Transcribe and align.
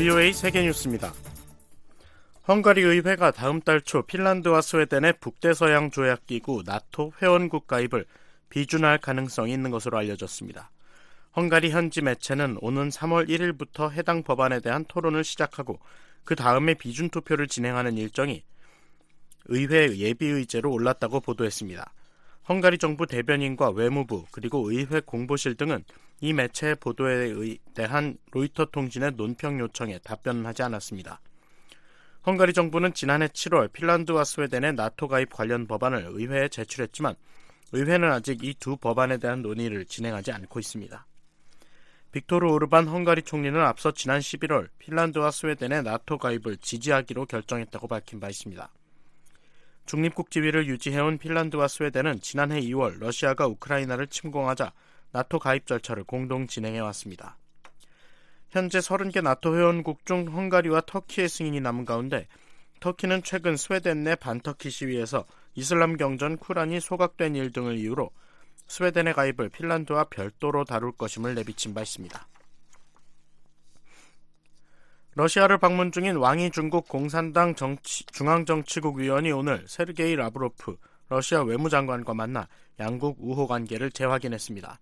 VOA 0.00 0.32
세계뉴스입니다. 0.32 1.12
헝가리 2.48 2.80
의회가 2.80 3.32
다음 3.32 3.60
달 3.60 3.82
초 3.82 4.00
핀란드와 4.00 4.62
스웨덴의 4.62 5.16
북대서양 5.20 5.90
조약기구 5.90 6.62
나토 6.64 7.12
회원국 7.20 7.66
가입을 7.66 8.06
비준할 8.48 8.96
가능성이 8.96 9.52
있는 9.52 9.70
것으로 9.70 9.98
알려졌습니다. 9.98 10.70
헝가리 11.36 11.70
현지 11.70 12.00
매체는 12.00 12.56
오는 12.62 12.88
3월 12.88 13.28
1일부터 13.28 13.90
해당 13.90 14.22
법안에 14.22 14.60
대한 14.60 14.86
토론을 14.86 15.22
시작하고 15.22 15.78
그 16.24 16.34
다음에 16.34 16.72
비준 16.72 17.10
투표를 17.10 17.46
진행하는 17.46 17.98
일정이 17.98 18.42
의회 19.48 19.98
예비의제로 19.98 20.72
올랐다고 20.72 21.20
보도했습니다. 21.20 21.92
헝가리 22.48 22.78
정부 22.78 23.06
대변인과 23.06 23.72
외무부 23.72 24.24
그리고 24.30 24.70
의회 24.70 25.00
공보실 25.00 25.56
등은 25.56 25.84
이 26.20 26.32
매체의 26.32 26.76
보도에 26.76 27.34
대한 27.74 28.18
로이터 28.32 28.66
통신의 28.66 29.12
논평 29.12 29.58
요청에 29.60 29.98
답변은 30.00 30.44
하지 30.44 30.62
않았습니다. 30.62 31.20
헝가리 32.26 32.52
정부는 32.52 32.92
지난해 32.92 33.28
7월 33.28 33.72
핀란드와 33.72 34.24
스웨덴의 34.24 34.74
나토 34.74 35.08
가입 35.08 35.32
관련 35.32 35.66
법안을 35.66 36.04
의회에 36.12 36.48
제출했지만 36.48 37.14
의회는 37.72 38.10
아직 38.12 38.44
이 38.44 38.54
두 38.54 38.76
법안에 38.76 39.16
대한 39.18 39.40
논의를 39.42 39.86
진행하지 39.86 40.32
않고 40.32 40.60
있습니다. 40.60 41.06
빅토르 42.12 42.50
오르반 42.50 42.88
헝가리 42.88 43.22
총리는 43.22 43.58
앞서 43.60 43.92
지난 43.92 44.18
11월 44.18 44.68
핀란드와 44.78 45.30
스웨덴의 45.30 45.84
나토 45.84 46.18
가입을 46.18 46.56
지지하기로 46.58 47.26
결정했다고 47.26 47.86
밝힌 47.86 48.20
바 48.20 48.28
있습니다. 48.28 48.70
중립국 49.86 50.30
지위를 50.30 50.66
유지해온 50.66 51.18
핀란드와 51.18 51.68
스웨덴은 51.68 52.20
지난해 52.20 52.60
2월 52.60 52.98
러시아가 52.98 53.46
우크라이나를 53.46 54.08
침공하자 54.08 54.72
나토 55.12 55.38
가입 55.38 55.66
절차를 55.66 56.04
공동 56.04 56.46
진행해 56.46 56.78
왔습니다. 56.80 57.36
현재 58.50 58.78
30개 58.78 59.22
나토 59.22 59.56
회원국 59.56 60.04
중 60.06 60.26
헝가리와 60.26 60.82
터키의 60.86 61.28
승인이 61.28 61.60
남은 61.60 61.84
가운데 61.84 62.26
터키는 62.80 63.22
최근 63.22 63.56
스웨덴 63.56 64.02
내 64.04 64.14
반터키 64.16 64.70
시위에서 64.70 65.24
이슬람 65.54 65.96
경전 65.96 66.38
쿠란이 66.38 66.80
소각된 66.80 67.36
일 67.36 67.52
등을 67.52 67.76
이유로 67.76 68.10
스웨덴의 68.66 69.14
가입을 69.14 69.50
핀란드와 69.50 70.04
별도로 70.04 70.64
다룰 70.64 70.92
것임을 70.92 71.34
내비친 71.34 71.74
바 71.74 71.82
있습니다. 71.82 72.26
러시아를 75.14 75.58
방문 75.58 75.90
중인 75.90 76.16
왕이 76.16 76.52
중국 76.52 76.88
공산당 76.88 77.54
정치, 77.56 78.06
중앙정치국 78.06 78.98
위원이 78.98 79.32
오늘 79.32 79.64
세르게이 79.66 80.14
라브로프 80.16 80.76
러시아 81.08 81.42
외무장관과 81.42 82.14
만나 82.14 82.48
양국 82.78 83.16
우호 83.20 83.48
관계를 83.48 83.90
재확인했습니다. 83.90 84.78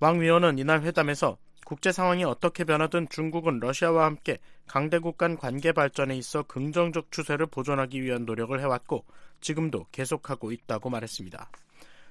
왕 0.00 0.20
위원은 0.20 0.58
이날 0.58 0.82
회담에서 0.82 1.38
국제 1.64 1.92
상황이 1.92 2.24
어떻게 2.24 2.64
변하든 2.64 3.08
중국은 3.08 3.58
러시아와 3.60 4.04
함께 4.04 4.38
강대국 4.66 5.16
간 5.16 5.36
관계 5.36 5.72
발전에 5.72 6.16
있어 6.16 6.42
긍정적 6.42 7.10
추세를 7.10 7.46
보존하기 7.46 8.02
위한 8.02 8.26
노력을 8.26 8.58
해왔고 8.58 9.04
지금도 9.40 9.86
계속하고 9.92 10.52
있다고 10.52 10.90
말했습니다. 10.90 11.50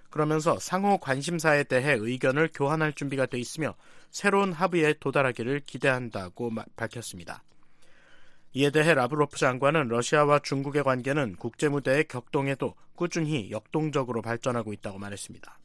그러면서 0.10 0.60
상호 0.60 0.98
관심사에 0.98 1.64
대해 1.64 1.94
의견을 1.94 2.50
교환할 2.54 2.94
준비가 2.94 3.26
돼 3.26 3.40
있으며 3.40 3.74
새로운 4.12 4.54
합의에 4.54 4.94
도달하기를 5.00 5.62
기대한다고 5.62 6.52
밝혔습니다. 6.76 7.44
이에 8.54 8.70
대해 8.70 8.94
라브로프 8.94 9.38
장관은 9.38 9.88
러시아와 9.88 10.40
중국의 10.40 10.84
관계는 10.84 11.36
국제무대의 11.38 12.08
격동에도 12.08 12.76
꾸준히 12.96 13.50
역동적으로 13.50 14.22
발전하고 14.22 14.74
있다고 14.74 15.00
말했습니다. 15.00 15.58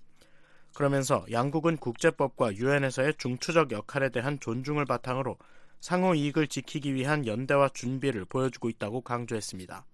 그러면서 0.79 1.27
양국은 1.33 1.79
국제법과 1.79 2.55
유엔에서의 2.55 3.15
중추적 3.19 3.73
역할에 3.73 4.11
대한 4.11 4.39
존중을 4.39 4.85
바탕으로 4.85 5.37
상호 5.81 6.15
이익을 6.15 6.47
지키기 6.47 6.95
위한 6.95 7.27
연대와 7.27 7.71
준비를 7.71 8.25
보여주고 8.27 8.69
있다고 8.69 9.01
강조했습니다. 9.01 9.85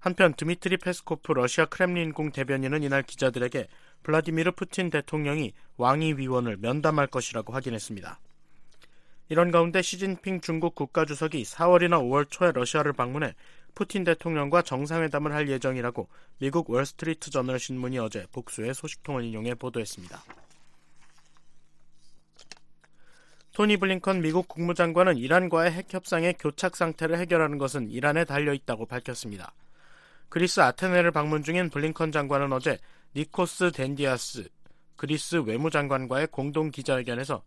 한편 0.00 0.34
드미트리 0.34 0.78
페스코프 0.78 1.30
러시아 1.30 1.66
크렘린궁 1.66 2.32
대변인은 2.32 2.82
이날 2.82 3.04
기자들에게 3.04 3.68
블라디미르 4.02 4.50
푸틴 4.56 4.90
대통령이 4.90 5.52
왕이 5.76 6.14
위원을 6.14 6.56
면담할 6.56 7.06
것이라고 7.06 7.52
확인했습니다. 7.52 8.18
이런 9.28 9.52
가운데 9.52 9.82
시진핑 9.82 10.40
중국 10.40 10.74
국가주석이 10.74 11.44
4월이나 11.44 12.02
5월 12.02 12.28
초에 12.28 12.50
러시아를 12.50 12.92
방문해 12.92 13.36
푸틴 13.74 14.04
대통령과 14.04 14.62
정상회담을 14.62 15.32
할 15.32 15.48
예정이라고 15.48 16.08
미국 16.38 16.70
월스트리트 16.70 17.30
저널 17.30 17.58
신문이 17.58 17.98
어제 17.98 18.26
복수의 18.32 18.74
소식통을 18.74 19.24
인용해 19.24 19.54
보도했습니다. 19.54 20.22
토니 23.52 23.76
블링컨 23.76 24.20
미국 24.20 24.48
국무장관은 24.48 25.16
이란과의 25.16 25.70
핵 25.70 25.94
협상의 25.94 26.34
교착 26.34 26.74
상태를 26.74 27.18
해결하는 27.18 27.58
것은 27.58 27.90
이란에 27.90 28.24
달려 28.24 28.52
있다고 28.52 28.86
밝혔습니다. 28.86 29.54
그리스 30.28 30.60
아테네를 30.60 31.12
방문 31.12 31.44
중인 31.44 31.70
블링컨 31.70 32.10
장관은 32.10 32.52
어제 32.52 32.78
니코스 33.14 33.70
덴디아스 33.70 34.48
그리스 34.96 35.36
외무장관과의 35.36 36.28
공동 36.28 36.72
기자회견에서 36.72 37.44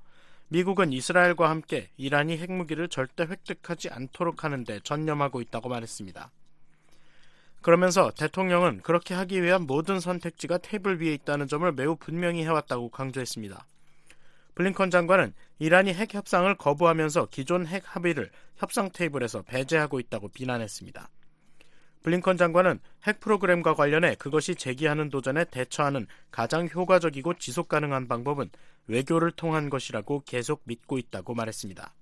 미국은 0.50 0.94
이스라엘과 0.94 1.50
함께 1.50 1.90
이란이 1.98 2.38
핵무기를 2.38 2.88
절대 2.88 3.24
획득하지 3.24 3.90
않도록 3.90 4.44
하는데 4.44 4.80
전념하고 4.82 5.42
있다고 5.42 5.68
말했습니다. 5.68 6.32
그러면서 7.62 8.12
대통령은 8.12 8.82
그렇게 8.82 9.14
하기 9.14 9.44
위한 9.44 9.64
모든 9.64 10.00
선택지가 10.00 10.60
테이블 10.60 11.02
위에 11.02 11.14
있다는 11.16 11.48
점을 11.48 11.70
매우 11.74 11.98
분명히 11.98 12.44
해왔다고 12.44 12.90
강조했습니다. 12.90 13.66
블링컨 14.56 14.90
장관은 14.90 15.34
이란이 15.60 15.94
핵 15.94 16.14
협상을 16.14 16.56
거부하면서 16.56 17.28
기존 17.30 17.68
핵 17.68 17.84
합의를 17.86 18.32
협상 18.56 18.90
테이블에서 18.92 19.42
배제하고 19.42 20.00
있다고 20.00 20.30
비난했습니다. 20.30 21.10
블링컨 22.08 22.38
장관은 22.38 22.80
핵 23.06 23.20
프로그램과 23.20 23.74
관련해 23.74 24.16
그것이 24.16 24.56
제기하는 24.56 25.10
도전에 25.10 25.44
대처하는 25.44 26.08
가장 26.32 26.70
효과적이고 26.74 27.34
지속 27.34 27.68
가능한 27.68 28.08
방법은 28.08 28.50
외교를 28.88 29.32
통한 29.32 29.70
것이라고 29.70 30.24
계속 30.26 30.62
믿고 30.64 31.00
있다고 31.00 31.34
말했습니다. 31.34 31.94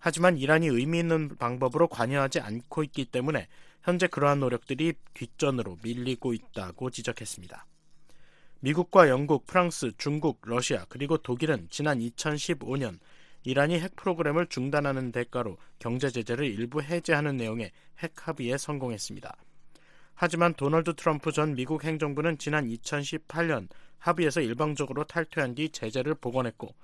하지만 0.00 0.38
이란이 0.38 0.66
의미 0.66 0.98
있는 0.98 1.36
방법으로 1.36 1.86
관여하지 1.86 2.40
않고 2.40 2.82
있기 2.82 3.04
때문에 3.04 3.46
현재 3.82 4.08
그러한 4.08 4.40
노력들이 4.40 4.94
뒷전으로 5.14 5.78
밀리고 5.84 6.32
있다고 6.32 6.90
지적했습니다. 6.90 7.64
미국과 8.58 9.08
영국, 9.08 9.46
프랑스, 9.46 9.92
중국, 9.98 10.40
러시아 10.42 10.84
그리고 10.88 11.16
독일은 11.16 11.68
지난 11.70 12.00
2015년 12.00 12.98
이란이 13.44 13.80
핵 13.80 13.96
프로그램을 13.96 14.46
중단하는 14.46 15.12
대가로 15.12 15.56
경제 15.78 16.10
제재를 16.10 16.46
일부 16.46 16.80
해제하는 16.80 17.36
내용의 17.36 17.72
핵 17.98 18.12
합의에 18.28 18.56
성공했습니다. 18.56 19.36
하지만 20.14 20.54
도널드 20.54 20.94
트럼프 20.94 21.32
전 21.32 21.54
미국 21.54 21.84
행정부는 21.84 22.38
지난 22.38 22.68
2018년 22.68 23.68
합의에서 23.98 24.40
일방적으로 24.40 25.04
탈퇴한 25.04 25.54
뒤 25.54 25.70
제재를 25.70 26.14
복원했고 26.14 26.74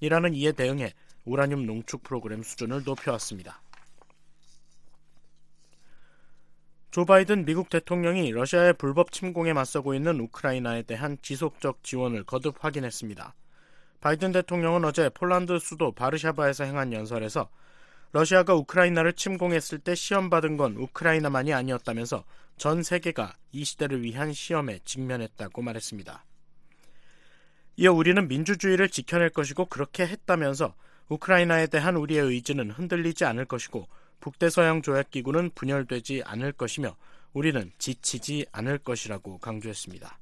이란은 0.00 0.34
이에 0.34 0.52
대응해 0.52 0.92
우라늄 1.24 1.66
농축 1.66 2.02
프로그램 2.02 2.42
수준을 2.42 2.82
높여왔습니다. 2.84 3.60
조 6.90 7.04
바이든 7.04 7.44
미국 7.44 7.68
대통령이 7.68 8.32
러시아의 8.32 8.72
불법 8.72 9.12
침공에 9.12 9.52
맞서고 9.52 9.94
있는 9.94 10.18
우크라이나에 10.20 10.82
대한 10.82 11.18
지속적 11.20 11.84
지원을 11.84 12.24
거듭 12.24 12.64
확인했습니다. 12.64 13.34
바이든 14.00 14.32
대통령은 14.32 14.84
어제 14.84 15.08
폴란드 15.08 15.58
수도 15.58 15.92
바르샤바에서 15.92 16.64
행한 16.64 16.92
연설에서 16.92 17.48
러시아가 18.12 18.54
우크라이나를 18.54 19.12
침공했을 19.12 19.78
때 19.78 19.94
시험받은 19.94 20.56
건 20.56 20.76
우크라이나만이 20.76 21.52
아니었다면서 21.52 22.24
전 22.56 22.82
세계가 22.82 23.34
이 23.52 23.64
시대를 23.64 24.02
위한 24.02 24.32
시험에 24.32 24.78
직면했다고 24.84 25.62
말했습니다. 25.62 26.24
이어 27.76 27.92
우리는 27.92 28.26
민주주의를 28.26 28.88
지켜낼 28.88 29.30
것이고 29.30 29.66
그렇게 29.66 30.06
했다면서 30.06 30.74
우크라이나에 31.08 31.68
대한 31.68 31.96
우리의 31.96 32.24
의지는 32.24 32.70
흔들리지 32.70 33.24
않을 33.24 33.44
것이고 33.44 33.86
북대서양 34.20 34.82
조약기구는 34.82 35.50
분열되지 35.54 36.22
않을 36.24 36.52
것이며 36.52 36.96
우리는 37.32 37.70
지치지 37.78 38.46
않을 38.52 38.78
것이라고 38.78 39.38
강조했습니다. 39.38 40.18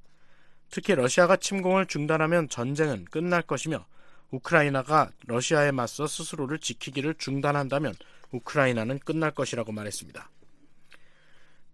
특히 0.71 0.95
러시아가 0.95 1.37
침공을 1.37 1.87
중단하면 1.87 2.49
전쟁은 2.49 3.07
끝날 3.07 3.43
것이며 3.43 3.87
우크라이나가 4.31 5.11
러시아에 5.27 5.71
맞서 5.71 6.07
스스로를 6.07 6.59
지키기를 6.59 7.15
중단한다면 7.19 7.95
우크라이나는 8.33 8.99
끝날 8.99 9.31
것이라고 9.31 9.73
말했습니다. 9.73 10.31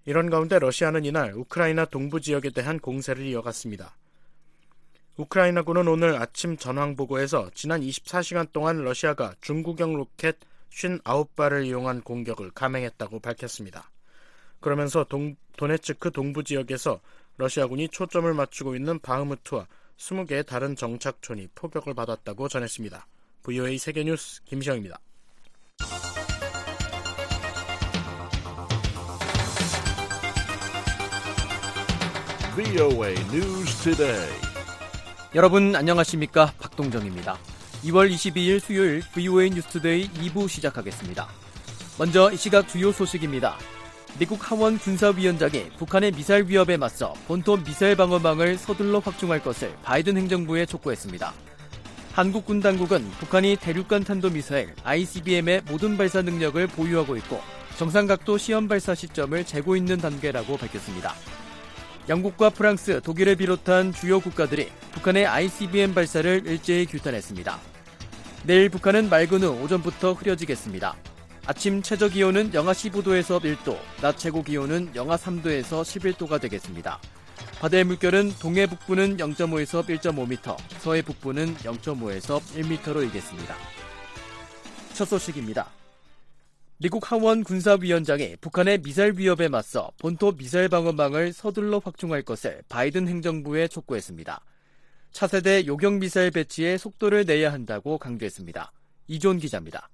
이런 0.05 0.31
가운데 0.31 0.59
러시아는 0.59 1.05
이날 1.05 1.33
우크라이나 1.35 1.85
동부 1.85 2.21
지역에 2.21 2.51
대한 2.51 2.79
공세를 2.79 3.25
이어갔습니다. 3.27 3.97
우크라이나군은 5.17 5.87
오늘 5.89 6.17
아침 6.17 6.57
전황 6.57 6.97
보고에서 6.97 7.51
지난 7.55 7.81
24시간 7.83 8.51
동안 8.53 8.83
러시아가 8.83 9.35
중국형 9.41 9.95
로켓 9.95 10.39
59발을 10.71 11.67
이용한 11.67 12.01
공격을 12.01 12.51
감행했다고 12.53 13.21
밝혔습니다. 13.21 13.91
그러면서 14.61 15.05
동, 15.05 15.37
도네츠크 15.57 16.13
동부 16.13 16.45
지역에서 16.45 17.01
러시아군이 17.37 17.89
초점을 17.89 18.33
맞추고 18.33 18.77
있는 18.77 18.99
바흐무트와 18.99 19.67
20개의 19.99 20.47
다른 20.47 20.77
정착촌이 20.77 21.49
포격을 21.55 21.95
받았다고 21.95 22.49
전했습니다. 22.49 23.07
VOA 23.43 23.79
세계뉴스 23.79 24.43
김시영입니다. 24.45 24.99
여러분 35.35 35.75
안녕하십니까 35.75 36.53
박동정입니다. 36.61 37.39
2월 37.85 38.11
22일 38.13 38.61
수요일 38.61 39.01
VOA 39.15 39.51
뉴스데이 39.51 40.09
2부 40.11 40.49
시작하겠습니다. 40.49 41.29
먼저 41.99 42.31
이 42.31 42.37
시각 42.37 42.69
주요 42.69 42.93
소식입니다. 42.93 43.57
미국 44.19 44.51
하원 44.51 44.79
군사위원장이 44.79 45.71
북한의 45.79 46.13
미사일 46.13 46.45
위협에 46.47 46.77
맞서 46.77 47.15
본토 47.27 47.57
미사일 47.57 47.97
방어망을 47.97 48.59
서둘러 48.59 48.99
확충할 48.99 49.43
것을 49.43 49.75
바이든 49.83 50.17
행정부에 50.19 50.67
촉구했습니다. 50.67 51.33
한국군 52.13 52.61
당국은 52.61 53.11
북한이 53.13 53.57
대륙간 53.57 54.05
탄도미사일 54.05 54.75
ICBM의 54.85 55.63
모든 55.67 55.97
발사 55.97 56.21
능력을 56.21 56.67
보유하고 56.67 57.17
있고 57.17 57.41
정상각도 57.79 58.37
시험 58.37 58.69
발사 58.69 58.95
시점을 58.95 59.45
재고 59.47 59.77
있는 59.77 59.97
단계라고 59.97 60.59
밝혔습니다. 60.59 61.15
영국과 62.09 62.51
프랑스, 62.51 63.01
독일을 63.01 63.37
비롯한 63.37 63.93
주요 63.93 64.21
국가들이 64.21 64.69
북한의 64.93 65.27
ICBM 65.27 65.95
발사를 65.95 66.43
일제히 66.47 66.85
규탄했습니다. 66.85 67.59
내일 68.45 68.69
북한은 68.69 69.09
맑은 69.09 69.43
후 69.43 69.63
오전부터 69.63 70.13
흐려지겠습니다. 70.13 70.97
아침 71.45 71.83
최저 71.83 72.09
기온은 72.09 72.55
영하 72.55 72.73
15도에서 72.73 73.43
1도, 73.43 73.77
낮 74.01 74.17
최고 74.17 74.45
기온은 74.45 74.95
영하 74.95 75.17
3도에서 75.17 75.83
11도가 75.83 76.41
되겠습니다. 76.41 77.01
바다의 77.61 77.83
물결은 77.83 78.31
동해 78.41 78.65
북부는 78.67 79.17
0.5에서 79.17 79.85
1.5m, 79.85 80.57
서해 80.79 81.03
북부는 81.03 81.57
0.5에서 81.57 82.41
1m로 82.41 83.03
일겠습니다. 83.03 83.57
첫 84.95 85.05
소식입니다. 85.07 85.69
미국 86.79 87.11
하원 87.11 87.43
군사위원장이 87.43 88.37
북한의 88.41 88.79
미사일 88.79 89.15
위협에 89.17 89.49
맞서 89.49 89.91
본토 89.99 90.31
미사일 90.31 90.69
방어망을 90.69 91.33
서둘러 91.33 91.81
확충할 91.85 92.23
것을 92.23 92.63
바이든 92.69 93.09
행정부에 93.09 93.67
촉구했습니다. 93.67 94.45
차세대 95.11 95.67
요격 95.67 95.95
미사일 95.95 96.31
배치에 96.31 96.79
속도를 96.79 97.25
내야 97.25 97.53
한다고 97.53 97.99
강조했습니다. 97.99 98.73
이조은 99.09 99.39
기자입니다. 99.39 99.89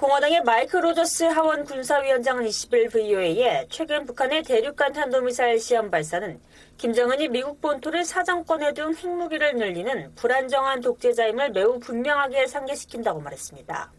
공화당의 0.00 0.44
마이크 0.44 0.78
로저스 0.78 1.24
하원 1.24 1.62
군사위원장은 1.62 2.46
20일 2.46 2.90
VOA에 2.90 3.66
최근 3.68 4.06
북한의 4.06 4.42
대륙간 4.44 4.94
탄도미사일 4.94 5.60
시험 5.60 5.90
발사는 5.90 6.40
김정은이 6.78 7.28
미국 7.28 7.60
본토를 7.60 8.02
사정권에 8.06 8.72
둔 8.72 8.96
핵무기를 8.96 9.56
늘리는 9.56 10.14
불안정한 10.14 10.80
독재자임을 10.80 11.50
매우 11.50 11.78
분명하게 11.78 12.46
상기시킨다고 12.46 13.20
말했습니다. 13.20 13.92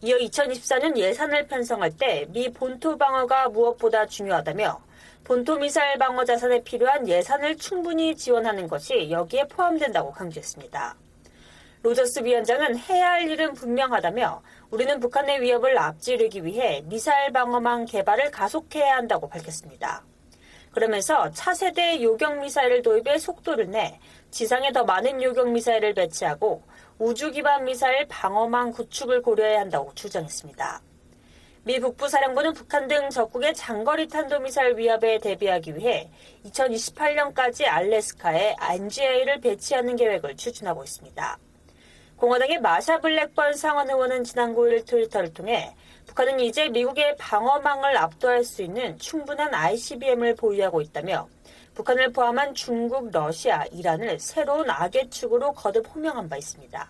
이어 0.00 0.16
2024년 0.16 0.96
예산을 0.96 1.46
편성할 1.46 1.94
때 1.98 2.24
미 2.30 2.50
본토 2.50 2.96
방어가 2.96 3.50
무엇보다 3.50 4.06
중요하다며 4.06 4.80
본토 5.24 5.58
미사일 5.58 5.98
방어 5.98 6.24
자산에 6.24 6.62
필요한 6.62 7.06
예산을 7.06 7.58
충분히 7.58 8.16
지원하는 8.16 8.66
것이 8.66 9.10
여기에 9.10 9.48
포함된다고 9.48 10.10
강조했습니다. 10.10 10.96
로저스 11.82 12.24
위원장은 12.24 12.76
해야 12.76 13.10
할 13.12 13.30
일은 13.30 13.52
분명하다며 13.54 14.42
우리는 14.70 15.00
북한의 15.00 15.40
위협을 15.40 15.78
앞지르기 15.78 16.44
위해 16.44 16.82
미사일 16.84 17.32
방어망 17.32 17.86
개발을 17.86 18.30
가속해야 18.30 18.96
한다고 18.96 19.26
밝혔습니다. 19.26 20.04
그러면서 20.72 21.30
차세대 21.30 22.02
요격 22.02 22.40
미사일을 22.40 22.82
도입해 22.82 23.18
속도를 23.18 23.70
내 23.70 23.98
지상에 24.30 24.70
더 24.72 24.84
많은 24.84 25.22
요격 25.22 25.50
미사일을 25.52 25.94
배치하고 25.94 26.62
우주 26.98 27.30
기반 27.30 27.64
미사일 27.64 28.06
방어망 28.08 28.72
구축을 28.72 29.22
고려해야 29.22 29.60
한다고 29.60 29.94
주장했습니다. 29.94 30.82
미 31.64 31.80
북부사령부는 31.80 32.52
북한 32.52 32.88
등 32.88 33.08
적국의 33.08 33.54
장거리 33.54 34.08
탄도미사일 34.08 34.76
위협에 34.76 35.18
대비하기 35.18 35.76
위해 35.76 36.10
2028년까지 36.44 37.66
알래스카에 37.66 38.56
NGA를 38.70 39.40
배치하는 39.40 39.96
계획을 39.96 40.36
추진하고 40.36 40.84
있습니다. 40.84 41.38
공화당의 42.18 42.60
마샤 42.60 42.98
블랙번 42.98 43.54
상원 43.54 43.88
의원은 43.88 44.24
지난 44.24 44.52
9일 44.52 44.84
트위터를 44.84 45.32
통해 45.32 45.72
북한은 46.06 46.40
이제 46.40 46.68
미국의 46.68 47.16
방어망을 47.16 47.96
압도할 47.96 48.42
수 48.42 48.62
있는 48.62 48.98
충분한 48.98 49.54
ICBM을 49.54 50.34
보유하고 50.34 50.80
있다며 50.80 51.28
북한을 51.74 52.12
포함한 52.12 52.54
중국, 52.54 53.12
러시아, 53.12 53.64
이란을 53.66 54.18
새로운 54.18 54.68
악의 54.68 55.10
축으로 55.10 55.52
거듭 55.52 55.94
호명한 55.94 56.28
바 56.28 56.36
있습니다. 56.36 56.88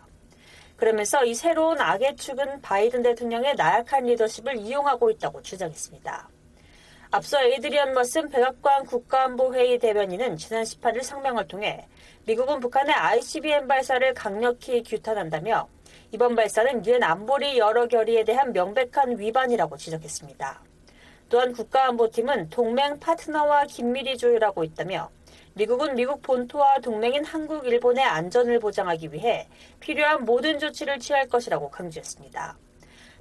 그러면서 0.77 1.23
이 1.27 1.35
새로운 1.35 1.79
악의 1.79 2.17
축은 2.17 2.63
바이든 2.63 3.03
대통령의 3.03 3.55
나약한 3.57 4.05
리더십을 4.05 4.57
이용하고 4.57 5.11
있다고 5.11 5.43
주장했습니다. 5.43 6.31
앞서 7.11 7.43
에이드리언 7.43 7.93
머슨 7.93 8.31
백악관 8.31 8.87
국가안보회의 8.87 9.79
대변인은 9.79 10.39
지난 10.39 10.63
18일 10.63 11.03
성명을 11.03 11.49
통해 11.49 11.87
미국은 12.29 12.61
북한의 12.61 12.95
ICBM 12.95 13.67
발사를 13.69 14.13
강력히 14.13 14.83
규탄한다며 14.83 15.67
이번 16.13 16.37
발사는 16.37 16.85
유엔 16.85 17.03
안보리 17.03 17.57
여러 17.57 17.89
결의에 17.89 18.23
대한 18.23 18.53
명백한 18.53 19.19
위반이라고 19.19 19.79
지적했습니다. 19.79 20.61
또한 21.31 21.55
국가안보팀은 21.55 22.51
동맹 22.51 23.01
파트너와 23.01 23.65
긴밀히 23.65 24.19
조율하고 24.19 24.63
있다며 24.63 25.09
미국은 25.55 25.95
미국 25.95 26.21
본토와 26.21 26.81
동맹인 26.81 27.25
한국, 27.25 27.67
일본의 27.67 28.05
안전을 28.05 28.59
보장하기 28.59 29.15
위해 29.15 29.49
필요한 29.81 30.27
모든 30.27 30.59
조치를 30.59 30.99
취할 30.99 31.29
것이라고 31.29 31.71
강조했습니다. 31.71 32.59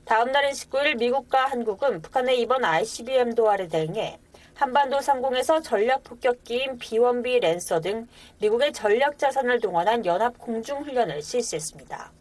다음 0.03 0.33
날인 0.33 0.51
19일 0.51 0.97
미국과 0.97 1.45
한국은 1.45 2.01
북한의 2.01 2.41
이번 2.41 2.65
ICBM 2.65 3.35
도발에 3.35 3.69
대응해 3.69 4.19
한반도 4.57 4.99
상공에서 4.99 5.61
전략 5.61 6.03
폭격기인 6.03 6.79
B-1B 6.79 7.39
랜서 7.41 7.79
등 7.79 8.07
미국의 8.41 8.73
전략 8.73 9.15
자산을 9.19 9.59
동원한 9.59 10.03
연합 10.03 10.35
공중 10.39 10.81
훈련을 10.81 11.21
실시했습니다. 11.21 12.11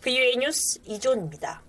VOA 0.00 0.36
뉴스 0.38 0.80
이존입니다. 0.86 1.62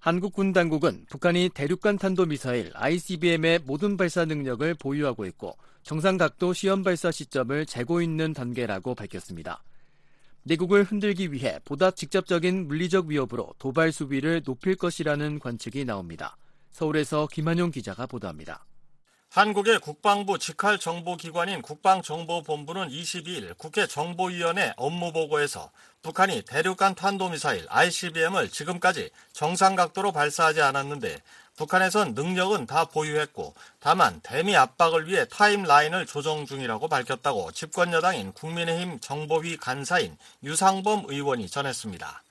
한국군 0.00 0.52
당국은 0.52 1.06
북한이 1.08 1.50
대륙간 1.54 1.98
탄도 1.98 2.26
미사일 2.26 2.72
ICBM의 2.74 3.60
모든 3.60 3.96
발사 3.96 4.24
능력을 4.24 4.74
보유하고 4.74 5.24
있고 5.26 5.56
정상 5.84 6.16
각도 6.16 6.52
시험 6.52 6.82
발사 6.82 7.12
시점을 7.12 7.64
재고 7.66 8.02
있는 8.02 8.32
단계라고 8.32 8.96
밝혔습니다. 8.96 9.62
미국을 10.42 10.82
흔들기 10.82 11.32
위해 11.32 11.60
보다 11.64 11.92
직접적인 11.92 12.66
물리적 12.66 13.06
위협으로 13.06 13.54
도발 13.60 13.92
수비를 13.92 14.42
높일 14.42 14.74
것이라는 14.74 15.38
관측이 15.38 15.84
나옵니다. 15.84 16.36
서울에서 16.72 17.28
김한용 17.30 17.70
기자가 17.70 18.06
보도합니다. 18.06 18.66
한국의 19.34 19.80
국방부 19.80 20.38
직할 20.38 20.78
정보기관인 20.78 21.60
국방정보본부는 21.60 22.88
22일 22.88 23.58
국회 23.58 23.84
정보위원회 23.84 24.74
업무보고에서 24.76 25.72
북한이 26.02 26.42
대륙간 26.42 26.94
탄도미사일 26.94 27.66
ICBM을 27.68 28.48
지금까지 28.48 29.10
정상각도로 29.32 30.12
발사하지 30.12 30.62
않았는데 30.62 31.20
북한에선 31.56 32.14
능력은 32.14 32.66
다 32.66 32.84
보유했고 32.84 33.54
다만 33.80 34.20
대미 34.22 34.54
압박을 34.54 35.08
위해 35.08 35.26
타임라인을 35.28 36.06
조정 36.06 36.46
중이라고 36.46 36.86
밝혔다고 36.86 37.50
집권여당인 37.50 38.34
국민의힘 38.34 39.00
정보위 39.00 39.56
간사인 39.56 40.16
유상범 40.44 41.06
의원이 41.08 41.48
전했습니다. 41.48 42.22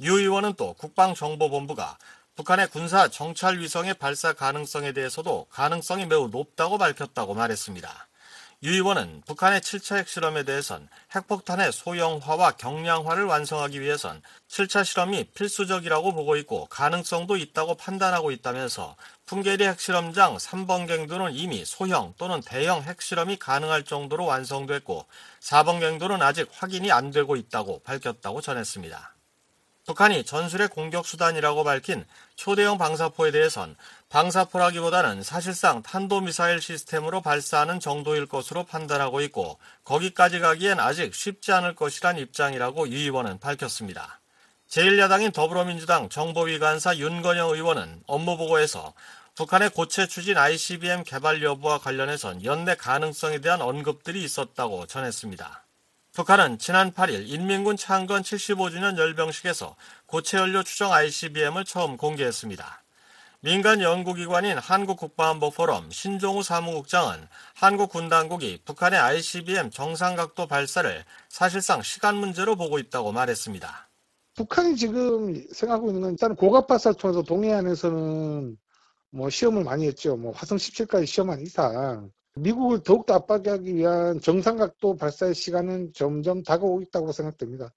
유 0.00 0.18
의원은 0.18 0.54
또 0.54 0.72
국방정보본부가 0.72 1.98
북한의 2.38 2.68
군사 2.68 3.08
정찰 3.08 3.58
위성의 3.58 3.94
발사 3.94 4.32
가능성에 4.32 4.92
대해서도 4.92 5.48
가능성이 5.50 6.06
매우 6.06 6.28
높다고 6.28 6.78
밝혔다고 6.78 7.34
말했습니다. 7.34 8.06
유 8.62 8.74
의원은 8.74 9.22
북한의 9.26 9.60
7차 9.60 9.96
핵실험에 9.96 10.44
대해선 10.44 10.88
핵폭탄의 11.16 11.72
소형화와 11.72 12.52
경량화를 12.52 13.24
완성하기 13.24 13.80
위해선 13.80 14.22
7차 14.48 14.84
실험이 14.84 15.24
필수적이라고 15.34 16.14
보고 16.14 16.36
있고 16.36 16.66
가능성도 16.66 17.36
있다고 17.36 17.74
판단하고 17.74 18.30
있다면서 18.30 18.94
풍계리 19.26 19.66
핵실험장 19.66 20.36
3번 20.36 20.86
갱도는 20.86 21.32
이미 21.32 21.64
소형 21.64 22.14
또는 22.18 22.40
대형 22.40 22.84
핵실험이 22.84 23.36
가능할 23.36 23.82
정도로 23.82 24.24
완성됐고 24.26 25.06
4번 25.40 25.80
갱도는 25.80 26.22
아직 26.22 26.48
확인이 26.52 26.92
안 26.92 27.10
되고 27.10 27.34
있다고 27.34 27.80
밝혔다고 27.82 28.40
전했습니다. 28.42 29.17
북한이 29.88 30.24
전술의 30.24 30.68
공격 30.68 31.06
수단이라고 31.06 31.64
밝힌 31.64 32.04
초대형 32.36 32.76
방사포에 32.76 33.30
대해선 33.30 33.74
방사포라기보다는 34.10 35.22
사실상 35.22 35.82
탄도미사일 35.82 36.60
시스템으로 36.60 37.22
발사하는 37.22 37.80
정도일 37.80 38.26
것으로 38.26 38.64
판단하고 38.64 39.22
있고 39.22 39.58
거기까지 39.84 40.40
가기엔 40.40 40.78
아직 40.78 41.14
쉽지 41.14 41.52
않을 41.52 41.74
것이란 41.74 42.18
입장이라고 42.18 42.90
유 42.90 42.98
의원은 42.98 43.40
밝혔습니다. 43.40 44.20
제1야당인 44.68 45.32
더불어민주당 45.32 46.10
정보위 46.10 46.58
간사 46.58 46.98
윤건영 46.98 47.48
의원은 47.54 48.02
업무보고에서 48.06 48.92
북한의 49.36 49.70
고체 49.70 50.06
추진 50.06 50.36
ICBM 50.36 51.04
개발 51.04 51.42
여부와 51.42 51.78
관련해선 51.78 52.44
연내 52.44 52.74
가능성에 52.74 53.38
대한 53.38 53.62
언급들이 53.62 54.22
있었다고 54.22 54.84
전했습니다. 54.84 55.64
북한은 56.18 56.58
지난 56.58 56.90
8일 56.90 57.28
인민군 57.28 57.76
창건 57.76 58.22
75주년 58.22 58.98
열병식에서 58.98 59.76
고체 60.06 60.36
연료 60.36 60.64
추정 60.64 60.92
ICBM을 60.92 61.64
처음 61.64 61.96
공개했습니다. 61.96 62.82
민간 63.38 63.80
연구기관인 63.80 64.58
한국국방안보포럼 64.58 65.92
신종우 65.92 66.42
사무국장은 66.42 67.24
한국 67.54 67.92
군당국이 67.92 68.62
북한의 68.64 68.98
ICBM 68.98 69.70
정상각도 69.70 70.48
발사를 70.48 71.04
사실상 71.28 71.82
시간 71.82 72.16
문제로 72.16 72.56
보고 72.56 72.80
있다고 72.80 73.12
말했습니다. 73.12 73.88
북한이 74.34 74.74
지금 74.74 75.46
생각하고 75.52 75.86
있는 75.86 76.02
건 76.02 76.10
일단 76.10 76.34
고갑발사를 76.34 76.96
통해서 76.96 77.22
동해안에서는 77.22 78.58
뭐 79.10 79.30
시험을 79.30 79.62
많이 79.62 79.86
했죠. 79.86 80.16
뭐 80.16 80.32
화성 80.32 80.58
17까지 80.58 81.06
시험한 81.06 81.42
이상 81.42 82.10
미국을 82.34 82.82
더욱더 82.82 83.14
압박하기 83.14 83.74
위한 83.74 84.20
정상각도 84.20 84.96
발사의 84.96 85.34
시간은 85.34 85.92
점점 85.94 86.42
다가오고 86.42 86.82
있다고 86.82 87.12
생각됩니다. 87.12 87.72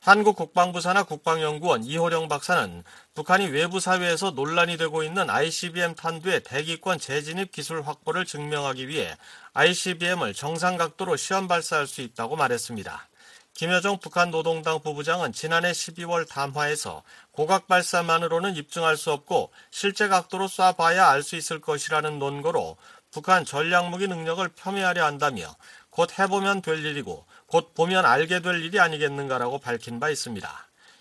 한국 0.00 0.36
국방부 0.36 0.80
산하 0.80 1.02
국방연구원 1.02 1.82
이호령 1.82 2.28
박사는 2.28 2.84
북한이 3.14 3.48
외부 3.48 3.80
사회에서 3.80 4.30
논란이 4.30 4.76
되고 4.76 5.02
있는 5.02 5.28
ICBM 5.28 5.96
탄두의 5.96 6.44
대기권 6.44 7.00
재진입 7.00 7.50
기술 7.50 7.82
확보를 7.82 8.24
증명하기 8.24 8.86
위해 8.86 9.16
ICBM을 9.54 10.34
정상 10.34 10.76
각도로 10.76 11.16
시험 11.16 11.48
발사할 11.48 11.88
수 11.88 12.00
있다고 12.00 12.36
말했습니다. 12.36 13.08
김여정 13.54 13.98
북한 13.98 14.30
노동당 14.30 14.80
부부장은 14.80 15.32
지난해 15.32 15.72
12월 15.72 16.28
담화에서 16.28 17.02
고각 17.32 17.66
발사만으로는 17.66 18.54
입증할 18.54 18.96
수 18.96 19.10
없고 19.10 19.50
실제 19.72 20.06
각도로 20.06 20.46
쏴봐야 20.46 21.08
알 21.08 21.24
수 21.24 21.34
있을 21.34 21.60
것이라는 21.60 22.20
논거로 22.20 22.76
북한 23.10 23.44
전략무기 23.44 24.06
능력을 24.08 24.46
폄훼하려 24.48 25.04
한다며 25.04 25.56
곧 25.90 26.18
해보면 26.18 26.62
될 26.62 26.84
일이고 26.84 27.24
곧 27.46 27.74
보면 27.74 28.04
알게 28.04 28.40
될 28.40 28.62
일이 28.62 28.78
아니겠는가라고 28.78 29.58
밝힌 29.58 29.98
바 29.98 30.10
있습니다. 30.10 30.48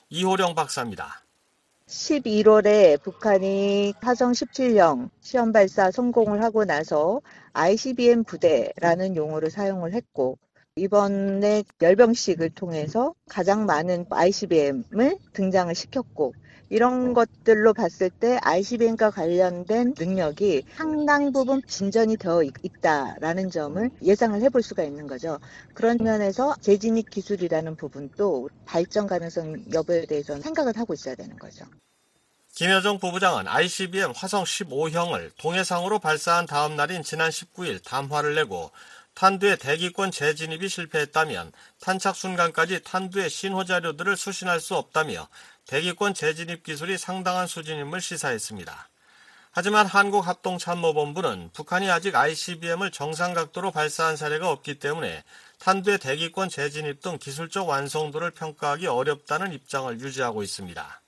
이호령 0.10 0.56
박사입니다. 0.56 1.24
11월에 1.88 3.02
북한이 3.02 3.94
화성 4.02 4.34
17형 4.34 5.10
시험 5.22 5.54
발사 5.54 5.90
성공을 5.92 6.44
하고 6.44 6.66
나서 6.66 7.22
ICBM 7.54 8.26
부대라는 8.26 9.16
용어를 9.16 9.50
사용을 9.50 9.94
했고 9.94 10.38
이번에 10.77 11.63
열병식을 11.81 12.51
통해서 12.51 13.13
가장 13.29 13.65
많은 13.65 14.05
ICBM을 14.10 15.17
등장을 15.34 15.74
시켰고 15.74 16.34
이런 16.69 17.13
것들로 17.13 17.74
봤을 17.74 18.10
때 18.10 18.39
ICBM과 18.41 19.12
관련된 19.12 19.96
능력이 19.98 20.63
상당 20.75 21.31
부분 21.31 21.62
진전이 21.65 22.17
되어 22.17 22.43
있다라는 22.43 23.50
점을 23.50 23.89
예상을 24.01 24.41
해볼 24.41 24.62
수가 24.62 24.84
있는 24.84 25.07
거죠. 25.07 25.39
그런 25.74 25.98
면에서 25.98 26.55
재진입 26.60 27.10
기술이라는 27.10 27.75
부분도 27.75 28.50
발전 28.65 29.07
가능성 29.07 29.65
여부에 29.74 30.05
대해서는 30.05 30.41
생각을 30.41 30.77
하고 30.77 30.93
있어야 30.93 31.15
되는 31.15 31.38
거죠. 31.38 31.65
김여정 32.55 32.98
부부장은 32.98 33.48
ICBM 33.48 34.13
화성 34.15 34.43
15형을 34.43 35.29
동해상으로 35.38 36.00
발사한 36.00 36.48
다음 36.48 36.75
날인 36.75 37.03
지난 37.03 37.29
19일 37.29 37.84
담화를 37.84 38.34
내고 38.34 38.72
탄두의 39.17 39.57
대기권 39.57 40.12
재진입이 40.12 40.69
실패했다면 40.69 41.51
탄착 41.81 42.15
순간까지 42.15 42.83
탄두의 42.83 43.31
신호 43.31 43.65
자료들을 43.65 44.15
수신할 44.15 44.59
수 44.59 44.75
없다며 44.75 45.27
대기권 45.65 46.13
재진입 46.13 46.62
기술이 46.62 47.00
상당한 47.00 47.47
수준임을 47.47 48.00
시사했습니다. 48.00 48.89
하지만 49.50 49.88
한국합동참모본부는 49.88 51.50
북한이 51.51 51.89
아직 51.89 52.15
ICBM을 52.15 52.91
정상 52.91 53.33
각도로 53.33 53.71
발사한 53.71 54.17
사례가 54.17 54.51
없기 54.51 54.77
때문에 54.77 55.24
탄두의 55.57 55.97
대기권 55.97 56.50
재진입 56.50 57.01
등 57.01 57.17
기술적 57.17 57.67
완성도를 57.67 58.29
평가하기 58.29 58.86
어렵다는 58.86 59.51
입장을 59.51 60.00
유지하고 60.00 60.43
있습니다. 60.43 61.01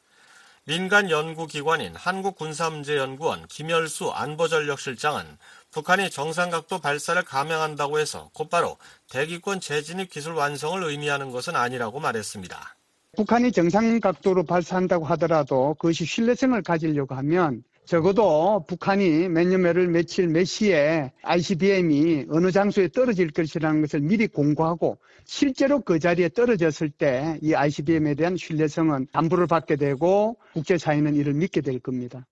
민간 0.69 1.09
연구기관인 1.09 1.95
한국군사문제연구원 1.95 3.47
김열수 3.47 4.11
안보전력실장은 4.11 5.37
북한이 5.71 6.09
정상각도 6.09 6.79
발사를 6.79 7.21
감행한다고 7.23 7.99
해서 7.99 8.29
곧바로 8.33 8.77
대기권 9.11 9.59
재진입 9.59 10.09
기술 10.09 10.33
완성을 10.33 10.81
의미하는 10.83 11.29
것은 11.31 11.55
아니라고 11.55 11.99
말했습니다. 11.99 12.75
북한이 13.15 13.51
정상각도로 13.51 14.43
발사한다고 14.45 15.05
하더라도 15.05 15.75
그것이 15.75 16.05
신뢰성을 16.05 16.59
가지려고 16.63 17.15
하면 17.15 17.63
적어도 17.85 18.65
북한이 18.67 19.29
몇 19.29 19.47
년매를 19.47 19.87
며칠 19.87 20.27
몇 20.27 20.43
시에 20.45 21.11
ICBM이 21.23 22.25
어느 22.29 22.51
장소에 22.51 22.89
떨어질 22.89 23.31
것이라는 23.31 23.81
것을 23.81 24.01
미리 24.01 24.27
공고하고 24.27 24.99
실제로 25.25 25.79
그 25.81 25.99
자리에 25.99 26.29
떨어졌을 26.29 26.89
때 26.91 27.37
이 27.41 27.53
ICBM에 27.55 28.13
대한 28.15 28.37
신뢰성은 28.37 29.07
담보를 29.11 29.47
받게 29.47 29.75
되고 29.75 30.37
국제사회는 30.53 31.15
이를 31.15 31.33
믿게 31.33 31.61
될 31.61 31.79
겁니다. 31.79 32.25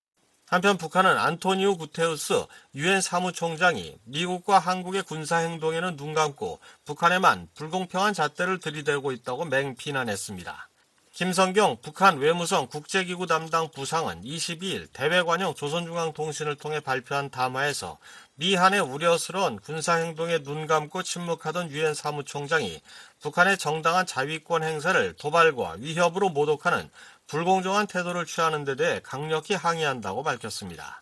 한편 0.49 0.77
북한은 0.77 1.17
안토니오 1.17 1.75
구테우스 1.75 2.45
유엔 2.75 3.01
사무총장이 3.01 3.97
미국과 4.05 4.59
한국의 4.59 5.03
군사 5.03 5.39
행동에는 5.39 5.97
눈 5.97 6.13
감고 6.13 6.59
북한에만 6.85 7.49
불공평한 7.53 8.13
잣대를 8.13 8.59
들이대고 8.59 9.11
있다고 9.11 9.43
맹비난했습니다. 9.43 10.69
김성경 11.17 11.77
북한 11.81 12.19
외무성 12.19 12.67
국제기구 12.67 13.25
담당 13.25 13.71
부상은 13.71 14.21
22일 14.21 14.87
대외관용 14.93 15.55
조선중앙통신을 15.55 16.57
통해 16.57 16.79
발표한 16.79 17.31
담화에서 17.31 17.97
미한의 18.35 18.81
우려스러운 18.81 19.59
군사행동에 19.59 20.43
눈 20.43 20.67
감고 20.67 21.01
침묵하던 21.01 21.71
유엔 21.71 21.95
사무총장이 21.95 22.79
북한의 23.19 23.57
정당한 23.57 24.05
자위권 24.05 24.61
행사를 24.61 25.15
도발과 25.15 25.77
위협으로 25.79 26.29
모독하는 26.29 26.87
불공정한 27.25 27.87
태도를 27.87 28.27
취하는 28.27 28.63
데 28.63 28.75
대해 28.75 28.99
강력히 29.03 29.55
항의한다고 29.55 30.21
밝혔습니다. 30.21 31.01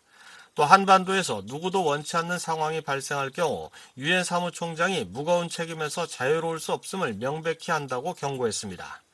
또 0.54 0.64
한반도에서 0.64 1.42
누구도 1.44 1.84
원치 1.84 2.16
않는 2.16 2.40
상황이 2.40 2.80
발생할 2.80 3.32
경우 3.32 3.70
유엔 3.98 4.24
사무총장이 4.24 5.08
무거운 5.10 5.50
책임에서 5.50 6.08
자유로울 6.08 6.62
수 6.62 6.72
없음을 6.72 7.16
명백히 7.16 7.72
한다고 7.72 8.14
경고했습니다. 8.14 9.05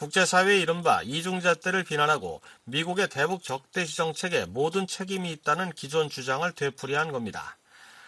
국제사회의 0.00 0.62
이른바 0.62 1.02
이중잣대를 1.02 1.84
비난하고 1.84 2.40
미국의 2.64 3.10
대북 3.10 3.42
적대시 3.42 3.98
정책에 3.98 4.46
모든 4.46 4.86
책임이 4.86 5.30
있다는 5.30 5.72
기존 5.72 6.08
주장을 6.08 6.50
되풀이한 6.52 7.12
겁니다. 7.12 7.58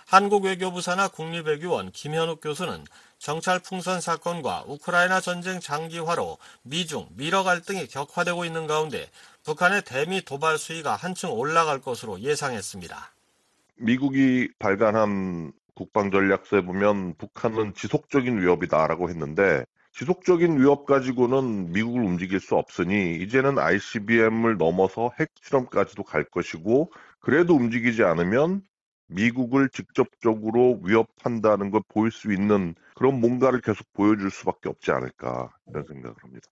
한국외교부 0.07 0.81
산하 0.81 1.09
국립외교원 1.09 1.93
김현욱 1.93 2.41
교수는 2.41 2.85
정찰 3.19 3.59
풍선 3.59 4.01
사건과 4.01 4.65
우크라이나 4.67 5.21
전쟁 5.21 5.61
장기화로 5.61 6.39
미중, 6.63 7.09
미러 7.15 7.43
갈등이 7.43 7.89
격화되고 7.89 8.47
있는 8.47 8.67
가운데 8.67 9.11
북한의 9.45 9.83
대미 9.83 10.23
도발 10.23 10.57
수위가 10.57 10.97
한층 10.97 11.31
올라갈 11.33 11.83
것으로 11.83 12.21
예상했습니다. 12.21 13.13
미국이 13.77 14.49
발간한 14.59 15.53
국방 15.75 16.11
전략서에 16.11 16.63
보면 16.63 17.17
북한은 17.19 17.75
지속적인 17.75 18.41
위협이다라고 18.41 19.11
했는데 19.11 19.67
지속적인 19.93 20.59
위협 20.59 20.87
가지고는 20.87 21.73
미국을 21.73 22.03
움직일 22.03 22.41
수 22.41 22.57
없으니 22.57 23.17
이제는 23.17 23.59
ICBM을 23.59 24.57
넘어서 24.57 25.11
핵 25.21 25.31
실험까지도 25.43 26.03
갈 26.03 26.25
것이고 26.25 26.91
그래도 27.21 27.55
움직이지 27.55 28.03
않으면 28.03 28.63
미국을 29.09 29.69
직접적으로 29.69 30.81
위협한다는 30.83 31.71
걸 31.71 31.83
보일 31.89 32.11
수 32.11 32.33
있는 32.33 32.75
그런 32.95 33.21
뭔가를 33.21 33.61
계속 33.61 33.87
보여줄 33.93 34.31
수밖에 34.31 34.71
없지 34.71 34.91
않을까 34.91 35.55
이런 35.69 35.85
생각을 35.85 36.17
합니다. 36.23 36.49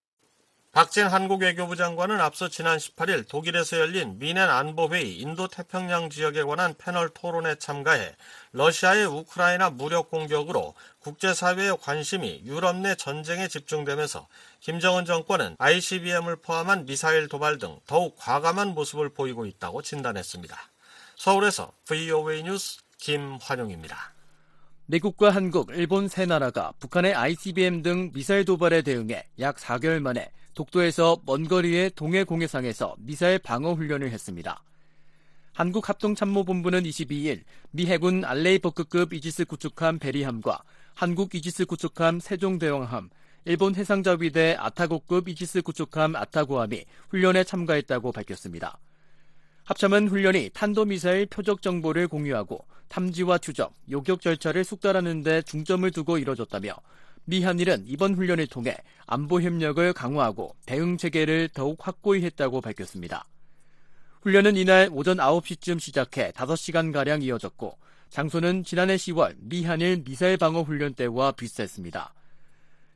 박진 0.73 1.09
한국 1.09 1.43
외교부 1.43 1.75
장관은 1.75 2.21
앞서 2.21 2.49
지난 2.49 2.79
18일 2.79 3.27
독일에서 3.27 3.81
열린 3.81 4.21
미넨 4.21 4.39
안보회의 4.39 5.19
인도태평양 5.19 6.11
지역에 6.11 6.45
관한 6.45 6.75
패널 6.79 7.09
토론에 7.09 7.57
참가해 7.57 8.15
러시아의 8.53 9.05
우크라이나 9.07 9.71
무력 9.71 10.11
공격으로 10.11 10.75
국제사회의 11.01 11.77
관심이 11.77 12.43
유럽 12.45 12.77
내 12.77 12.95
전쟁에 12.95 13.49
집중되면서 13.49 14.29
김정은 14.61 15.07
정권은 15.07 15.57
ICBM을 15.59 16.37
포함한 16.37 16.87
미사일 16.87 17.27
도발 17.27 17.59
등 17.59 17.81
더욱 17.89 18.15
과감한 18.17 18.69
모습을 18.69 19.09
보이고 19.09 19.47
있다고 19.47 19.83
진단했습니다. 19.83 20.57
서울에서 21.17 21.73
VOA 21.89 22.45
뉴스 22.45 22.79
김환용입니다. 22.99 24.15
미국과 24.87 25.31
한국, 25.31 25.71
일본 25.75 26.07
세 26.07 26.27
나라가 26.27 26.73
북한의 26.79 27.17
ICBM 27.17 27.83
등 27.83 28.13
미사일 28.13 28.45
도발에 28.45 28.83
대응해 28.83 29.27
약 29.41 29.57
4개월 29.57 29.99
만에 30.01 30.31
독도에서 30.61 31.17
먼 31.25 31.49
거리의 31.49 31.91
동해 31.95 32.23
공해상에서 32.23 32.95
미사일 32.99 33.39
방어 33.39 33.73
훈련을 33.73 34.11
했습니다. 34.11 34.63
한국합동참모본부는 35.55 36.83
22일 36.83 37.45
미 37.71 37.87
해군 37.87 38.27
알레이버크급 38.27 39.15
이지스 39.15 39.47
구축함 39.47 39.99
베리함과 39.99 40.63
한국 40.93 41.35
이지스 41.35 41.65
구축함 41.65 42.21
세종대왕함, 42.21 43.09
일본 43.47 43.75
해상자위대 43.75 44.57
아타고급 44.59 45.31
이지스 45.31 45.63
구축함 45.63 46.15
아타고함이 46.15 46.85
훈련에 47.09 47.43
참가했다고 47.45 48.13
밝혔습니다. 48.13 48.79
합참은 49.65 50.09
훈련이 50.09 50.51
탄도미사일 50.53 51.25
표적 51.25 51.63
정보를 51.63 52.07
공유하고 52.07 52.67
탐지와 52.89 53.39
추적, 53.39 53.73
요격 53.91 54.21
절차를 54.21 54.65
숙달하는 54.65 55.23
데 55.23 55.41
중점을 55.41 55.91
두고 55.91 56.19
이뤄졌다며 56.19 56.75
미 57.25 57.43
한일은 57.43 57.85
이번 57.87 58.15
훈련을 58.15 58.47
통해 58.47 58.77
안보 59.07 59.41
협력을 59.41 59.93
강화하고 59.93 60.55
대응 60.67 60.97
체계를 60.97 61.51
더욱 61.55 61.79
확고히 61.87 62.25
했다고 62.25 62.61
밝혔습니다. 62.61 63.25
훈련은 64.23 64.57
이날 64.57 64.89
오전 64.93 65.17
9시쯤 65.19 65.81
시작해 65.81 66.31
5시간가량 66.33 67.23
이어졌고 67.23 67.79
장소는 68.11 68.65
지난해 68.65 68.97
10월 68.97 69.35
미한일 69.39 70.03
미사일 70.05 70.37
방어 70.37 70.63
훈련 70.63 70.95
때와 70.95 71.33
비슷했습니다. 71.33 72.13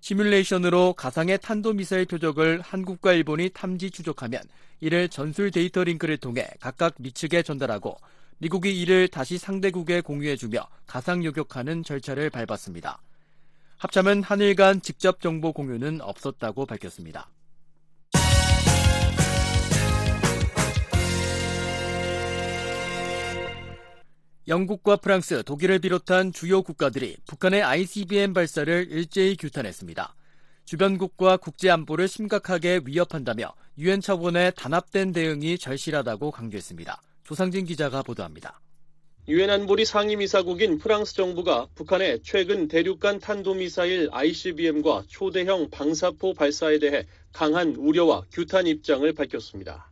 시뮬레이션으로 0.01 0.93
가상의 0.93 1.39
탄도미사일 1.41 2.05
표적을 2.05 2.61
한국과 2.61 3.15
일본이 3.15 3.49
탐지 3.49 3.91
추적하면 3.91 4.43
이를 4.81 5.09
전술 5.09 5.51
데이터 5.51 5.83
링크를 5.83 6.19
통해 6.19 6.47
각각 6.61 6.95
미측에 6.99 7.43
전달하고 7.43 7.97
미국이 8.37 8.79
이를 8.79 9.09
다시 9.09 9.39
상대국에 9.39 10.03
공유해주며 10.03 10.69
가상 10.87 11.25
요격하는 11.25 11.85
절차를 11.85 12.29
밟았습니다. 12.29 13.01
합참은 13.79 14.23
한일 14.23 14.55
간 14.55 14.81
직접 14.81 15.21
정보 15.21 15.53
공유는 15.53 16.01
없었다고 16.01 16.67
밝혔습니다. 16.67 17.31
영국과 24.47 24.97
프랑스, 24.97 25.43
독일을 25.43 25.79
비롯한 25.79 26.33
주요 26.33 26.63
국가들이 26.63 27.17
북한의 27.27 27.63
ICBM 27.63 28.35
발사를 28.35 28.89
일제히 28.91 29.37
규탄했습니다. 29.37 30.15
주변국과 30.67 31.39
국제 31.39 31.71
안보를 31.71 32.09
심각하게 32.09 32.81
위협한다며 32.85 33.55
유엔 33.79 34.01
차원의 34.01 34.53
단합된 34.57 35.13
대응이 35.13 35.59
절실하다고 35.59 36.31
강조했습니다. 36.31 37.01
조상진 37.25 37.65
기자가 37.65 38.03
보도합니다. 38.03 38.61
유엔 39.27 39.49
안보리 39.49 39.87
상임이사국인 39.87 40.77
프랑스 40.77 41.15
정부가 41.15 41.69
북한의 41.75 42.21
최근 42.23 42.69
대륙간 42.69 43.21
탄도미사일 43.21 44.11
ICBM과 44.13 45.05
초대형 45.09 45.71
방사포 45.71 46.35
발사에 46.35 46.79
대해 46.79 47.07
강한 47.33 47.75
우려와 47.75 48.25
규탄 48.31 48.67
입장을 48.67 49.11
밝혔습니다. 49.15 49.91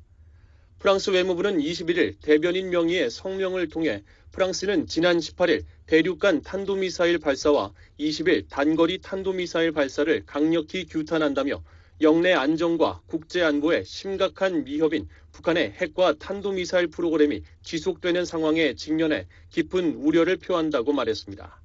프랑스 0.78 1.08
외무부는 1.08 1.60
21일 1.60 2.16
대변인 2.20 2.68
명의의 2.68 3.08
성명을 3.10 3.70
통해 3.70 4.02
프랑스는 4.32 4.86
지난 4.86 5.16
18일 5.16 5.64
대륙간 5.86 6.42
탄도미사일 6.42 7.18
발사와 7.18 7.72
20일 7.98 8.50
단거리 8.50 8.98
탄도미사일 9.00 9.72
발사를 9.72 10.26
강력히 10.26 10.84
규탄한다며 10.84 11.62
영내 12.02 12.32
안정과 12.32 13.02
국제 13.06 13.42
안보에 13.42 13.84
심각한 13.84 14.66
위협인 14.66 15.08
북한의 15.30 15.70
핵과 15.70 16.14
탄도미사일 16.14 16.88
프로그램이 16.88 17.42
지속되는 17.62 18.24
상황에 18.24 18.74
직면해 18.74 19.28
깊은 19.50 19.94
우려를 19.94 20.36
표한다고 20.38 20.92
말했습니다. 20.92 21.62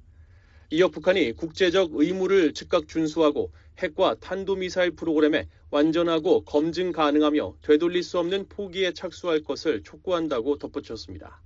이어 0.70 0.88
북한이 0.88 1.32
국제적 1.32 1.90
의무를 1.94 2.54
즉각 2.54 2.86
준수하고 2.86 3.52
핵과 3.78 4.14
탄도미사일 4.20 4.92
프로그램에 4.92 5.48
완전하고 5.70 6.44
검증 6.44 6.92
가능하며 6.92 7.56
되돌릴 7.62 8.04
수 8.04 8.20
없는 8.20 8.48
포기에 8.48 8.92
착수할 8.92 9.42
것을 9.42 9.82
촉구한다고 9.82 10.58
덧붙였습니다. 10.58 11.42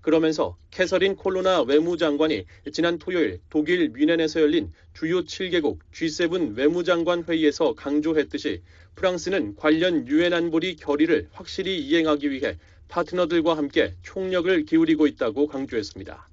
그러면서 0.00 0.56
캐서린 0.70 1.14
콜로나 1.14 1.62
외무장관이 1.62 2.46
지난 2.72 2.98
토요일 2.98 3.40
독일 3.50 3.92
뮌헨에서 3.92 4.40
열린 4.40 4.72
주요 4.94 5.22
7개국 5.24 5.78
G7 5.92 6.56
외무장관 6.56 7.24
회의에서 7.24 7.74
강조했듯이 7.74 8.62
프랑스는 8.94 9.56
관련 9.56 10.08
유엔 10.08 10.32
안보리 10.32 10.76
결의를 10.76 11.28
확실히 11.32 11.78
이행하기 11.78 12.30
위해 12.30 12.56
파트너들과 12.88 13.56
함께 13.56 13.94
총력을 14.02 14.64
기울이고 14.64 15.06
있다고 15.06 15.46
강조했습니다. 15.46 16.28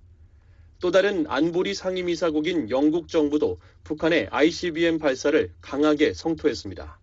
또 0.80 0.92
다른 0.92 1.26
안보리 1.28 1.74
상임이사국인 1.74 2.70
영국 2.70 3.10
정부도 3.10 3.60
북한의 3.84 4.28
ICBM 4.32 4.98
발사를 5.00 5.52
강하게 5.60 6.14
성토했습니다. 6.14 7.00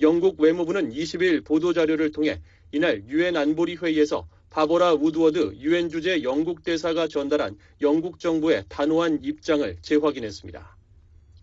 영국 0.00 0.40
외무부는 0.40 0.92
20일 0.92 1.44
보도자료를 1.44 2.12
통해 2.12 2.40
이날 2.72 3.02
유엔 3.08 3.36
안보리 3.36 3.76
회의에서 3.76 4.26
바보라 4.52 4.92
우드워드 4.92 5.54
유엔 5.60 5.88
주재 5.88 6.22
영국 6.22 6.62
대사가 6.62 7.08
전달한 7.08 7.56
영국 7.80 8.18
정부의 8.18 8.66
단호한 8.68 9.20
입장을 9.22 9.78
재확인했습니다. 9.80 10.76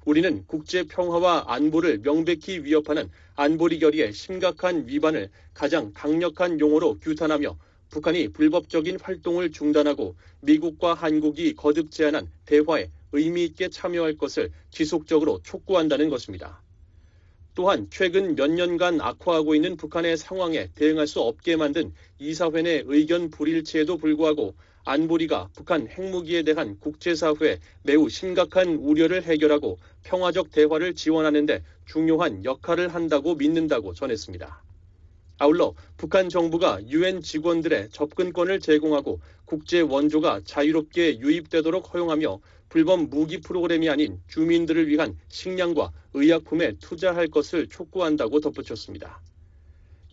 우리는 0.06 0.44
국제 0.46 0.84
평화와 0.84 1.46
안보를 1.48 2.02
명백히 2.04 2.60
위협하는 2.60 3.10
안보리 3.36 3.80
결의의 3.80 4.14
심각한 4.14 4.88
위반을 4.88 5.30
가장 5.56 5.92
강력한 5.92 6.60
용어로 6.60 7.00
규탄하며 7.00 7.58
북한이 7.90 8.28
불법적인 8.28 9.00
활동을 9.02 9.52
중단하고 9.52 10.16
미국과 10.42 10.94
한국이 10.94 11.56
거듭 11.56 11.90
제안한 11.90 12.30
대화에 12.46 12.92
의미 13.12 13.44
있게 13.46 13.70
참여할 13.70 14.18
것을 14.18 14.52
지속적으로 14.70 15.40
촉구한다는 15.42 16.10
것입니다. 16.10 16.62
또한 17.60 17.88
최근 17.90 18.38
몇 18.38 18.50
년간 18.50 19.02
악화하고 19.02 19.54
있는 19.54 19.76
북한의 19.76 20.16
상황에 20.16 20.70
대응할 20.76 21.08
수 21.08 21.20
없게 21.20 21.58
만든 21.58 21.94
이사회 22.18 22.62
내 22.62 22.84
의견 22.86 23.30
불일치에도 23.30 23.98
불구하고 23.98 24.56
안보리가 24.86 25.50
북한 25.54 25.90
핵무기에 25.90 26.44
대한 26.44 26.80
국제사회에 26.80 27.60
매우 27.84 28.08
심각한 28.08 28.76
우려를 28.76 29.24
해결하고 29.24 29.78
평화적 30.04 30.52
대화를 30.52 30.96
지원하는데 30.96 31.62
중요한 31.86 32.46
역할을 32.46 32.96
한다고 32.96 33.36
믿는다고 33.36 33.94
전했습니다. 33.94 34.64
아울러 35.40 35.74
북한 35.98 36.30
정부가 36.30 36.82
유엔 36.88 37.22
직원들의 37.22 37.90
접근권을 37.92 38.62
제공하고 38.62 39.20
국제 39.44 39.82
원조가 39.82 40.44
자유롭게 40.46 41.20
유입되도록 41.20 41.94
허용하며 41.94 42.40
불법 42.70 43.10
무기 43.10 43.42
프로그램이 43.42 43.90
아닌 43.90 44.20
주민들을 44.28 44.88
위한 44.88 45.18
식량과 45.28 45.92
의약품에 46.14 46.74
투자할 46.80 47.28
것을 47.28 47.68
촉구한다고 47.68 48.40
덧붙였습니다. 48.40 49.22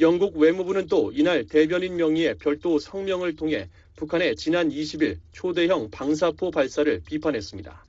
영국 0.01 0.37
외무부는 0.37 0.87
또 0.89 1.13
이날 1.13 1.47
대변인 1.47 1.97
명의의 1.97 2.37
별도 2.39 2.79
성명을 2.79 3.37
통해 3.37 3.69
북한의 3.97 4.37
지난 4.37 4.71
20일 4.71 5.19
초대형 5.33 5.91
방사포 5.91 6.51
발사를 6.51 7.03
비판했습니다. 7.07 7.85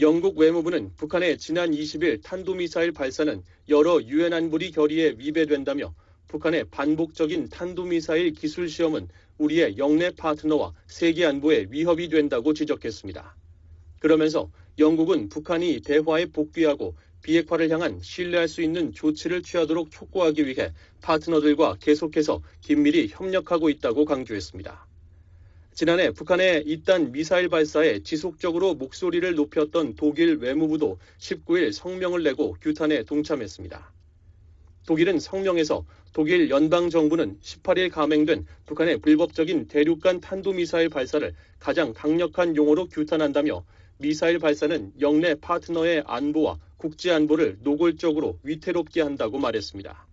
영국 0.00 0.38
외무부는 0.38 0.92
북한의 0.96 1.36
지난 1.38 1.72
20일 1.72 2.22
탄도미사일 2.22 2.92
발사는 2.92 3.42
여러 3.68 4.02
유엔 4.02 4.32
안보리 4.32 4.70
결의에 4.70 5.14
위배된다며 5.18 5.94
북한의 6.28 6.64
반복적인 6.70 7.48
탄도미사일 7.48 8.32
기술 8.32 8.68
시험은 8.68 9.08
우리의 9.38 9.76
영내 9.76 10.12
파트너와 10.12 10.72
세계 10.86 11.26
안보에 11.26 11.66
위협이 11.70 12.08
된다고 12.08 12.54
지적했습니다. 12.54 13.39
그러면서 14.00 14.50
영국은 14.78 15.28
북한이 15.28 15.82
대화에 15.84 16.26
복귀하고 16.26 16.96
비핵화를 17.22 17.70
향한 17.70 18.00
신뢰할 18.00 18.48
수 18.48 18.62
있는 18.62 18.92
조치를 18.92 19.42
취하도록 19.42 19.90
촉구하기 19.90 20.46
위해 20.46 20.72
파트너들과 21.02 21.76
계속해서 21.80 22.42
긴밀히 22.62 23.08
협력하고 23.10 23.68
있다고 23.68 24.06
강조했습니다. 24.06 24.86
지난해 25.74 26.10
북한의 26.10 26.64
이딴 26.66 27.12
미사일 27.12 27.50
발사에 27.50 28.02
지속적으로 28.02 28.74
목소리를 28.74 29.34
높였던 29.34 29.94
독일 29.96 30.36
외무부도 30.36 30.98
19일 31.18 31.72
성명을 31.72 32.22
내고 32.22 32.56
규탄에 32.60 33.02
동참했습니다. 33.04 33.92
독일은 34.86 35.20
성명에서 35.20 35.84
독일 36.14 36.48
연방정부는 36.48 37.38
18일 37.40 37.90
감행된 37.90 38.46
북한의 38.64 38.98
불법적인 38.98 39.68
대륙간 39.68 40.20
탄도미사일 40.20 40.88
발사를 40.88 41.34
가장 41.58 41.92
강력한 41.92 42.56
용어로 42.56 42.88
규탄한다며 42.88 43.64
미사일 44.00 44.38
발사는 44.38 44.92
영내 44.98 45.34
파트너의 45.42 46.04
안보와 46.06 46.58
국제 46.78 47.10
안보를 47.10 47.58
노골적으로 47.60 48.38
위태롭게 48.42 49.02
한다고 49.02 49.38
말했습니다. 49.38 50.06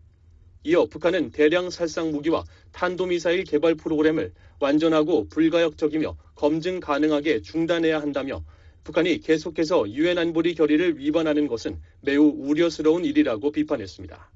이어 0.64 0.88
북한은 0.88 1.32
대량 1.32 1.70
살상 1.70 2.12
무기와 2.12 2.44
탄도미사일 2.74 3.46
개발 3.46 3.76
프로그램을 3.76 4.34
완전하고 4.60 5.30
불가역적이며 5.30 6.18
검증 6.36 6.82
가능하게 6.82 7.42
중단해야 7.42 8.02
한다며 8.02 8.44
북한이 8.84 9.22
계속해서 9.22 9.90
유엔 9.92 10.18
안보리 10.18 10.56
결의를 10.56 11.00
위반하는 11.00 11.48
것은 11.48 11.80
매우 12.02 12.26
우려스러운 12.26 13.06
일이라고 13.06 13.54
비판했습니다. 13.54 14.32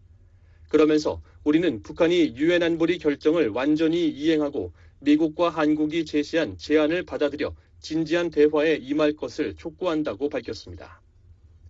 그러면서 0.70 1.22
우리는 1.44 1.84
북한이 1.84 2.36
유엔 2.38 2.64
안보리 2.64 3.00
결정을 3.00 3.50
완전히 3.50 4.08
이행하고 4.08 4.72
미국과 5.00 5.50
한국이 5.50 6.06
제시한 6.06 6.58
제안을 6.58 7.04
받아들여 7.04 7.54
진지한 7.82 8.30
대화에 8.30 8.76
임할 8.76 9.14
것을 9.14 9.56
촉구한다고 9.56 10.30
밝혔습니다. 10.30 11.02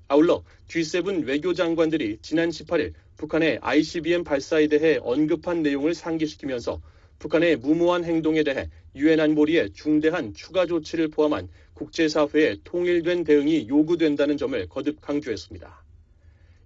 아울러 0.08 0.44
G7 0.68 1.26
외교장관들이 1.26 2.20
지난 2.22 2.50
18일 2.50 2.94
북한의 3.18 3.60
ICBM 3.62 4.24
발사에 4.24 4.68
대해 4.68 5.00
언급한 5.02 5.64
내용을 5.64 5.94
상기시키면서 5.96 6.82
북한의 7.20 7.58
무모한 7.58 8.04
행동에 8.04 8.44
대해 8.44 8.70
유엔 8.96 9.20
안보리의 9.20 9.72
중대한 9.74 10.34
추가 10.34 10.66
조치를 10.66 11.08
포함한 11.10 11.48
국제사회의 11.76 12.60
통일된 12.64 13.24
대응이 13.24 13.68
요구된다는 13.70 14.38
점을 14.38 14.68
거듭 14.68 15.00
강조했습니다. 15.00 15.84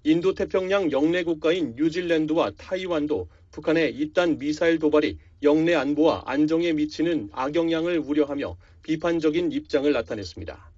인도 0.05 0.33
태평양 0.33 0.91
영내 0.91 1.23
국가인 1.23 1.75
뉴질랜드와 1.75 2.51
타이완도 2.57 3.27
북한의 3.51 3.95
이딴 3.95 4.37
미사일 4.37 4.79
도발이 4.79 5.17
영내 5.43 5.75
안보와 5.75 6.23
안정에 6.25 6.73
미치는 6.73 7.29
악영향을 7.31 7.99
우려하며 7.99 8.57
비판적인 8.85 9.51
입장을 9.51 9.91
나타냈습니다. 9.91 10.71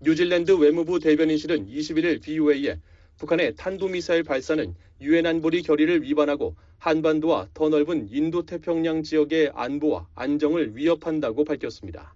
뉴질랜드 0.00 0.52
외무부 0.52 1.00
대변인실은 1.00 1.66
21일 1.66 2.22
BOA에 2.22 2.78
북한의 3.18 3.56
탄도미사일 3.56 4.22
발사는 4.22 4.72
유엔 5.00 5.26
안보리 5.26 5.62
결의를 5.62 6.04
위반하고 6.04 6.54
한반도와 6.78 7.48
더 7.52 7.68
넓은 7.68 8.06
인도 8.12 8.46
태평양 8.46 9.02
지역의 9.02 9.50
안보와 9.56 10.06
안정을 10.14 10.76
위협한다고 10.76 11.44
밝혔습니다. 11.44 12.14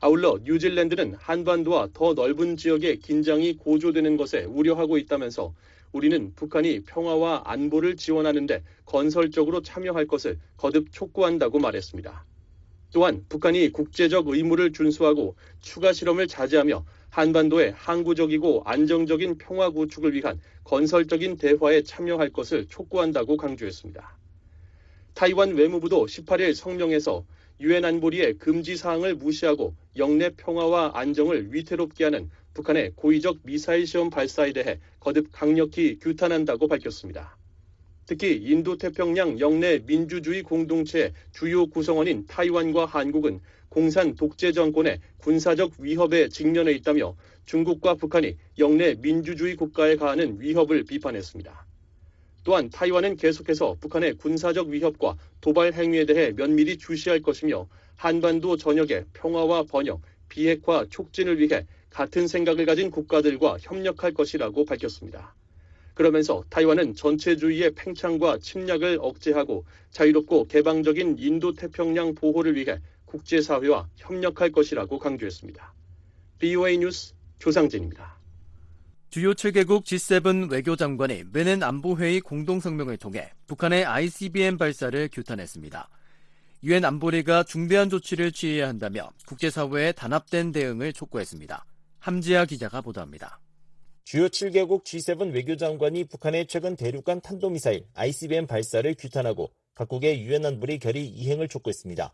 아울러 0.00 0.40
뉴질랜드는 0.42 1.14
한반도와 1.14 1.90
더 1.92 2.14
넓은 2.14 2.56
지역의 2.56 2.98
긴장이 2.98 3.56
고조되는 3.56 4.16
것에 4.16 4.42
우려하고 4.42 4.98
있다면서 4.98 5.54
우리는 5.92 6.32
북한이 6.34 6.80
평화와 6.86 7.42
안보를 7.44 7.94
지원하는데 7.94 8.64
건설적으로 8.84 9.62
참여할 9.62 10.08
것을 10.08 10.40
거듭 10.56 10.90
촉구한다고 10.90 11.60
말했습니다. 11.60 12.29
또한 12.92 13.24
북한이 13.28 13.70
국제적 13.70 14.28
의무를 14.28 14.72
준수하고 14.72 15.36
추가 15.60 15.92
실험을 15.92 16.26
자제하며 16.26 16.84
한반도의 17.10 17.72
항구적이고 17.76 18.62
안정적인 18.64 19.38
평화 19.38 19.70
구축을 19.70 20.14
위한 20.14 20.40
건설적인 20.64 21.36
대화에 21.36 21.82
참여할 21.82 22.30
것을 22.30 22.66
촉구한다고 22.68 23.36
강조했습니다. 23.36 24.16
타이완 25.14 25.54
외무부도 25.54 26.06
18일 26.06 26.54
성명에서 26.54 27.24
유엔 27.60 27.84
안보리의 27.84 28.38
금지 28.38 28.76
사항을 28.76 29.16
무시하고 29.16 29.74
영내 29.96 30.30
평화와 30.36 30.92
안정을 30.94 31.52
위태롭게 31.52 32.04
하는 32.04 32.30
북한의 32.54 32.92
고의적 32.96 33.40
미사일 33.42 33.86
시험 33.86 34.08
발사에 34.08 34.52
대해 34.52 34.80
거듭 34.98 35.28
강력히 35.30 35.98
규탄한다고 35.98 36.68
밝혔습니다. 36.68 37.39
특히 38.10 38.34
인도태평양 38.42 39.38
영내 39.38 39.82
민주주의 39.86 40.42
공동체의 40.42 41.12
주요 41.30 41.66
구성원인 41.68 42.26
타이완과 42.26 42.86
한국은 42.86 43.38
공산 43.68 44.16
독재 44.16 44.50
정권의 44.50 44.98
군사적 45.18 45.74
위협에 45.78 46.28
직면해 46.28 46.72
있다며 46.72 47.14
중국과 47.46 47.94
북한이 47.94 48.36
영내 48.58 48.96
민주주의 48.96 49.54
국가에 49.54 49.94
가하는 49.94 50.40
위협을 50.40 50.82
비판했습니다. 50.82 51.66
또한 52.42 52.68
타이완은 52.68 53.14
계속해서 53.14 53.76
북한의 53.78 54.14
군사적 54.14 54.66
위협과 54.66 55.16
도발 55.40 55.72
행위에 55.72 56.04
대해 56.04 56.32
면밀히 56.32 56.78
주시할 56.78 57.20
것이며 57.20 57.68
한반도 57.94 58.56
전역의 58.56 59.04
평화와 59.12 59.62
번영, 59.70 60.02
비핵화 60.28 60.84
촉진을 60.90 61.38
위해 61.38 61.64
같은 61.90 62.26
생각을 62.26 62.66
가진 62.66 62.90
국가들과 62.90 63.58
협력할 63.60 64.14
것이라고 64.14 64.64
밝혔습니다. 64.64 65.36
그러면서 66.00 66.42
타이완은 66.48 66.94
전체주의의 66.94 67.72
팽창과 67.74 68.38
침략을 68.38 68.96
억제하고 69.02 69.66
자유롭고 69.90 70.46
개방적인 70.46 71.16
인도 71.18 71.52
태평양 71.52 72.14
보호를 72.14 72.56
위해 72.56 72.80
국제사회와 73.04 73.86
협력할 73.96 74.50
것이라고 74.50 74.98
강조했습니다. 74.98 75.74
BOA 76.38 76.78
뉴스 76.78 77.12
조상진입니다. 77.38 78.18
주요 79.10 79.34
7개국 79.34 79.84
G7 79.84 80.50
외교장관이 80.50 81.24
메넨 81.34 81.62
안보회의 81.62 82.22
공동성명을 82.22 82.96
통해 82.96 83.30
북한의 83.46 83.84
ICBM 83.84 84.56
발사를 84.56 85.10
규탄했습니다. 85.12 85.90
유엔 86.62 86.86
안보리가 86.86 87.42
중대한 87.42 87.90
조치를 87.90 88.32
취해야 88.32 88.68
한다며 88.68 89.10
국제사회의 89.26 89.92
단합된 89.92 90.52
대응을 90.52 90.94
촉구했습니다. 90.94 91.66
함지아 91.98 92.46
기자가 92.46 92.80
보도합니다. 92.80 93.38
주요 94.10 94.26
7개국 94.26 94.82
G7 94.82 95.32
외교장관이 95.32 96.02
북한의 96.02 96.48
최근 96.48 96.74
대륙간 96.74 97.20
탄도미사일 97.20 97.86
ICBM 97.94 98.48
발사를 98.48 98.92
규탄하고 98.98 99.52
각국의 99.76 100.22
유엔 100.22 100.44
안보리 100.44 100.80
결의 100.80 101.06
이행을 101.06 101.46
촉구했습니다. 101.46 102.12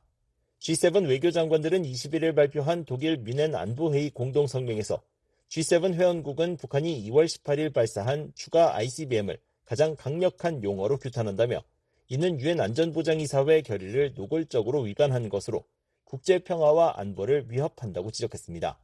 G7 0.61 1.09
외교장관들은 1.09 1.85
21일 1.85 2.35
발표한 2.35 2.85
독일 2.85 3.17
미넨 3.17 3.55
안보회의 3.55 4.11
공동성명에서 4.11 5.01
G7 5.49 5.95
회원국은 5.95 6.59
북한이 6.59 7.03
2월 7.09 7.25
18일 7.25 7.73
발사한 7.73 8.33
추가 8.35 8.77
ICBM을 8.77 9.39
가장 9.65 9.97
강력한 9.97 10.63
용어로 10.63 10.99
규탄한다며 10.99 11.63
이는 12.09 12.39
유엔 12.41 12.61
안전보장이사회 12.61 13.63
결의를 13.63 14.13
노골적으로 14.15 14.83
위반한 14.83 15.31
것으로 15.31 15.65
국제 16.05 16.41
평화와 16.41 17.01
안보를 17.01 17.47
위협한다고 17.49 18.11
지적했습니다. 18.11 18.79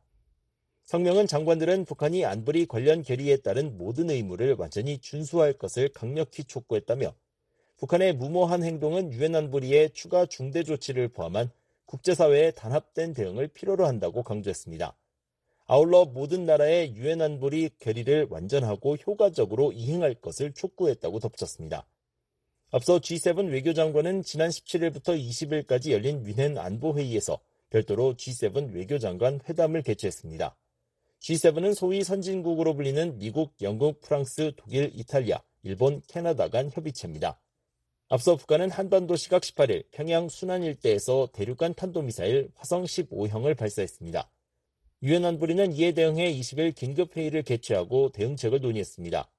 성명은 0.84 1.26
장관들은 1.26 1.84
북한이 1.84 2.24
안보리 2.24 2.66
관련 2.66 3.02
결의에 3.02 3.38
따른 3.38 3.78
모든 3.78 4.10
의무를 4.10 4.56
완전히 4.58 4.98
준수할 4.98 5.54
것을 5.54 5.88
강력히 5.90 6.44
촉구했다며 6.44 7.14
북한의 7.78 8.14
무모한 8.14 8.62
행동은 8.62 9.12
유엔 9.12 9.34
안보리의 9.34 9.90
추가 9.90 10.26
중대 10.26 10.62
조치를 10.62 11.08
포함한 11.08 11.50
국제사회의 11.86 12.54
단합된 12.54 13.12
대응을 13.14 13.48
필요로 13.48 13.86
한다고 13.86 14.22
강조했습니다. 14.22 14.94
아울러 15.66 16.04
모든 16.04 16.44
나라의 16.44 16.94
유엔 16.96 17.22
안보리 17.22 17.70
결의를 17.78 18.26
완전하고 18.30 18.96
효과적으로 18.96 19.72
이행할 19.72 20.14
것을 20.14 20.52
촉구했다고 20.52 21.20
덧붙였습니다. 21.20 21.86
앞서 22.70 22.98
G7 22.98 23.50
외교장관은 23.50 24.22
지난 24.22 24.50
17일부터 24.50 25.18
20일까지 25.18 25.90
열린 25.90 26.24
유엔 26.26 26.58
안보회의에서 26.58 27.38
별도로 27.70 28.14
G7 28.14 28.74
외교장관 28.74 29.40
회담을 29.48 29.82
개최했습니다. 29.82 30.56
G7은 31.22 31.74
소위 31.76 32.02
선진국으로 32.02 32.74
불리는 32.74 33.18
미국, 33.18 33.54
영국, 33.62 34.00
프랑스, 34.00 34.50
독일, 34.56 34.90
이탈리아, 34.92 35.40
일본, 35.62 36.02
캐나다 36.08 36.48
간 36.48 36.68
협의체입니다. 36.68 37.38
앞서 38.08 38.34
북한은 38.34 38.72
한반도 38.72 39.14
시각 39.14 39.42
18일 39.42 39.84
평양 39.92 40.28
순안 40.28 40.64
일대에서 40.64 41.28
대륙간 41.32 41.74
탄도미사일 41.74 42.50
화성 42.56 42.82
15형을 42.84 43.56
발사했습니다. 43.56 44.28
유엔 45.04 45.24
안보리는 45.24 45.72
이에 45.72 45.92
대응해 45.92 46.32
20일 46.34 46.74
긴급회의를 46.74 47.44
개최하고 47.44 48.10
대응책을 48.10 48.60
논의했습니다. 48.60 49.30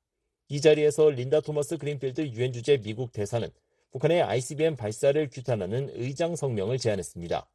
이 0.50 0.62
자리에서 0.62 1.10
린다 1.10 1.42
토머스 1.42 1.78
그린필드 1.80 2.30
유엔 2.30 2.54
주재 2.54 2.78
미국 2.78 3.12
대사는 3.12 3.50
북한의 3.92 4.22
ICBM 4.22 4.78
발사를 4.78 5.30
규탄하는 5.30 5.92
의장 5.96 6.38
성명을 6.38 6.78
제안했습니다. 6.78 7.46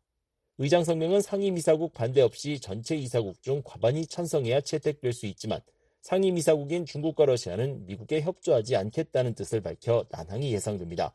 의장 0.61 0.83
성명은 0.83 1.21
상임이사국 1.21 1.95
반대 1.95 2.21
없이 2.21 2.59
전체 2.59 2.97
이사국 2.97 3.43
중 3.43 3.63
과반이 3.65 4.09
찬성해야 4.09 4.61
채택될 4.61 5.13
수 5.13 5.27
있지만 5.27 5.61
상임이사국인 6.03 6.85
중국과 6.85 7.27
러시아는 7.27 7.87
미국에 7.87 8.21
협조하지 8.23 8.75
않겠다는 8.75 9.35
뜻을 9.35 9.61
밝혀 9.61 10.05
난항이 10.11 10.53
예상됩니다. 10.53 11.15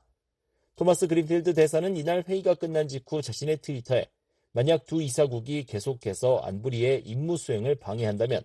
토마스 0.78 1.08
그린필드 1.08 1.56
대사는 1.56 1.98
이날 1.98 2.24
회의가 2.26 2.54
끝난 2.56 2.88
직후 2.88 3.22
자신의 3.22 3.58
트위터에 3.58 4.08
만약 4.54 4.86
두 4.86 5.02
이사국이 5.02 5.66
계속해서 5.66 6.38
안보리의 6.38 7.02
임무 7.06 7.36
수행을 7.36 7.76
방해한다면 7.76 8.44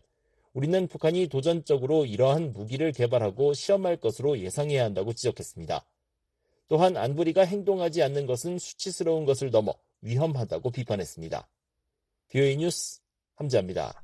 우리는 0.52 0.88
북한이 0.88 1.28
도전적으로 1.28 2.06
이러한 2.06 2.52
무기를 2.52 2.90
개발하고 2.90 3.54
시험할 3.54 3.98
것으로 3.98 4.40
예상해야 4.40 4.82
한다고 4.84 5.12
지적했습니다. 5.12 5.84
또한 6.68 6.96
안보리가 6.96 7.44
행동하지 7.44 8.02
않는 8.02 8.26
것은 8.26 8.58
수치스러운 8.58 9.24
것을 9.24 9.50
넘어 9.50 9.72
위험하다고 10.02 10.70
비판했습니다. 10.70 11.48
뷰이 12.30 12.56
뉴스 12.58 13.00
함자입니다. 13.36 14.02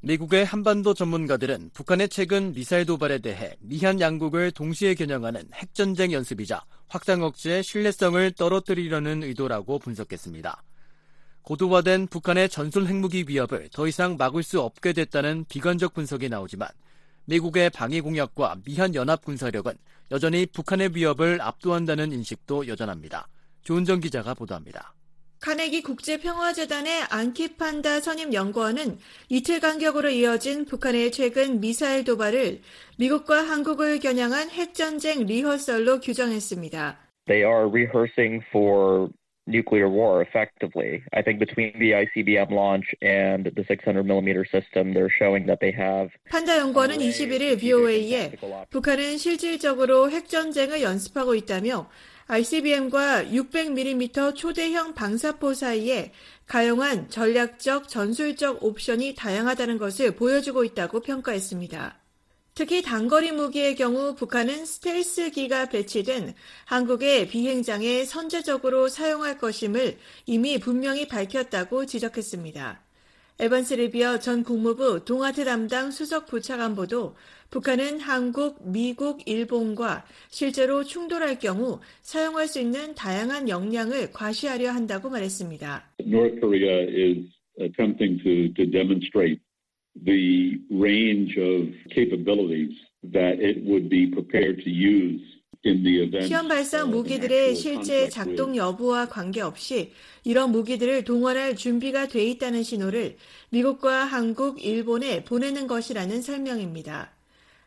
미국의 0.00 0.44
한반도 0.44 0.94
전문가들은 0.94 1.70
북한의 1.72 2.08
최근 2.08 2.52
미사일 2.52 2.86
도발에 2.86 3.18
대해 3.18 3.56
미한 3.60 4.00
양국을 4.00 4.52
동시에 4.52 4.94
겨냥하는 4.94 5.48
핵전쟁 5.52 6.12
연습이자 6.12 6.64
확산 6.88 7.22
억제의 7.22 7.62
신뢰성을 7.62 8.32
떨어뜨리려는 8.32 9.22
의도라고 9.24 9.78
분석했습니다. 9.78 10.62
고도화된 11.42 12.08
북한의 12.08 12.48
전술 12.48 12.86
핵무기 12.86 13.24
위협을 13.28 13.68
더 13.72 13.86
이상 13.86 14.16
막을 14.16 14.42
수 14.42 14.60
없게 14.60 14.92
됐다는 14.92 15.44
비관적 15.48 15.94
분석이 15.94 16.28
나오지만 16.28 16.68
미국의 17.26 17.70
방위 17.70 18.00
공약과 18.00 18.56
미한 18.64 18.94
연합 18.94 19.24
군사력은 19.24 19.72
여전히 20.10 20.46
북한의 20.46 20.90
위협을 20.94 21.40
압도한다는 21.40 22.12
인식도 22.12 22.68
여전합니다. 22.68 23.28
조은정 23.62 24.00
기자가 24.00 24.34
보도합니다. 24.34 24.94
카네기 25.40 25.82
국제평화재단의 25.82 27.02
안키판다 27.10 28.00
선임 28.00 28.32
연구원은 28.32 28.98
이틀 29.28 29.60
간격으로 29.60 30.08
이어진 30.08 30.64
북한의 30.64 31.12
최근 31.12 31.60
미사일 31.60 32.04
도발을 32.04 32.62
미국과 32.98 33.42
한국을 33.42 33.98
겨냥한 33.98 34.50
핵전쟁 34.50 35.26
리허설로 35.26 36.00
규정했습니다. 36.00 36.98
They 37.26 37.44
are 37.44 37.68
rehearsing 37.68 38.42
for 38.48 39.10
nuclear 39.46 39.88
war 39.88 40.22
effectively. 40.22 41.02
I 41.12 41.22
think 41.22 41.38
between 41.38 41.78
the 41.78 41.92
ICBM 41.92 42.50
launch 42.50 42.94
and 43.00 43.46
the 43.46 43.62
600mm 43.62 44.50
system, 44.50 44.92
they're 44.94 45.10
showing 45.10 45.46
that 45.46 45.60
they 45.60 45.72
have. 45.72 46.10
판다 46.30 46.58
연구원은 46.58 46.98
21일 46.98 47.58
BOA에 47.58 48.32
북한은 48.70 49.18
실질적으로 49.18 50.10
핵 50.10 50.28
전쟁을 50.28 50.82
연습하고 50.82 51.34
있다며 51.34 51.88
ICBM과 52.28 53.26
600mm 53.26 54.34
초대형 54.34 54.94
방사포 54.94 55.54
사이에 55.54 56.10
가용한 56.46 57.08
전략적 57.08 57.88
전술적 57.88 58.64
옵션이 58.64 59.14
다양하다는 59.14 59.78
것을 59.78 60.16
보여주고 60.16 60.64
있다고 60.64 61.00
평가했습니다. 61.00 62.05
특히 62.56 62.80
단거리 62.80 63.32
무기의 63.32 63.74
경우 63.74 64.14
북한은 64.14 64.64
스텔스기가 64.64 65.68
배치된 65.68 66.32
한국의 66.64 67.28
비행장에 67.28 68.04
선제적으로 68.04 68.88
사용할 68.88 69.36
것임을 69.36 69.98
이미 70.24 70.58
분명히 70.58 71.06
밝혔다고 71.06 71.84
지적했습니다. 71.84 72.80
에반스 73.40 73.74
리비어 73.74 74.20
전 74.20 74.42
국무부 74.42 75.04
동아태 75.04 75.44
담당 75.44 75.90
수석 75.90 76.24
부차관보도 76.28 77.14
북한은 77.50 78.00
한국, 78.00 78.58
미국, 78.72 79.28
일본과 79.28 80.06
실제로 80.30 80.82
충돌할 80.82 81.38
경우 81.38 81.80
사용할 82.00 82.48
수 82.48 82.58
있는 82.58 82.94
다양한 82.94 83.50
역량을 83.50 84.12
과시하려 84.12 84.70
한다고 84.70 85.10
말했습니다. 85.10 85.92
North 86.06 86.40
Korea 86.40 86.88
is 86.88 87.26
attempting 87.60 88.16
to, 88.24 88.64
demonstrate 88.70 89.45
the 90.04 90.60
range 90.70 91.36
of 91.38 91.72
capabilities 91.94 92.74
that 93.12 93.40
it 93.40 93.64
would 93.64 93.88
be 93.88 94.10
prepared 94.10 94.62
to 94.64 94.70
use 94.70 95.20
시험 96.26 96.46
발사 96.46 96.84
무기들의 96.84 97.56
실제 97.56 98.08
작동 98.08 98.54
여부와 98.54 99.08
관계없이 99.08 99.92
이런 100.22 100.52
무기들을 100.52 101.02
동원할 101.02 101.56
준비가 101.56 102.06
돼 102.06 102.24
있다는 102.24 102.62
신호를 102.62 103.16
미국과 103.50 104.04
한국, 104.04 104.64
일본에 104.64 105.24
보내는 105.24 105.66
것이라는 105.66 106.22
설명입니다. 106.22 107.10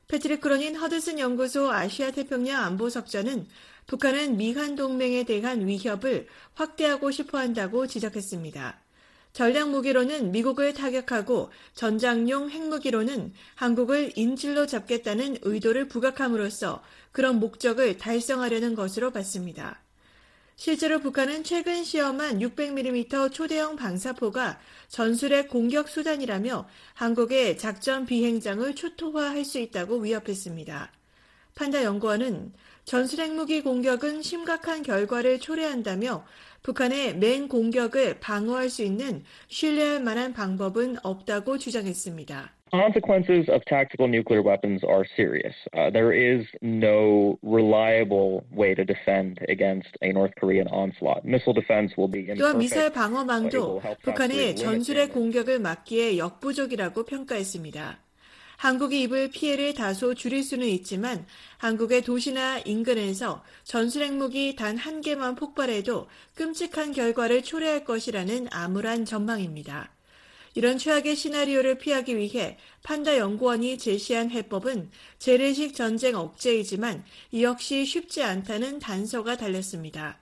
패트릭 0.08 0.39
크로닌 0.39 0.76
허드슨 0.76 1.20
연구소 1.20 1.72
아시아 1.72 2.12
태평양 2.12 2.63
안보석자는 2.63 3.46
북한은 3.88 4.38
미한 4.38 4.76
동맹에 4.76 5.24
대한 5.24 5.68
위협을 5.68 6.28
확대하고 6.54 7.12
싶어 7.12 7.38
한다고 7.38 7.86
지적했습니다. 7.86 8.82
전략 9.34 9.70
무기로는 9.70 10.32
미국을 10.32 10.74
타격하고 10.74 11.52
전장용 11.74 12.50
핵무기로는 12.50 13.34
한국을 13.56 14.12
인질로 14.15 14.65
잡겠다는 14.65 15.38
의도를 15.42 15.88
부각함으로써 15.88 16.82
그런 17.12 17.39
목적을 17.39 17.98
달성하려는 17.98 18.76
것으로 18.76 19.12
봤습니다. 19.12 19.82
실제로 20.56 21.00
북한은 21.00 21.46
최근 21.46 21.86
시험한 21.86 22.39
600mm 22.39 23.32
초대형 23.32 23.78
방사포가 23.78 24.60
전술의 24.89 25.48
공격 25.48 25.88
수단이라며 25.88 26.68
한국의 26.96 27.58
작전 27.58 28.06
비행장을 28.06 28.76
초토화할 28.76 29.46
수 29.46 29.58
있다고 29.60 30.00
위협했습니다. 30.00 30.92
판다 31.56 31.84
연구원은 31.84 32.52
전술 32.84 33.22
핵무기 33.22 33.62
공격은 33.62 34.22
심각한 34.22 34.84
결과를 34.84 35.39
초래한다며 35.39 36.26
북한의 36.63 37.17
맹 37.17 37.48
공격을 37.48 38.19
방어할 38.19 38.69
수 38.69 38.84
있는 38.84 39.24
신뢰할 39.48 40.02
만한 40.02 40.34
방법은 40.34 40.98
없다고 41.04 41.58
주장했습니다. 41.58 42.60
consequences 42.72 43.50
of 43.50 43.62
tactical 43.65 44.08
nuclear 44.08 44.41
weapons 44.41 44.84
are 44.84 45.06
serious. 45.15 45.56
Uh, 45.74 45.89
there 45.89 46.13
is 46.13 46.45
no 46.62 47.38
reliable 47.41 48.45
way 48.52 48.76
to 48.76 48.86
defend 48.86 49.39
against 49.50 49.89
a 50.02 50.12
North 50.12 50.34
Korean 50.39 50.67
onslaught. 50.67 51.26
Missile 51.26 51.54
defense 51.54 51.98
will 51.98 52.10
be 52.10 52.28
또한 52.38 52.58
미사일 52.58 52.91
방어망도 52.91 53.82
북한의 54.04 54.56
전술의 54.56 55.10
공격을 55.10 55.60
막기에 55.60 56.17
역부족이라고 56.17 57.06
평가했습니다. 57.06 58.09
한국이 58.60 59.04
입을 59.04 59.30
피해를 59.32 59.74
다소 59.74 60.13
줄일 60.13 60.43
수는 60.43 60.67
있지만 60.67 61.26
한국의 61.60 62.02
도시나 62.02 62.60
인근에서 62.60 63.41
전술 63.63 64.04
핵무기 64.04 64.58
단 64.58 64.76
한 64.76 65.00
개만 65.00 65.36
폭발해도 65.36 66.10
끔찍한 66.36 66.91
결과를 66.91 67.41
초래할 67.41 67.86
것이라는 67.86 68.50
암울한 68.52 69.06
전망입니다. 69.06 69.91
이런 70.56 70.78
최악의 70.78 71.15
시나리오를 71.15 71.78
피하기 71.78 72.17
위해 72.17 72.58
판다 72.84 73.17
연구원이 73.17 73.78
제시한 73.78 74.30
해법은 74.30 74.91
재래식 75.19 75.74
전쟁 75.74 76.17
억제이지만 76.17 77.06
이 77.32 77.43
역시 77.43 77.86
쉽지 77.86 78.24
않다는 78.24 78.80
단서가 78.80 79.38
달렸습니다. 79.38 80.19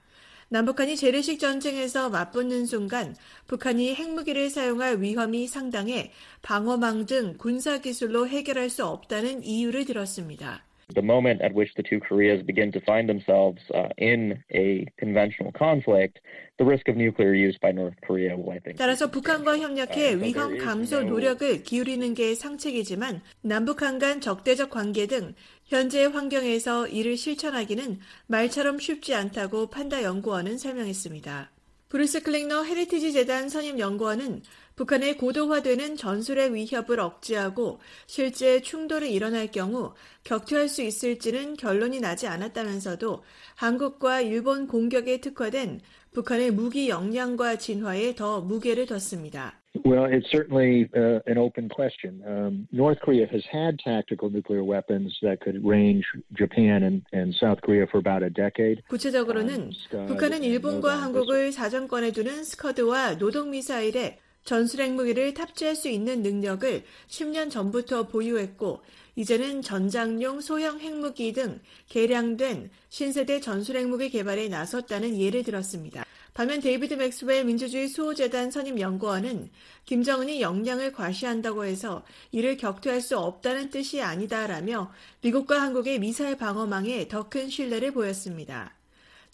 남북한이 0.50 0.96
재래식 0.96 1.40
전쟁에서 1.40 2.10
맞붙는 2.10 2.66
순간 2.66 3.16
북한이 3.48 3.96
핵무기를 3.96 4.50
사용할 4.50 5.02
위험이 5.02 5.46
상당해 5.46 6.14
방어망 6.42 7.06
등 7.06 7.36
군사 7.38 7.80
기술로 7.80 8.28
해결할 8.28 8.70
수 8.70 8.86
없다는 8.86 9.44
이유를 9.44 9.86
들었습니다. 9.86 10.67
The 10.96 11.02
moment 11.02 11.42
at 11.42 11.54
which 11.54 11.74
the 11.76 11.84
two 11.84 12.00
Koreas 12.00 12.42
begin 12.46 12.72
to 12.72 12.80
find 12.80 13.10
themselves 13.10 13.60
uh, 13.76 13.90
in 13.98 14.42
a 14.54 14.88
conventional 14.98 15.52
conflict, 15.52 16.20
the 16.58 16.64
risk 16.64 16.88
of 16.88 16.96
nuclear 16.96 17.34
use 17.34 17.58
by 17.62 17.74
North 17.74 18.00
Korea 18.08 18.38
will, 18.38 18.52
I 18.52 18.60
think. 18.60 18.78
따라서 18.78 19.12
북한과 19.12 19.58
협력해 19.58 20.16
위험 20.22 20.58
감소 20.58 21.04
노력을 21.04 21.62
기울이는 21.64 22.14
게 22.14 22.36
상책이지만 22.36 23.22
남북한 23.42 24.00
간 24.00 24.22
적대적 24.22 24.70
관계 24.70 25.08
등 25.08 25.36
현재의 25.66 26.08
환경에서 26.08 26.88
이를 26.88 27.18
실천하기는 27.18 28.00
말처럼 28.28 28.80
쉽지 28.80 29.14
않다고 29.14 29.68
판다 29.68 30.04
연구원은 30.04 30.58
설명했습니다. 30.58 31.52
브루스 31.90 32.24
클링너 32.24 32.64
헤리티지 32.64 33.12
재단 33.12 33.50
선임 33.50 33.80
연구원은 33.80 34.42
북한의 34.78 35.18
고도화되는 35.18 35.98
전술의 35.98 36.54
위협을 36.54 37.00
억제하고 37.00 37.80
실제 38.06 38.62
충돌이 38.62 39.12
일어날 39.12 39.48
경우 39.48 39.94
격퇴할 40.24 40.70
수 40.70 40.84
있을지는 40.84 41.56
결론이 41.56 42.00
나지 42.00 42.28
않았다면서도 42.28 43.24
한국과 43.56 44.22
일본 44.22 44.68
공격에 44.68 45.20
특화된 45.20 45.82
북한의 46.14 46.52
무기 46.52 46.90
역량과 46.90 47.58
진화에 47.58 48.14
더 48.14 48.40
무게를 48.42 48.86
뒀습니다. 48.86 49.60
Well, 49.86 50.06
it's 50.06 50.30
certainly 50.32 50.90
uh, 50.96 51.20
an 51.28 51.38
open 51.38 51.70
question. 51.70 52.24
Um, 52.26 52.68
North 52.72 53.00
Korea 53.02 53.28
has 53.32 53.44
had 53.46 53.78
tactical 53.84 54.30
nuclear 54.30 54.64
weapons 54.64 55.14
that 55.22 55.40
could 55.42 55.64
range 55.64 56.04
Japan 56.34 56.84
and, 56.84 57.04
and 57.14 57.36
South 57.36 57.62
Korea 57.62 57.86
for 57.86 58.00
about 58.00 58.24
a 58.24 58.30
decade. 58.30 58.82
구체적으로는 58.90 59.72
북한은 60.08 60.44
일본과 60.44 60.96
한국을 60.96 61.52
사정권에 61.52 62.12
두는 62.12 62.44
스커드와 62.44 63.18
노동 63.18 63.52
미사일에 63.52 64.18
전술 64.48 64.80
핵 64.80 64.94
무기를 64.94 65.34
탑재할 65.34 65.76
수 65.76 65.90
있는 65.90 66.24
능력을 66.24 66.86
10년 67.10 67.52
전부터 67.52 68.08
보유했고 68.08 68.82
이제는 69.18 69.62
전장용 69.62 70.40
소형 70.40 70.80
핵무기 70.80 71.34
등 71.34 71.60
개량된 71.90 72.70
신세대 72.88 73.42
전술 73.42 73.76
핵 73.76 73.90
무기 73.90 74.10
개발에 74.10 74.48
나섰다는 74.48 75.20
예를 75.20 75.44
들었습니다. 75.44 76.06
반면 76.34 76.62
데이비드 76.62 76.94
맥스웰 76.94 77.44
민주주의 77.44 77.90
수호재단 77.90 78.50
선임 78.50 78.80
연구원은 78.80 79.50
김정은이 79.84 80.40
역량을 80.40 80.94
과시한다고 80.94 81.66
해서 81.66 82.06
이를 82.32 82.56
격퇴할 82.56 83.02
수 83.02 83.18
없다는 83.18 83.70
뜻이 83.70 84.02
아니다라며 84.02 84.94
미국과 85.24 85.62
한국의 85.62 86.00
미사일 86.00 86.38
방어망에 86.38 87.10
더 87.10 87.28
큰 87.28 87.50
신뢰를 87.50 87.92
보였습니다. 87.92 88.77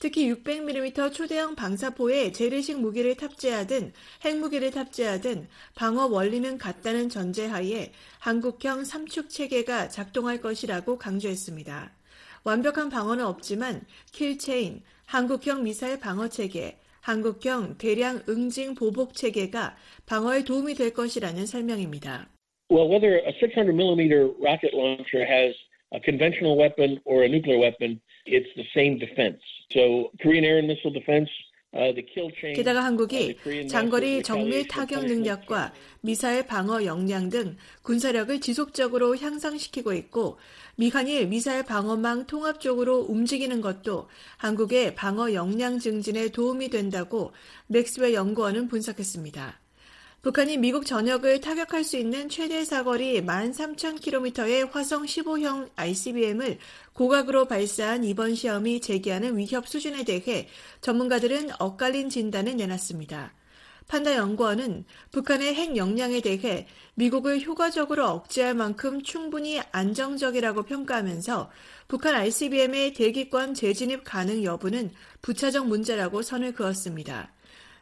특히 0.03 0.29
600mm 0.33 1.13
초대형 1.13 1.55
방사포에 1.55 2.33
재래식 2.33 2.77
무기를 2.77 3.15
탑재하든 3.15 3.93
핵무기를 4.25 4.71
탑재하든 4.71 5.47
방어 5.75 6.07
원리는 6.07 6.57
같다는 6.57 7.07
전제하에 7.07 7.93
한국형 8.19 8.83
삼축 8.83 9.29
체계가 9.29 9.87
작동할 9.87 10.41
것이라고 10.41 10.97
강조했습니다. 10.97 11.93
완벽한 12.43 12.89
방어는 12.89 13.23
없지만 13.23 13.83
킬체인, 14.11 14.81
한국형 15.05 15.63
미사일 15.63 16.01
방어 16.01 16.27
체계, 16.27 16.75
한국형 16.99 17.77
대량 17.77 18.21
응징 18.27 18.75
보복 18.75 19.13
체계가 19.13 19.77
방어에 20.05 20.43
도움이 20.43 20.73
될 20.73 20.91
것이라는 20.91 21.45
설명입니다. 21.45 22.27
Well, 22.69 22.89
whether 22.89 23.23
a 23.25 23.31
600mm 23.39 24.35
rocket 24.43 24.75
launcher 24.75 25.23
has 25.23 25.55
a 25.95 26.01
conventional 26.03 26.59
weapon 26.59 26.99
or 27.05 27.23
a 27.23 27.29
nuclear 27.29 27.57
weapon, 27.57 28.01
it's 28.25 28.49
the 28.55 28.65
same 28.73 28.97
defense. 28.99 29.41
So 29.71 30.11
Korean 30.21 30.43
Air 30.43 30.57
and 30.57 30.67
Missile 30.67 30.93
Defense 30.93 31.29
게다가 32.55 32.83
한국이 32.83 33.35
장거리 33.67 34.21
정밀 34.21 34.67
타격 34.67 35.05
능력과 35.05 35.73
미사일 36.01 36.45
방어 36.45 36.85
역량 36.85 37.29
등 37.29 37.57
군사력을 37.81 38.39
지속적으로 38.41 39.17
향상시키고 39.17 39.93
있고 39.93 40.37
미한일 40.75 41.27
미사일 41.27 41.63
방어망 41.63 42.27
통합적으로 42.27 42.99
움직이는 42.99 43.61
것도 43.61 44.07
한국의 44.37 44.93
방어 44.93 45.33
역량 45.33 45.79
증진에 45.79 46.29
도움이 46.29 46.69
된다고 46.69 47.33
맥스웰 47.67 48.13
연구원은 48.13 48.67
분석했습니다. 48.67 49.62
북한이 50.23 50.55
미국 50.55 50.85
전역을 50.85 51.41
타격할 51.41 51.83
수 51.83 51.97
있는 51.97 52.29
최대 52.29 52.63
사거리 52.63 53.21
13,000km의 53.23 54.71
화성 54.71 55.03
15형 55.03 55.69
ICBM을 55.75 56.59
고각으로 56.93 57.43
발사한 57.43 58.05
이번 58.05 58.33
시험이 58.33 58.79
제기하는 58.79 59.37
위협 59.37 59.67
수준에 59.67 60.05
대해 60.05 60.47
전문가들은 60.79 61.49
엇갈린 61.59 62.09
진단을 62.09 62.55
내놨습니다. 62.55 63.33
판다 63.89 64.15
연구원은 64.15 64.85
북한의 65.11 65.55
핵 65.55 65.75
역량에 65.75 66.21
대해 66.21 66.67
미국을 66.93 67.41
효과적으로 67.41 68.07
억제할 68.07 68.53
만큼 68.53 69.03
충분히 69.03 69.59
안정적이라고 69.73 70.63
평가하면서 70.63 71.51
북한 71.89 72.15
ICBM의 72.15 72.93
대기권 72.93 73.55
재진입 73.55 74.05
가능 74.05 74.45
여부는 74.45 74.91
부차적 75.21 75.67
문제라고 75.67 76.21
선을 76.21 76.53
그었습니다. 76.53 77.33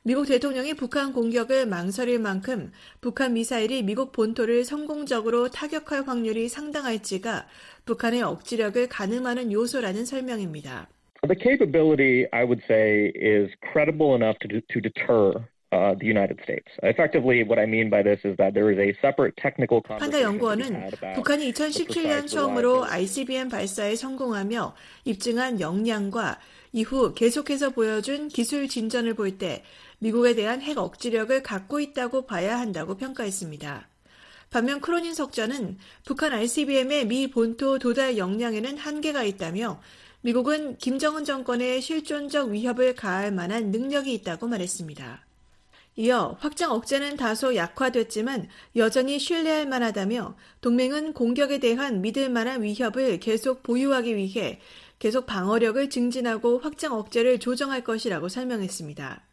미국 0.04 0.26
대통령이 0.26 0.74
북한 0.74 1.14
공격을 1.14 1.68
망설일 1.68 2.18
만큼 2.18 2.72
북한 3.02 3.34
미사일이 3.34 3.84
미국 3.84 4.12
본토를 4.12 4.64
성공적으로 4.64 5.50
타격할 5.50 6.08
확률이 6.08 6.50
상당할지가 6.50 7.46
북한의 7.86 8.24
억지력을 8.24 8.88
가늠하는 8.90 9.52
요소라는 9.52 10.06
설명입니다. 10.06 10.90
The 11.28 11.38
capability, 11.40 12.26
I 12.32 12.46
would 12.46 12.64
say, 12.66 13.12
is 13.14 13.52
credible 13.72 14.16
enough 14.16 14.40
to, 14.40 14.60
to 14.60 14.82
deter 14.82 15.46
uh, 15.72 15.94
the 16.00 16.08
United 16.08 16.42
States. 16.42 16.66
Effectively, 16.82 17.44
what 17.44 17.60
I 17.60 17.68
mean 17.70 17.92
by 17.92 18.02
this 18.02 18.26
is 18.26 18.36
that 18.38 18.56
there 18.56 18.74
is 18.74 18.80
a 18.80 18.98
separate 19.06 19.36
technical 19.38 19.84
판다 19.84 20.20
연구원은 20.20 20.90
북한이 21.14 21.52
2017년 21.54 22.28
처음으로 22.28 22.86
ICBM 22.86 23.50
발사에 23.50 23.96
성공하며 23.96 24.74
입증한 25.06 25.62
역량과 25.62 26.40
이후 26.74 27.14
계속해서 27.14 27.72
보여준 27.72 28.30
기술 28.30 28.68
진전을 28.68 29.14
볼 29.14 29.38
때 29.38 29.64
미국에 30.04 30.34
대한 30.34 30.62
핵 30.62 30.80
억지력을 30.80 31.44
갖고 31.44 31.80
있다고 31.80 32.26
봐야 32.26 32.60
한다고 32.60 32.98
평가했습니다. 32.98 33.88
반면 34.50 34.82
크로닌 34.82 35.14
석자는 35.14 35.78
북한 36.06 36.34
ICBM의 36.34 37.06
미 37.06 37.30
본토 37.30 37.78
도달 37.78 38.18
역량에는 38.18 38.78
한계가 38.78 39.24
있다며 39.24 39.80
미국은 40.22 40.78
김정은 40.80 41.24
정권에 41.24 41.80
실존적 41.82 42.50
위협을 42.50 42.96
가할 42.96 43.32
만한 43.32 43.70
능력이 43.70 44.12
있다고 44.16 44.48
말했습니다. 44.48 45.24
이어 45.98 46.36
확장 46.40 46.72
억제는 46.72 47.16
다소 47.16 47.56
약화됐지만 47.56 48.50
여전히 48.78 49.20
신뢰할 49.20 49.68
만하다며 49.68 50.36
동맹은 50.62 51.14
공격에 51.14 51.60
대한 51.60 52.02
믿을 52.02 52.30
만한 52.30 52.64
위협을 52.64 53.20
계속 53.20 53.62
보유하기 53.62 54.16
위해 54.16 54.60
계속 54.98 55.28
방어력을 55.28 55.92
증진하고 55.92 56.58
확장 56.58 56.94
억제를 56.94 57.40
조정할 57.40 57.84
것이라고 57.84 58.30
설명했습니다. 58.30 59.31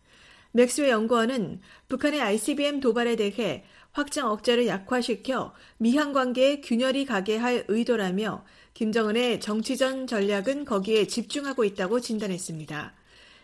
맥스웨 0.52 0.90
연구원은 0.90 1.61
북한의 1.88 2.20
ICBM 2.20 2.80
도발에 2.80 3.16
대해 3.16 3.64
확장 3.92 4.30
억제를 4.30 4.66
약화시켜 4.66 5.52
미한 5.78 6.12
관계에 6.12 6.61
균열이 6.61 7.04
가게 7.04 7.37
할 7.37 7.64
의도라며 7.68 8.44
김정은의 8.74 9.40
정치전 9.40 10.06
전략은 10.06 10.64
거기에 10.64 11.06
집중하고 11.06 11.64
있다고 11.64 12.00
진단했습니다. 12.00 12.94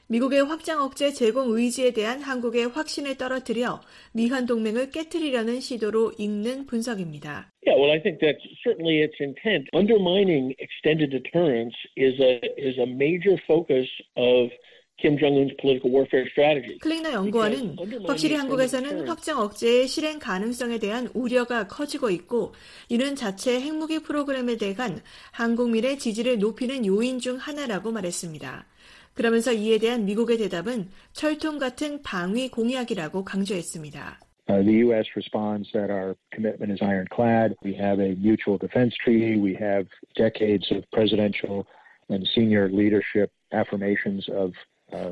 미국의 0.06 0.44
확장 0.44 0.82
억제 0.82 1.12
제공 1.12 1.50
의지에 1.56 1.92
대한 1.92 2.20
한국의 2.20 2.68
확신을 2.68 3.16
떨어뜨려 3.16 3.80
미한 4.12 4.44
동맹을 4.44 4.90
깨뜨리려는 4.90 5.60
시도로 5.60 6.12
읽는 6.18 6.66
분석입니다. 6.66 7.50
Yeah, 7.66 7.80
well, 7.80 7.90
I 7.90 8.02
think 8.02 8.20
that's 8.20 8.44
certainly 8.62 9.00
its 9.00 9.16
intent. 9.18 9.66
Undermining 9.72 10.54
extended 10.60 11.10
deterrence 11.10 11.74
is 11.96 12.20
a 12.20 12.38
is 12.58 12.76
a 12.78 12.86
major 12.86 13.40
focus 13.48 13.88
of 14.16 14.52
Kim 15.00 15.18
Jong-un's 15.18 15.52
political 15.60 15.90
warfare 15.90 16.26
strategy. 16.30 16.78
클링너 16.78 17.12
연구원은 17.12 17.76
확실히 18.06 18.36
한국에서는 18.36 19.08
확장 19.08 19.40
억제의 19.40 19.88
실행 19.88 20.18
가능성에 20.18 20.78
대한 20.78 21.08
우려가 21.14 21.66
커지고 21.66 22.10
있고 22.10 22.54
이는 22.88 23.16
자체 23.16 23.60
핵무기 23.60 24.00
프로그램에 24.00 24.56
대한 24.56 25.00
한국민의 25.32 25.98
지지를 25.98 26.38
높이는 26.38 26.86
요인 26.86 27.18
중 27.18 27.36
하나라고 27.36 27.90
말했습니다. 27.90 28.66
그러면서 29.14 29.52
이에 29.52 29.78
대한 29.78 30.04
미국의 30.04 30.38
대답은 30.38 30.88
철통 31.12 31.58
같은 31.58 32.02
방위 32.02 32.48
공약이라고 32.48 33.24
강조했습니다. 33.24 34.20
Uh, 34.46 34.62
the 34.62 34.84
U.S. 34.84 35.06
responds 35.16 35.70
that 35.72 35.90
our 35.90 36.14
commitment 36.30 36.70
is 36.70 36.82
ironclad. 36.82 37.56
We 37.64 37.74
have 37.74 37.98
a 37.98 38.14
mutual 38.16 38.58
defense 38.58 38.94
treaty. 39.02 39.40
We 39.40 39.54
have 39.54 39.86
decades 40.16 40.70
of 40.70 40.84
presidential 40.92 41.64
and 42.10 42.28
senior 42.34 42.68
leadership 42.68 43.32
affirmations 43.52 44.28
of 44.28 44.52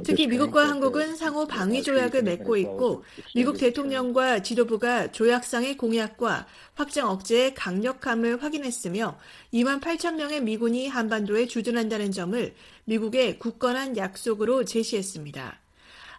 특히 0.04 0.26
미국과 0.26 0.68
한국은 0.68 1.16
상호 1.16 1.46
방위 1.46 1.82
조약을 1.82 2.22
맺고 2.22 2.56
있고 2.56 3.04
미국 3.34 3.58
대통령과 3.58 4.42
지도부가 4.42 5.12
조약상의 5.12 5.76
공약과 5.76 6.46
확장 6.74 7.08
억제의 7.10 7.54
강력함을 7.54 8.42
확인했으며 8.42 9.18
2만 9.52 9.80
8천 9.80 10.16
명의 10.16 10.42
미군이 10.42 10.88
한반도에 10.88 11.46
주둔한다는 11.46 12.12
점을 12.12 12.54
미국의 12.84 13.38
굳건한 13.38 13.96
약속으로 13.96 14.64
제시했습니다. 14.64 15.61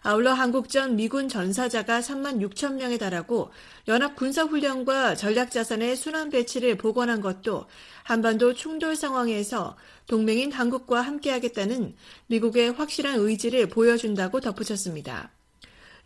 아울러 0.06 0.34
한국 0.34 0.68
전 0.68 0.96
미군 0.96 1.28
전사자가 1.28 2.00
3만 2.00 2.38
6천 2.46 2.74
명에 2.74 2.98
달하고 2.98 3.48
연합 3.88 4.16
군사훈련과 4.16 5.14
전략자산의 5.14 5.96
순환 5.96 6.28
배치를 6.28 6.76
복원한 6.76 7.22
것도 7.22 7.64
한반도 8.02 8.52
충돌 8.52 8.96
상황에서 8.96 9.78
동맹인 10.06 10.52
한국과 10.52 11.00
함께하겠다는 11.00 11.94
미국의 12.26 12.72
확실한 12.72 13.18
의지를 13.18 13.70
보여준다고 13.70 14.40
덧붙였습니다. 14.40 15.30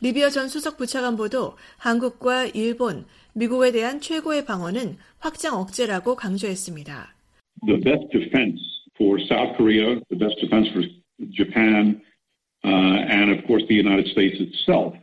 리비아 0.00 0.30
전 0.30 0.46
수석 0.46 0.76
부차관보도 0.76 1.56
한국과 1.78 2.46
일본, 2.54 3.04
미국에 3.32 3.72
대한 3.72 4.00
최고의 4.00 4.44
방어는 4.44 4.96
확장 5.18 5.56
억제라고 5.56 6.14
강조했습니다. 6.14 7.16
The 7.66 7.80
best 7.80 8.06
defense 8.12 8.62
for 8.94 9.20
South 9.26 9.56
Korea, 9.56 9.98
the 10.08 10.16
best 10.16 10.38
defense 10.40 10.70
for 10.70 10.86
Japan, 11.34 12.00
and 12.64 13.30
of 13.32 13.46
course 13.46 13.64
the 13.68 13.76
United 13.76 14.08
States 14.10 14.40
itself 14.40 14.94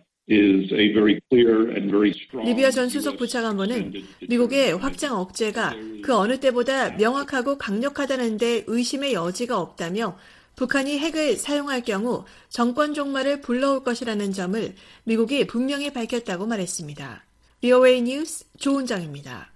리비아 2.43 2.71
전 2.71 2.89
수석 2.89 3.17
부차관보는 3.17 3.93
미국의 4.27 4.75
확장 4.77 5.19
억제가 5.19 5.75
그 6.01 6.15
어느 6.15 6.39
때보다 6.39 6.91
명확하고 6.91 7.59
강력하다는데 7.59 8.63
의심의 8.65 9.13
여지가 9.13 9.59
없다며 9.59 10.17
북한이 10.55 10.97
핵을 10.97 11.35
사용할 11.35 11.81
경우 11.81 12.25
정권 12.49 12.95
종말을 12.95 13.41
불러올 13.41 13.83
것이라는 13.83 14.31
점을 14.31 14.73
미국이 15.03 15.45
분명히 15.45 15.91
밝혔다고 15.93 16.47
말했습니다. 16.47 17.23
리오웨이 17.61 18.01
뉴스 18.01 18.45
조은정입니다. 18.57 19.51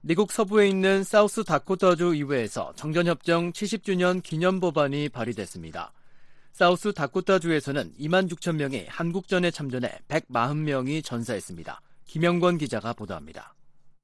미국 0.00 0.32
서부에 0.32 0.68
있는 0.68 1.04
사우스 1.04 1.44
다코타주 1.44 2.06
의회에서 2.14 2.72
정전협정 2.76 3.52
70주년 3.52 4.22
기념 4.22 4.58
법안이 4.58 5.10
발의됐습니다. 5.10 5.92
사우스 6.56 6.90
다코타주에서는 6.94 7.92
2만 8.00 8.32
6천 8.32 8.56
명이 8.56 8.86
한국전에 8.88 9.50
참전해 9.50 9.98
140명이 10.08 11.04
전사했습니다. 11.04 11.82
김영권 12.06 12.56
기자가 12.56 12.94
보도합니다. 12.94 13.54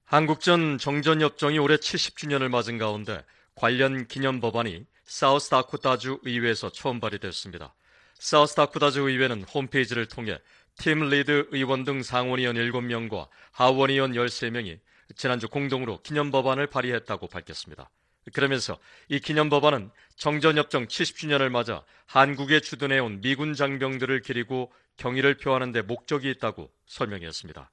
한국전 0.05 0.77
정전협정이 0.77 1.59
올해 1.59 1.77
70주년을 1.77 2.51
맞은 2.51 2.77
가운데 2.77 3.25
관련 3.55 4.07
기념 4.07 4.41
법안이 4.41 4.85
사우스 5.07 5.49
다코타주 5.49 6.21
의회에서 6.25 6.69
처음 6.73 7.01
발의됐습니다. 7.01 7.75
사우스 8.19 8.55
다코타주 8.55 9.09
의회는 9.09 9.45
홈페이지를 9.45 10.05
통해 10.05 10.39
팀 10.77 11.09
리드 11.09 11.49
의원 11.53 11.85
등 11.85 12.03
상원의원 12.03 12.57
7명과 12.57 13.29
하원의원 13.53 14.13
13명이 14.13 14.79
지난주 15.17 15.49
공동으로 15.49 16.03
기념 16.03 16.31
법안을 16.31 16.67
발의했다고 16.67 17.29
밝혔습니다. 17.29 17.89
그러면서 18.33 18.79
이 19.09 19.19
기념 19.19 19.49
법안은 19.49 19.91
정전협정 20.17 20.87
70주년을 20.87 21.49
맞아 21.49 21.85
한국에 22.07 22.61
주둔해온 22.61 23.21
미군 23.21 23.55
장병들을 23.55 24.21
기리고 24.21 24.73
경의를 24.97 25.37
표하는 25.37 25.73
데 25.73 25.83
목적이 25.83 26.31
있다고 26.31 26.71
설명했습니다. 26.87 27.71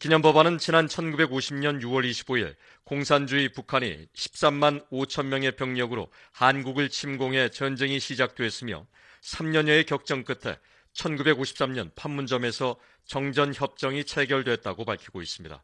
기념 0.00 0.22
법안은 0.22 0.56
지난 0.56 0.86
1950년 0.86 1.82
6월 1.82 2.08
25일 2.10 2.56
공산주의 2.84 3.50
북한이 3.50 4.06
13만 4.14 4.88
5천 4.90 5.26
명의 5.26 5.54
병력으로 5.54 6.10
한국을 6.32 6.88
침공해 6.88 7.50
전쟁이 7.50 8.00
시작됐으며 8.00 8.86
3년여의 9.22 9.86
격정 9.86 10.24
끝에 10.24 10.56
1953년 10.94 11.94
판문점에서 11.94 12.76
정전협정이 13.04 14.04
체결됐다고 14.04 14.84
밝히고 14.84 15.20
있습니다. 15.20 15.62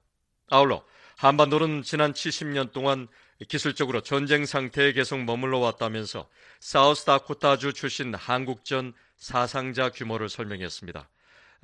아울러 0.51 0.85
한반도는 1.17 1.83
지난 1.83 2.13
70년 2.13 2.73
동안 2.73 3.09
기술적으로 3.49 4.01
전쟁 4.01 4.47
상태에 4.47 4.93
계속 4.93 5.23
머물러 5.23 5.59
왔다면서 5.59 6.29
사우스다코타주 6.61 7.73
출신 7.73 8.15
한국전 8.15 8.95
사상자 9.17 9.91
규모를 9.91 10.29
설명했습니다. 10.29 11.09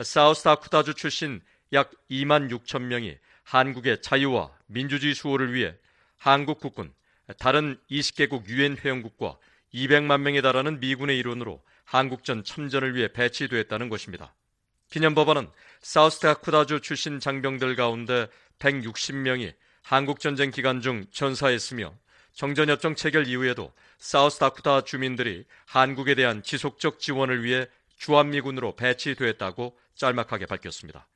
사우스다코타주 0.02 0.94
출신 0.94 1.40
약 1.72 1.90
2만 2.10 2.50
6천 2.50 2.82
명이 2.82 3.16
한국의 3.42 4.02
자유와 4.02 4.50
민주주의 4.66 5.14
수호를 5.14 5.54
위해 5.54 5.74
한국 6.16 6.60
국군, 6.60 6.92
다른 7.38 7.78
20개국 7.90 8.46
유엔 8.48 8.76
회원국과 8.76 9.36
200만 9.72 10.20
명에 10.20 10.40
달하는 10.40 10.78
미군의 10.80 11.18
일원으로 11.18 11.62
한국전 11.85 12.44
참전을 12.44 12.94
위해 12.94 13.08
배치됐다는 13.12 13.88
것입니다. 13.88 14.35
기념법안은 14.90 15.50
사우스다코타주 15.80 16.80
출신 16.80 17.18
장병들 17.18 17.74
가운데 17.76 18.28
160명이 18.59 19.55
한국 19.83 20.21
전쟁 20.21 20.50
기간 20.50 20.81
중 20.81 21.05
전사했으며 21.11 21.94
정전협정 22.33 22.96
체결 22.96 23.27
이후에도 23.29 23.73
사우스다코타 23.98 24.83
주민들이 24.83 25.44
한국에 25.67 26.15
대한 26.15 26.42
지속적 26.42 26.98
지원을 26.98 27.44
위해 27.44 27.67
주한미군으로 27.98 28.77
배치됐다고 28.77 29.79
짤막하게 29.94 30.46
밝혔습니다. 30.46 31.07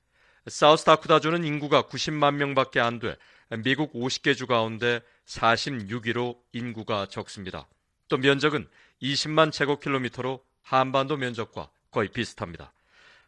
사우스다코타주는 0.47 1.45
인구가 1.45 1.83
90만 1.83 2.35
명밖에 2.35 2.81
안 2.81 3.01
돼 3.01 3.17
미국 3.57 3.93
50개 3.95 4.37
주 4.37 4.47
가운데 4.47 5.01
46위로 5.27 6.39
인구가 6.53 7.07
적습니다. 7.07 7.67
또 8.09 8.19
면적은 8.19 8.69
20만 9.03 9.53
제곱킬로미터로 9.53 10.45
한반도 10.63 11.17
면적과 11.17 11.71
거의 11.91 12.09
비슷합니다. 12.09 12.73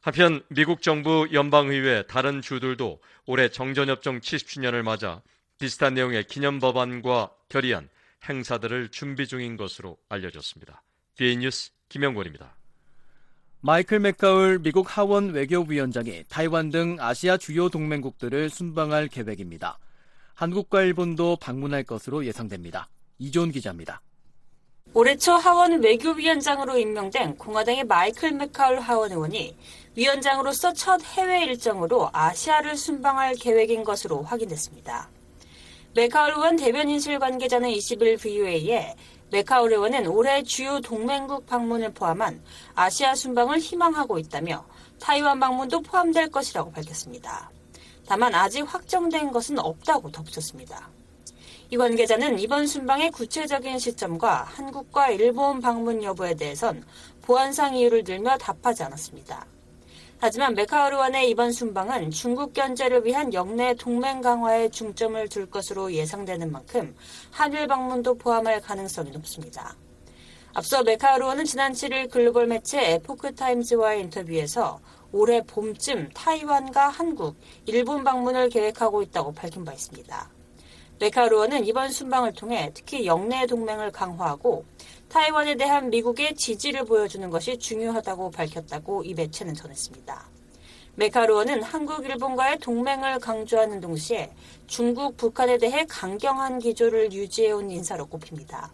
한편 0.01 0.43
미국 0.49 0.81
정부 0.81 1.29
연방의회 1.31 2.05
다른 2.07 2.41
주들도 2.41 3.01
올해 3.27 3.51
정전협정 3.51 4.21
70주년을 4.21 4.83
맞아 4.83 5.21
비슷한 5.59 5.93
내용의 5.93 6.25
기념 6.25 6.59
법안과 6.59 7.31
결의안 7.51 7.91
행사들을 8.27 8.89
준비 8.89 9.27
중인 9.27 9.59
것으로 9.59 9.99
알려졌습니다. 10.09 10.83
뒤에 11.17 11.37
뉴스 11.37 11.73
김영권입니다. 11.91 12.55
마이클 13.61 14.01
맥카울 14.01 14.61
미국 14.61 14.97
하원 14.97 15.35
외교위원장이 15.35 16.25
타이완 16.31 16.71
등 16.71 16.97
아시아 16.99 17.37
주요 17.37 17.69
동맹국들을 17.69 18.49
순방할 18.49 19.09
계획입니다. 19.09 19.79
한국과 20.33 20.81
일본도 20.81 21.37
방문할 21.43 21.85
것으로 21.85 22.25
예상됩니다. 22.25 22.89
이존 23.19 23.51
기자입니다. 23.51 24.01
올해 24.95 25.15
초 25.17 25.33
하원 25.35 25.83
외교위원장으로 25.83 26.79
임명된 26.79 27.37
공화당의 27.37 27.85
마이클 27.85 28.33
맥카울 28.33 28.81
하원 28.81 29.13
의원이 29.13 29.55
위원장으로서 29.97 30.73
첫 30.73 31.03
해외 31.03 31.45
일정으로 31.45 32.11
아시아를 32.13 32.77
순방할 32.77 33.35
계획인 33.35 33.83
것으로 33.83 34.23
확인됐습니다. 34.23 35.11
맥카울 35.95 36.35
의원 36.35 36.55
대변인실 36.55 37.19
관계자는 37.19 37.69
20일 37.71 38.21
VOA에 38.21 38.95
맥카울 39.33 39.73
의원은 39.73 40.07
올해 40.07 40.45
주요 40.45 40.81
동맹국 40.81 41.47
방문을 41.47 41.93
포함한 41.93 42.41
아시아 42.75 43.17
순방을 43.17 43.59
희망하고 43.59 44.21
있다며 44.21 44.65
타이완 45.01 45.41
방문도 45.41 45.81
포함될 45.83 46.31
것이라고 46.31 46.71
밝혔습니다. 46.71 47.51
다만 48.07 48.35
아직 48.35 48.63
확정된 48.63 49.33
것은 49.33 49.59
없다고 49.59 50.13
덧붙였습니다. 50.13 50.89
이 51.71 51.77
관계자는 51.77 52.39
이번 52.39 52.67
순방의 52.67 53.11
구체적인 53.11 53.79
시점과 53.79 54.43
한국과 54.43 55.11
일본 55.11 55.61
방문 55.61 56.03
여부에 56.03 56.35
대해선 56.35 56.85
보안상 57.23 57.77
이유를 57.77 58.05
들며 58.05 58.37
답하지 58.39 58.85
않았습니다. 58.85 59.47
하지만 60.23 60.55
매카울 60.55 60.97
의원의 60.97 61.31
이번 61.31 61.51
순방은 61.51 62.11
중국 62.11 62.53
견제를 62.53 63.07
위한 63.07 63.33
역내 63.33 63.75
동맹 63.77 64.21
강화에 64.21 64.69
중점을 64.69 65.27
둘 65.31 65.49
것으로 65.49 65.91
예상되는 65.95 66.53
만큼 66.53 66.95
한일 67.31 67.67
방문도 67.67 68.19
포함할 68.19 68.61
가능성이 68.61 69.13
높습니다. 69.13 69.75
앞서 70.53 70.83
매카울 70.83 71.25
의원은 71.25 71.47
지난 71.47 71.73
7일 71.73 72.11
글로벌 72.11 72.49
매체 72.49 72.93
에포크 72.93 73.35
타임즈와의 73.35 74.03
인터뷰에서 74.03 74.79
올해 75.11 75.41
봄쯤 75.41 76.11
타이완과 76.13 76.91
한국, 76.91 77.37
일본 77.65 78.05
방문을 78.05 78.51
계획하고 78.51 79.01
있다고 79.01 79.33
밝힌 79.33 79.65
바 79.65 79.73
있습니다. 79.73 80.31
메카루어는 81.01 81.65
이번 81.65 81.91
순방을 81.91 82.35
통해 82.35 82.71
특히 82.75 83.07
영내 83.07 83.47
동맹을 83.47 83.91
강화하고 83.91 84.67
타이완에 85.11 85.57
대한 85.57 85.91
미국의 85.91 86.37
지지를 86.37 86.85
보여주는 86.85 87.29
것이 87.31 87.59
중요하다고 87.59 88.31
밝혔다고 88.31 89.03
이 89.03 89.13
매체는 89.15 89.55
전했습니다. 89.55 90.29
메카루어는 90.95 91.65
한국, 91.65 92.05
일본과의 92.05 92.59
동맹을 92.61 93.19
강조하는 93.19 93.81
동시에 93.81 94.31
중국, 94.69 95.17
북한에 95.17 95.59
대해 95.59 95.85
강경한 95.89 96.61
기조를 96.61 97.13
유지해온 97.13 97.71
인사로 97.71 98.07
꼽힙니다. 98.07 98.73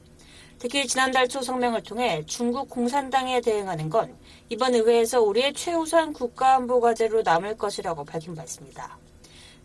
특히 0.59 0.87
지난달 0.87 1.27
초 1.27 1.41
성명을 1.41 1.83
통해 1.83 2.23
중국 2.27 2.69
공산당에 2.69 3.41
대응하는 3.41 3.89
건 3.89 4.15
이번 4.51 4.75
의회에서 4.75 5.23
우리의 5.23 5.55
최우선 5.55 6.13
국가안보 6.13 6.81
과제로 6.81 7.23
남을 7.23 7.57
것이라고 7.57 8.05
밝힌 8.05 8.35
바 8.35 8.43
있습니다. 8.43 8.99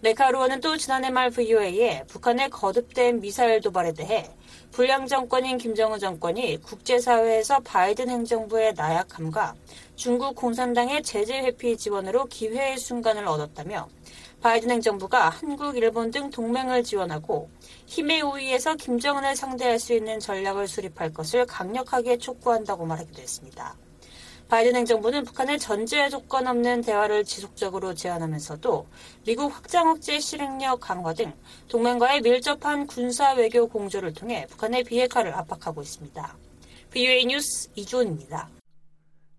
메카루어는 0.02 0.62
또 0.62 0.78
지난해 0.78 1.10
말 1.10 1.30
VOA에 1.30 2.06
북한의 2.08 2.50
거듭된 2.50 3.20
미사일 3.20 3.60
도발에 3.60 3.94
대해 3.94 4.30
불량 4.72 5.06
정권인 5.06 5.58
김정은 5.58 6.00
정권이 6.00 6.62
국제사회에서 6.62 7.60
바이든 7.60 8.10
행정부의 8.10 8.74
나약함과 8.74 9.54
중국 9.98 10.34
공산당의 10.36 11.04
제재 11.04 11.40
회피 11.40 11.76
지원으로 11.76 12.26
기회의 12.26 12.78
순간을 12.78 13.28
얻었다며 13.28 13.90
바이든 14.42 14.72
행정부가 14.72 15.30
한국, 15.30 15.76
일본 15.76 16.10
등 16.10 16.30
동맹을 16.30 16.84
지원하고 16.84 17.50
힘의 17.86 18.22
우위에서 18.22 18.76
김정은을 18.76 19.36
상대할 19.36 19.78
수 19.78 19.94
있는 19.94 20.20
전략을 20.20 20.68
수립할 20.68 21.14
것을 21.14 21.46
강력하게 21.46 22.18
촉구한다고 22.18 22.86
말하기도 22.86 23.22
했습니다. 23.22 23.76
바이든 24.52 24.76
행정부는 24.76 25.24
북한의 25.24 25.60
전제 25.60 26.10
조건 26.10 26.46
없는 26.46 26.82
대화를 26.82 27.24
지속적으로 27.24 27.94
제안하면서도 27.94 28.86
미국 29.26 29.48
확장 29.48 29.88
억제 29.88 30.20
실행력 30.20 30.82
강화 30.82 31.14
등 31.14 31.32
동맹과의 31.70 32.20
밀접한 32.20 32.86
군사 32.86 33.32
외교 33.32 33.66
공조를 33.66 34.14
통해 34.14 34.46
북한의 34.50 34.84
비핵화를 34.84 35.34
압박하고 35.34 35.82
있습니다. 35.82 36.36
BOA 36.92 37.28
뉴스 37.28 37.70
이주원입니다. 37.76 38.50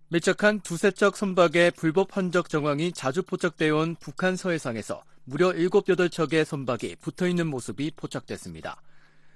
밀착한 0.07 0.61
두세척 0.61 1.15
선박의 1.15 1.73
불법 1.77 2.17
헌적 2.17 2.49
정황이 2.49 2.91
자주 2.91 3.21
포착되어 3.21 3.75
온 3.75 3.95
북한 3.99 4.35
서해상에서 4.35 5.03
무려 5.25 5.53
7, 5.53 5.69
8척의 5.69 6.43
선박이 6.43 6.95
붙어있는 6.95 7.45
모습이 7.45 7.91
포착됐습니다. 7.95 8.81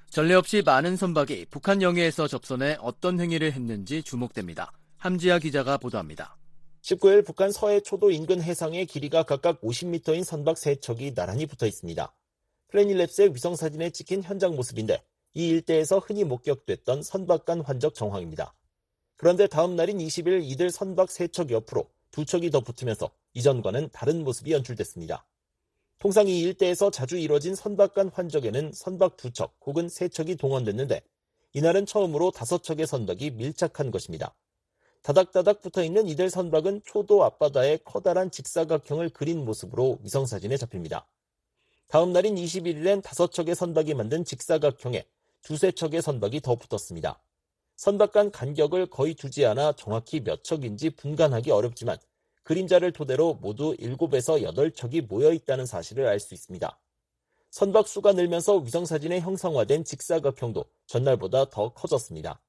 전례 0.09 0.33
없이 0.33 0.63
많은 0.65 0.97
선박이 0.97 1.45
북한 1.51 1.83
영해에서 1.83 2.27
접선해 2.27 2.77
어떤 2.79 3.19
행위를 3.19 3.51
했는지 3.51 4.01
주목됩니다. 4.01 4.71
함지아 4.97 5.39
기자가 5.39 5.77
보도합니다. 5.77 6.37
19일 6.81 7.25
북한 7.25 7.51
서해 7.51 7.79
초도 7.81 8.11
인근 8.11 8.41
해상에 8.41 8.85
길이가 8.85 9.23
각각 9.23 9.61
50m인 9.61 10.23
선박 10.23 10.55
3척이 10.55 11.13
나란히 11.13 11.45
붙어 11.45 11.67
있습니다. 11.67 12.13
플래닐랩스의 12.71 13.33
위성사진에 13.33 13.91
찍힌 13.91 14.23
현장 14.23 14.55
모습인데 14.55 15.03
이 15.33 15.49
일대에서 15.49 15.99
흔히 15.99 16.23
목격됐던 16.23 17.03
선박 17.03 17.45
간 17.45 17.61
환적 17.61 17.93
정황입니다. 17.93 18.53
그런데 19.17 19.47
다음 19.47 19.75
날인 19.75 19.99
20일 19.99 20.43
이들 20.43 20.71
선박 20.71 21.09
3척 21.09 21.51
옆으로 21.51 21.89
두 22.11 22.25
척이 22.25 22.49
더 22.49 22.61
붙으면서 22.61 23.11
이전과는 23.33 23.89
다른 23.91 24.23
모습이 24.23 24.51
연출됐습니다. 24.51 25.25
통상 25.99 26.27
이 26.27 26.39
일대에서 26.41 26.89
자주 26.89 27.17
이뤄진 27.17 27.53
선박 27.53 27.93
간 27.93 28.09
환적에는 28.09 28.71
선박 28.73 29.17
두척 29.17 29.55
혹은 29.65 29.89
세 29.89 30.07
척이 30.07 30.35
동원됐는데 30.35 31.01
이날은 31.53 31.85
처음으로 31.85 32.31
다섯 32.31 32.63
척의 32.63 32.87
선박이 32.87 33.31
밀착한 33.31 33.91
것입니다. 33.91 34.33
다닥다닥 35.01 35.61
붙어있는 35.61 36.07
이들 36.07 36.29
선박은 36.29 36.81
초도 36.85 37.23
앞바다에 37.23 37.77
커다란 37.85 38.29
직사각형을 38.29 39.09
그린 39.09 39.45
모습으로 39.45 39.99
위성사진에 40.03 40.57
잡힙니다. 40.57 41.07
다음 41.87 42.11
날인 42.11 42.35
21일엔 42.35 43.01
다섯 43.01 43.31
척의 43.31 43.55
선박이 43.55 43.93
만든 43.93 44.25
직사각형에 44.25 45.05
두세 45.41 45.71
척의 45.71 46.01
선박이 46.01 46.41
더 46.41 46.55
붙었습니다. 46.55 47.21
선박 47.77 48.11
간 48.11 48.31
간격을 48.31 48.87
거의 48.87 49.13
두지 49.13 49.45
않아 49.45 49.73
정확히 49.73 50.19
몇 50.19 50.43
척인지 50.43 50.89
분간하기 50.89 51.51
어렵지만 51.51 51.97
그림자를 52.43 52.91
토대로 52.91 53.35
모두 53.35 53.75
7에서 53.77 54.41
8척이 54.41 55.07
모여 55.07 55.31
있다는 55.31 55.65
사실을 55.65 56.07
알 56.07 56.19
수 56.19 56.33
있습니다. 56.33 56.79
선박 57.51 57.87
수가 57.87 58.13
늘면서 58.13 58.57
위성사진에 58.57 59.19
형상화된 59.19 59.83
직사각형도 59.83 60.65
전날보다 60.85 61.49
더 61.49 61.73
커졌습니다. 61.73 62.41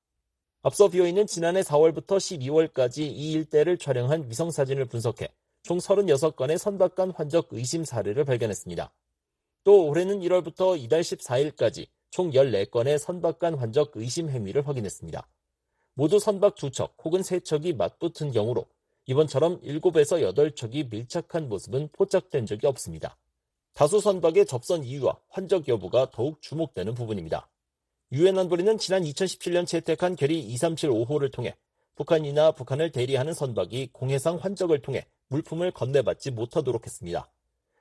앞서 0.63 0.89
비어있는 0.89 1.29
지난해 1.29 1.61
4월부터 1.61 2.17
12월까지 2.17 2.99
이 2.99 3.33
일대를 3.33 3.79
촬영한 3.79 4.29
위성 4.29 4.51
사진을 4.51 4.87
분석해 4.87 5.29
총 5.63 5.79
36건의 5.79 6.59
선박간 6.59 7.13
환적 7.13 7.49
의심 7.53 7.85
사례를 7.85 8.25
발견했습니다. 8.25 8.93
또 9.63 9.87
올해는 9.87 10.19
1월부터 10.19 10.77
이달 10.77 11.03
14일까지 11.03 11.87
총 12.11 12.33
14건의 12.33 12.99
선박간 12.99 13.55
환적 13.55 13.93
의심 13.95 14.31
행위를 14.31 14.67
확인했습니다. 14.67 15.29
모두 15.95 16.19
선박 16.19 16.57
2척 16.57 16.93
혹은 17.05 17.21
3척이 17.21 17.77
맞붙은 17.77 18.33
경우로 18.33 18.67
이번처럼 19.07 19.61
7에서 19.61 20.35
8척이 20.35 20.91
밀착한 20.91 21.49
모습은 21.49 21.91
포착된 21.93 22.47
적이 22.47 22.67
없습니다. 22.67 23.17
다수 23.75 24.01
선박의 24.01 24.47
접선 24.47 24.83
이유와 24.83 25.21
환적 25.29 25.69
여부가 25.69 26.11
더욱 26.11 26.43
주목되는 26.43 26.95
부분입니다. 26.95 27.49
유엔 28.11 28.39
안보리는 28.39 28.79
지난 28.79 29.03
2017년 29.03 29.67
채택한 29.67 30.17
결의 30.17 30.43
2375호를 30.55 31.31
통해 31.31 31.55
북한이나 31.95 32.53
북한을 32.53 32.91
대리하는 32.91 33.35
선박이 33.35 33.91
공해상 33.93 34.37
환적을 34.37 34.81
통해 34.81 35.07
물품을 35.29 35.73
건네받지 35.73 36.31
못하도록 36.31 36.87
했습니다. 36.87 37.31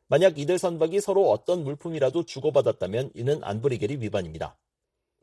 만약 0.08 0.38
이들 0.38 0.58
선박이 0.58 1.00
서로 1.00 1.32
어떤 1.32 1.64
물품이라도 1.64 2.24
주고받았다면 2.24 3.12
이는 3.14 3.42
안보리 3.42 3.78
결의 3.78 4.02
위반입니다. 4.02 4.58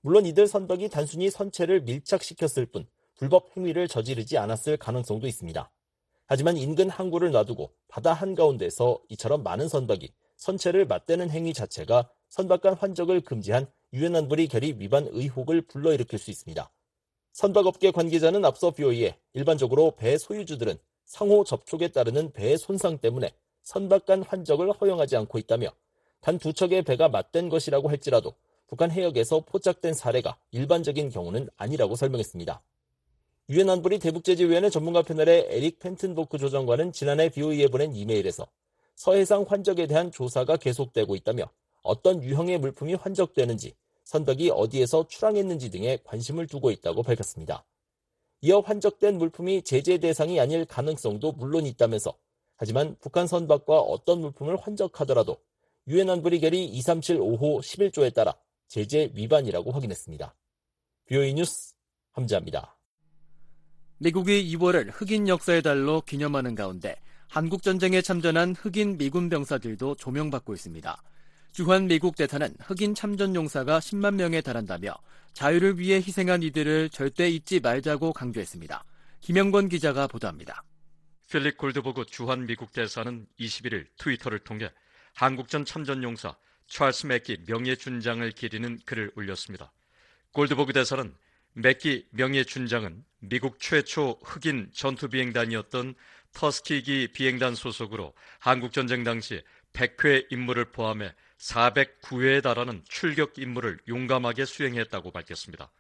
물론 0.00 0.24
이들 0.24 0.46
선박이 0.46 0.88
단순히 0.88 1.28
선체를 1.28 1.82
밀착시켰을 1.82 2.66
뿐 2.66 2.86
불법 3.16 3.54
행위를 3.56 3.88
저지르지 3.88 4.38
않았을 4.38 4.78
가능성도 4.78 5.26
있습니다. 5.26 5.70
하지만 6.24 6.56
인근 6.56 6.88
항구를 6.88 7.30
놔두고 7.30 7.74
바다 7.88 8.14
한가운데서 8.14 9.02
이처럼 9.10 9.42
많은 9.42 9.68
선박이 9.68 10.14
선체를 10.36 10.86
맞대는 10.86 11.28
행위 11.28 11.52
자체가 11.52 12.08
선박 12.30 12.62
간 12.62 12.72
환적을 12.72 13.20
금지한 13.20 13.66
유엔 13.94 14.16
안보리 14.16 14.48
결의 14.48 14.74
위반 14.80 15.06
의혹을 15.08 15.62
불러일으킬 15.62 16.18
수 16.18 16.32
있습니다. 16.32 16.68
선박업계 17.30 17.92
관계자는 17.92 18.44
앞서 18.44 18.72
비오이에 18.72 19.16
일반적으로 19.34 19.92
배 19.92 20.18
소유주들은 20.18 20.76
상호 21.04 21.44
접촉에 21.44 21.86
따르는 21.88 22.32
배의 22.32 22.58
손상 22.58 22.98
때문에 22.98 23.32
선박 23.62 24.04
간 24.04 24.24
환적을 24.24 24.72
허용하지 24.72 25.16
않고 25.16 25.38
있다며 25.38 25.68
단 26.20 26.38
두 26.38 26.52
척의 26.52 26.82
배가 26.82 27.08
맞댄 27.08 27.48
것이라고 27.48 27.88
할지라도 27.88 28.34
북한 28.66 28.90
해역에서 28.90 29.44
포착된 29.46 29.94
사례가 29.94 30.38
일반적인 30.50 31.10
경우는 31.10 31.48
아니라고 31.56 31.94
설명했습니다. 31.94 32.60
유엔 33.50 33.70
안보리 33.70 34.00
대북제재위원회 34.00 34.70
전문가 34.70 35.02
패널의 35.02 35.46
에릭 35.50 35.78
펜튼보크 35.78 36.38
조정관은 36.38 36.90
지난해 36.90 37.28
비오이에 37.28 37.68
보낸 37.68 37.94
이메일에서 37.94 38.48
서해상 38.96 39.44
환적에 39.46 39.86
대한 39.86 40.10
조사가 40.10 40.56
계속되고 40.56 41.14
있다며 41.14 41.44
어떤 41.82 42.24
유형의 42.24 42.58
물품이 42.58 42.94
환적되는지 42.94 43.76
선박이 44.04 44.50
어디에서 44.50 45.08
출항했는지 45.08 45.70
등에 45.70 45.98
관심을 46.04 46.46
두고 46.46 46.70
있다고 46.70 47.02
밝혔습니다. 47.02 47.64
이어 48.42 48.60
환적된 48.60 49.18
물품이 49.18 49.62
제재 49.62 49.98
대상이 49.98 50.38
아닐 50.38 50.64
가능성도 50.64 51.32
물론 51.32 51.66
있다면서 51.66 52.16
하지만 52.56 52.96
북한 53.00 53.26
선박과 53.26 53.80
어떤 53.80 54.20
물품을 54.20 54.56
환적하더라도 54.56 55.38
유엔 55.88 56.08
안보리 56.08 56.40
결의 56.40 56.70
2375호 56.80 57.60
11조에 57.60 58.14
따라 58.14 58.34
제재 58.68 59.10
위반이라고 59.14 59.70
확인했습니다. 59.70 60.34
VOA 61.08 61.34
뉴스 61.34 61.74
함지하입니다. 62.12 62.76
미국이 63.98 64.54
2월을 64.54 64.90
흑인 64.92 65.28
역사의 65.28 65.62
달로 65.62 66.00
기념하는 66.02 66.54
가운데 66.54 66.96
한국 67.28 67.62
전쟁에 67.62 68.02
참전한 68.02 68.54
흑인 68.54 68.98
미군 68.98 69.28
병사들도 69.28 69.96
조명받고 69.96 70.52
있습니다. 70.52 71.02
주한 71.54 71.86
미국 71.86 72.16
대사는 72.16 72.52
흑인 72.58 72.96
참전 72.96 73.36
용사가 73.36 73.78
10만 73.78 74.16
명에 74.16 74.40
달한다며 74.40 74.92
자유를 75.34 75.78
위해 75.78 75.98
희생한 75.98 76.42
이들을 76.42 76.90
절대 76.90 77.30
잊지 77.30 77.60
말자고 77.60 78.12
강조했습니다. 78.12 78.84
김영권 79.20 79.68
기자가 79.68 80.08
보도합니다. 80.08 80.64
필립 81.30 81.56
골드버그 81.56 82.06
주한 82.06 82.46
미국 82.46 82.72
대사는 82.72 83.24
21일 83.38 83.86
트위터를 83.98 84.40
통해 84.40 84.72
한국전 85.14 85.64
참전용사 85.64 86.34
찰스 86.66 87.06
맥기 87.06 87.38
명예준장을 87.46 88.28
기리는 88.32 88.80
글을 88.84 89.12
올렸습니다. 89.14 89.72
골드버그 90.32 90.72
대사는 90.72 91.14
맥기 91.52 92.08
명예준장은 92.10 93.04
미국 93.20 93.60
최초 93.60 94.18
흑인 94.24 94.70
전투비행단이었던 94.72 95.94
터스키기 96.32 97.12
비행단 97.12 97.54
소속으로 97.54 98.12
한국전쟁 98.40 99.04
당시 99.04 99.40
100회 99.72 100.26
임무를 100.32 100.72
포함해 100.72 101.14
409회에 101.38 102.42
달하는 102.42 102.82
출격 102.88 103.38
임무를 103.38 103.78
용감하게 103.88 104.44
수행했다고 104.44 105.10
밝혔습니다. 105.10 105.70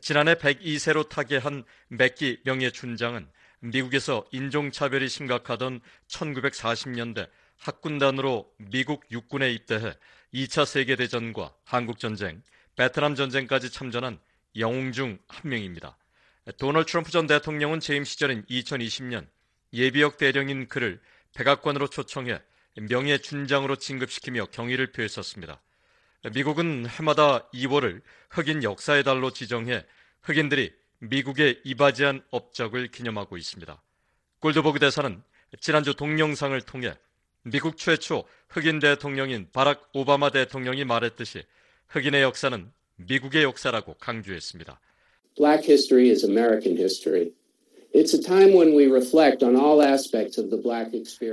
지난해 0.00 0.34
102세로 0.34 1.08
타계한 1.08 1.64
맥기 1.88 2.40
명예준장은 2.44 3.28
미국에서 3.60 4.24
인종차별이 4.30 5.08
심각하던 5.08 5.80
1940년대 6.08 7.28
학군단으로 7.58 8.50
미국 8.58 9.04
육군에 9.10 9.52
입대해 9.52 9.94
2차 10.32 10.64
세계대전과 10.64 11.52
한국전쟁, 11.64 12.42
베트남 12.76 13.14
전쟁까지 13.14 13.70
참전한 13.70 14.18
영웅 14.56 14.92
중 14.92 15.18
한 15.28 15.50
명입니다. 15.50 15.96
도널드 16.58 16.90
트럼프 16.90 17.10
전 17.10 17.26
대통령은 17.26 17.80
재임 17.80 18.04
시절인 18.04 18.44
2020년 18.46 19.26
예비역 19.72 20.16
대령인 20.16 20.68
그를 20.68 21.00
백악관으로 21.34 21.88
초청해 21.88 22.40
명예준장으로 22.76 23.76
진급시키며 23.76 24.46
경의를 24.46 24.92
표했었습니다. 24.92 25.60
미국은 26.34 26.86
해마다 26.86 27.48
2월을 27.50 28.02
흑인 28.30 28.62
역사의 28.62 29.04
달로 29.04 29.32
지정해 29.32 29.84
흑인들이 30.22 30.72
미국의 30.98 31.60
이바지한 31.64 32.22
업적을 32.30 32.88
기념하고 32.88 33.36
있습니다. 33.36 33.82
골드버그 34.40 34.78
대사는 34.78 35.22
지난주 35.60 35.94
동영상을 35.94 36.60
통해 36.62 36.94
미국 37.42 37.78
최초 37.78 38.24
흑인 38.48 38.80
대통령인 38.80 39.48
바락 39.52 39.88
오바마 39.94 40.30
대통령이 40.30 40.84
말했듯이 40.84 41.42
흑인의 41.88 42.22
역사는 42.22 42.70
미국의 42.96 43.44
역사라고 43.44 43.94
강조했습니다. 43.94 44.78
Black 45.36 45.64
history 45.64 46.10
is 46.10 46.24
American 46.24 46.76
history. 46.76 47.32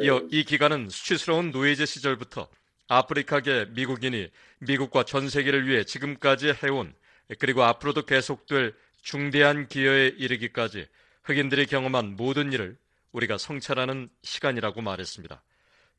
이어 0.03 0.27
이 0.31 0.43
기간은 0.43 0.89
수치스러운 0.89 1.51
노예제 1.51 1.85
시절부터 1.85 2.47
아프리카계 2.87 3.67
미국인이 3.75 4.29
미국과 4.59 5.03
전 5.03 5.29
세계를 5.29 5.67
위해 5.67 5.83
지금까지 5.83 6.55
해온 6.63 6.93
그리고 7.39 7.63
앞으로도 7.63 8.05
계속될 8.05 8.73
중대한 9.01 9.67
기여에 9.67 10.13
이르기까지 10.17 10.87
흑인들이 11.23 11.65
경험한 11.65 12.15
모든 12.15 12.51
일을 12.53 12.77
우리가 13.11 13.37
성찰하는 13.37 14.09
시간이라고 14.23 14.81
말했습니다. 14.81 15.43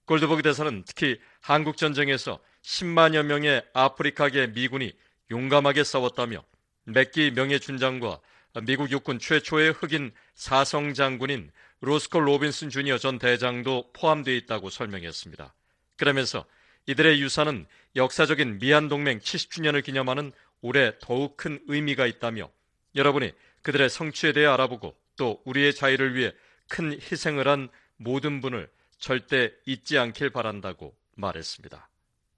골드버그 0.06 0.42
대사는 0.42 0.84
특히 0.86 1.18
한국 1.40 1.76
전쟁에서 1.76 2.38
10만여 2.62 3.22
명의 3.24 3.62
아프리카계 3.74 4.48
미군이 4.48 4.92
용감하게 5.30 5.84
싸웠다며 5.84 6.42
맥기 6.84 7.30
명예준장과 7.32 8.20
미국 8.62 8.90
육군 8.90 9.18
최초의 9.18 9.72
흑인 9.72 10.12
사성 10.34 10.94
장군인 10.94 11.50
로스코 11.80 12.26
로빈슨 12.26 12.70
주니어 12.70 12.98
전 12.98 13.18
대장도 13.18 13.90
포함되어 13.92 14.34
있다고 14.34 14.70
설명했습니다. 14.70 15.54
그러면서 15.96 16.44
이들의 16.86 17.20
유산은 17.20 17.66
역사적인 17.96 18.58
미한 18.58 18.88
동맹 18.88 19.18
70주년을 19.18 19.84
기념하는 19.84 20.32
올해 20.60 20.92
더욱 21.00 21.36
큰 21.36 21.60
의미가 21.66 22.06
있다며 22.06 22.50
여러분이 22.94 23.32
그들의 23.62 23.88
성취에 23.90 24.32
대해 24.32 24.46
알아보고 24.46 24.96
또 25.16 25.42
우리의 25.44 25.74
자유를 25.74 26.14
위해 26.14 26.32
큰 26.68 26.92
희생을 26.92 27.46
한 27.46 27.68
모든 27.96 28.40
분을 28.40 28.68
절대 28.98 29.52
잊지 29.66 29.98
않길 29.98 30.30
바란다고 30.30 30.96
말했습니다. 31.16 31.88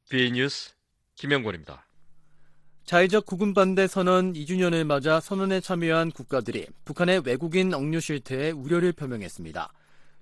B뉴스 0.09 0.73
김영권입니다. 1.15 1.90
자의적 2.91 3.25
구금 3.25 3.55
반대 3.55 3.87
선언 3.87 4.33
2주년을 4.33 4.83
맞아 4.83 5.21
선언에 5.21 5.61
참여한 5.61 6.11
국가들이 6.11 6.67
북한의 6.85 7.23
외국인 7.25 7.73
억류 7.73 8.01
실태에 8.01 8.51
우려를 8.51 8.91
표명했습니다. 8.91 9.73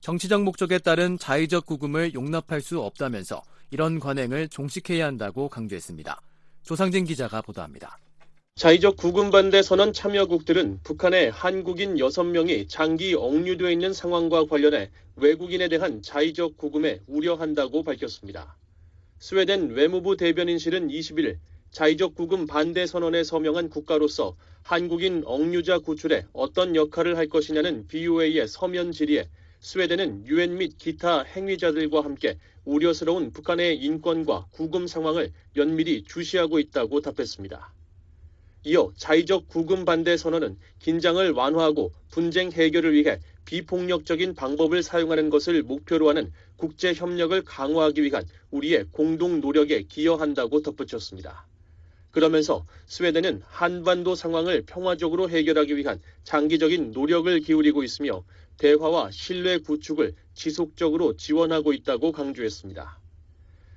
정치적 0.03 0.43
목적에 0.43 0.77
따른 0.77 1.17
자의적 1.19 1.65
구금을 1.65 2.13
용납할 2.13 2.61
수 2.61 2.83
없다면서 2.83 3.43
이런 3.71 3.99
관행을 3.99 4.49
종식해야 4.49 5.07
한다고 5.07 5.49
강조했습니다. 5.49 6.21
조상진 6.63 7.07
기자가 7.07 7.41
보도합니다. 7.41 7.97
자의적 8.57 8.99
구금 8.99 9.31
반대 9.31 9.63
선언 9.63 9.95
참여국들은 9.95 10.81
북한의 10.83 11.31
한국인 11.31 11.95
6명이 11.95 12.69
장기 12.69 13.15
억류되어 13.15 13.71
있는 13.71 13.95
상황과 13.95 14.45
관련해 14.45 14.91
외국인에 15.17 15.69
대한 15.69 16.03
자의적 16.03 16.59
구금에 16.59 17.01
우려한다고 17.07 17.83
밝혔습니다. 17.83 18.59
스웨덴 19.21 19.71
외무부 19.71 20.19
대변인실은 20.19 20.89
21일 20.89 21.39
자의적 21.71 22.15
구금 22.15 22.47
반대 22.47 22.87
선언에 22.87 23.25
서명한 23.25 23.69
국가로서 23.69 24.37
한국인 24.63 25.23
억류자 25.25 25.81
구출에 25.81 26.27
어떤 26.33 26.75
역할을 26.75 27.17
할 27.17 27.29
것이냐는 27.29 27.87
BOA의 27.89 28.49
서면 28.49 28.93
질의에 28.93 29.29
스웨덴은 29.61 30.27
유엔 30.27 30.57
및 30.57 30.79
기타 30.79 31.23
행위자들과 31.23 32.05
함께 32.05 32.39
우려스러운 32.65 33.33
북한의 33.33 33.77
인권과 33.79 34.47
구금 34.51 34.87
상황을 34.87 35.33
면밀히 35.55 36.05
주시하고 36.05 36.59
있다고 36.59 37.01
답했습니다. 37.01 37.73
이어 38.65 38.93
자의적 38.97 39.49
구금 39.49 39.85
반대 39.85 40.17
선언은 40.17 40.59
긴장을 40.79 41.31
완화하고 41.31 41.93
분쟁 42.11 42.53
해결을 42.53 42.93
위해 42.93 43.21
비폭력적인 43.47 44.35
방법을 44.35 44.83
사용하는 44.83 45.31
것을 45.31 45.63
목표로 45.63 46.09
하는 46.09 46.33
국제 46.57 46.93
협력을 46.93 47.41
강화하기 47.43 48.03
위한 48.03 48.25
우리의 48.51 48.87
공동 48.91 49.41
노력에 49.41 49.85
기여한다고 49.85 50.61
덧붙였습니다. 50.63 51.48
그러면서 52.19 52.67
스웨덴은 52.87 53.43
한반도 53.47 54.17
상황을 54.17 54.65
평화적으로 54.67 55.31
해결하기 55.31 55.77
위한 55.77 56.01
장기적인 56.25 56.91
노력을 56.91 57.39
기울이고 57.39 57.85
있으며 57.85 58.25
대화와 58.57 59.13
신뢰 59.13 59.59
구축을 59.59 60.15
지속적으로 60.35 61.17
지원하고 61.17 61.73
있다고 61.73 62.11
강조했습니다. 62.11 63.01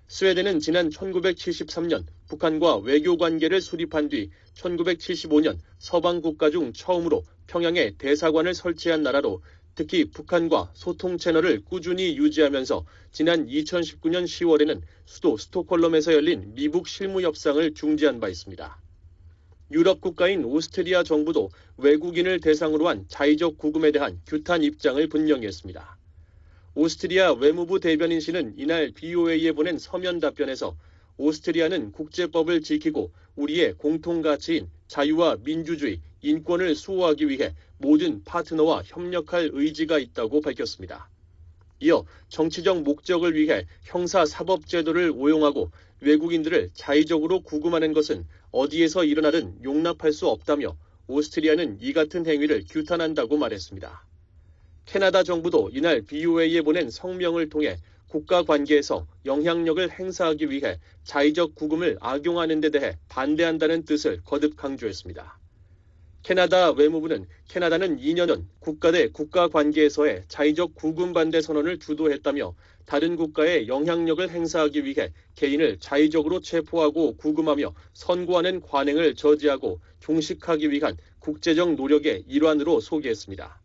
스웨덴은 0.08 0.60
지난 0.60 0.89
1973년 0.89 2.04
북한과 2.30 2.78
외교 2.78 3.16
관계를 3.16 3.62
수립한 3.62 4.10
뒤 4.10 4.32
1975년 4.56 5.60
서방 5.78 6.22
국가 6.22 6.50
중 6.50 6.74
처음으로 6.74 7.24
평양에 7.46 7.92
대사관을 8.00 8.56
설치한 8.56 9.04
나라로 9.04 9.44
특히 9.76 10.05
북한과 10.05 10.72
소통 10.74 11.17
채널을 11.17 11.63
꾸준히 11.63 12.17
유지하면서 12.17 12.86
지난 13.11 13.47
2019년 13.47 14.26
10월에는 14.26 14.82
수도 15.05 15.38
스톡홀름에서 15.38 16.13
열린 16.13 16.53
미북 16.55 16.88
실무 16.88 17.22
협상을 17.22 17.74
중지한 17.74 18.19
바 18.19 18.28
있습니다. 18.28 18.82
유럽 19.72 20.01
국가인 20.01 20.43
오스트리아 20.43 21.03
정부도 21.03 21.49
외국인을 21.78 22.41
대상으로 22.41 22.89
한 22.89 23.05
자의적 23.07 23.57
구금에 23.57 23.91
대한 23.91 24.19
규탄 24.28 24.63
입장을 24.63 25.07
분명히 25.07 25.47
했습니다. 25.47 25.97
오스트리아 26.76 27.34
외무부 27.34 27.80
대변인실은 27.80 28.55
이날 28.57 28.91
BOA에 28.91 29.53
보낸 29.53 29.78
서면 29.78 30.19
답변에서 30.19 30.76
오스트리아는 31.17 31.93
국제법을 31.93 32.61
지키고 32.61 33.11
우리의 33.36 33.74
공통 33.78 34.22
가치인 34.22 34.69
자유와 34.92 35.38
민주주의, 35.46 36.02
인권을 36.22 36.76
수호하기 36.76 37.30
위해 37.30 37.56
모든 37.78 38.26
파트너와 38.26 38.84
협력할 38.86 39.52
의지가 39.54 39.98
있다고 39.98 40.42
밝혔습니다. 40.42 41.10
이어 41.80 42.04
정치적 42.28 42.82
목적을 42.82 43.34
위해 43.34 43.66
형사 43.84 44.26
사법 44.26 44.68
제도를 44.68 45.14
오용하고 45.16 45.72
외국인들을 46.02 46.72
자의적으로 46.74 47.39
구금하는 47.39 47.94
것은 47.94 48.26
어디에서 48.52 49.06
일어나든 49.06 49.64
용납할 49.64 50.12
수 50.12 50.28
없다며 50.28 50.76
오스트리아는 51.08 51.78
이 51.80 51.94
같은 51.94 52.28
행위를 52.28 52.66
규탄한다고 52.70 53.38
말했습니다. 53.38 54.06
캐나다 54.84 55.24
정부도 55.24 55.70
이날 55.72 56.02
BOA에 56.02 56.64
보낸 56.64 56.89
성명을 56.89 57.48
통해 57.48 57.78
국가 58.12 58.43
관계에서 58.43 59.07
영향력을 59.24 59.89
행사하기 59.89 60.49
위해 60.49 60.78
자의적 61.05 61.55
구금을 61.55 61.95
악용하는 62.01 62.59
데 62.59 62.70
대해 62.70 62.97
반대한다는 63.07 63.86
뜻을 63.86 64.20
거듭 64.26 64.57
강조했습니다. 64.57 65.39
캐나다 66.22 66.72
외무부는 66.72 67.26
캐나다는 67.47 67.99
2년 67.99 68.28
전 68.28 68.49
국가 68.59 68.91
대 68.91 69.07
국가 69.07 69.47
관계에서의 69.47 70.26
자의적 70.28 70.76
구금 70.76 71.14
반대 71.14 71.39
선언을 71.39 71.80
주도했다며 71.80 72.53
다른 72.86 73.16
국가에 73.16 73.68
영향력을 73.68 74.30
행사하기 74.30 74.84
위해 74.84 75.14
개인을 75.36 75.80
자의적으로 75.80 76.41
체포하고 76.41 77.16
구금하며 77.16 77.74
선고하는 77.93 78.59
관행을 78.59 79.16
저지하고 79.16 79.80
종식하기 80.01 80.70
위한 80.70 80.97
국제적 81.20 81.76
노력의 81.76 82.26
일환으로 82.28 82.82
소개했습니다. 82.82 83.61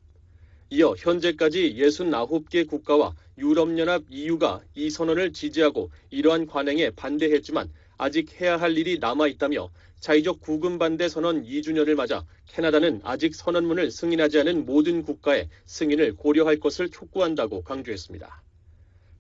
이어 0.69 0.97
현재까지 0.99 1.77
69개 1.79 2.69
국가와 2.69 3.15
유럽연합 3.39 4.03
EU가 4.11 4.63
이 4.75 4.91
선언을 4.91 5.33
지지하고 5.33 5.93
이러한 6.11 6.47
관행에 6.47 6.91
반대했지만 6.91 7.71
아직 7.97 8.41
해야 8.41 8.57
할 8.57 8.77
일이 8.77 8.99
남아 8.99 9.29
있다며 9.29 9.71
자의적 10.01 10.41
구금 10.41 10.79
반대 10.79 11.09
선언 11.09 11.45
2주년을 11.45 11.95
맞아 11.95 12.25
캐나다는 12.49 13.01
아직 13.05 13.37
선언문을 13.37 13.93
승인하지 13.93 14.41
않은 14.41 14.67
모든 14.67 15.05
국가의 15.05 15.49
승인을 15.67 16.17
고려할 16.17 16.59
것을 16.59 16.91
촉구한다고 16.91 17.63
강조했습니다. 17.63 18.43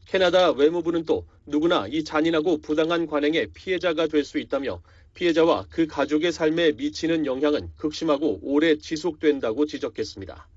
캐나다 0.07 0.51
외무부는 0.51 1.05
또 1.05 1.27
누구나 1.47 1.87
이 1.87 2.03
잔인하고 2.03 2.59
부당한 2.61 3.07
관행의 3.07 3.51
피해자가 3.55 4.09
될 4.09 4.25
수 4.25 4.41
있다며 4.41 4.83
피해자와 5.15 5.67
그 5.71 5.87
가족의 5.87 6.33
삶에 6.33 6.73
미치는 6.73 7.25
영향은 7.25 7.71
극심하고 7.77 8.41
오래 8.43 8.77
지속된다고 8.79 9.67
지적했습니다. 9.67 10.49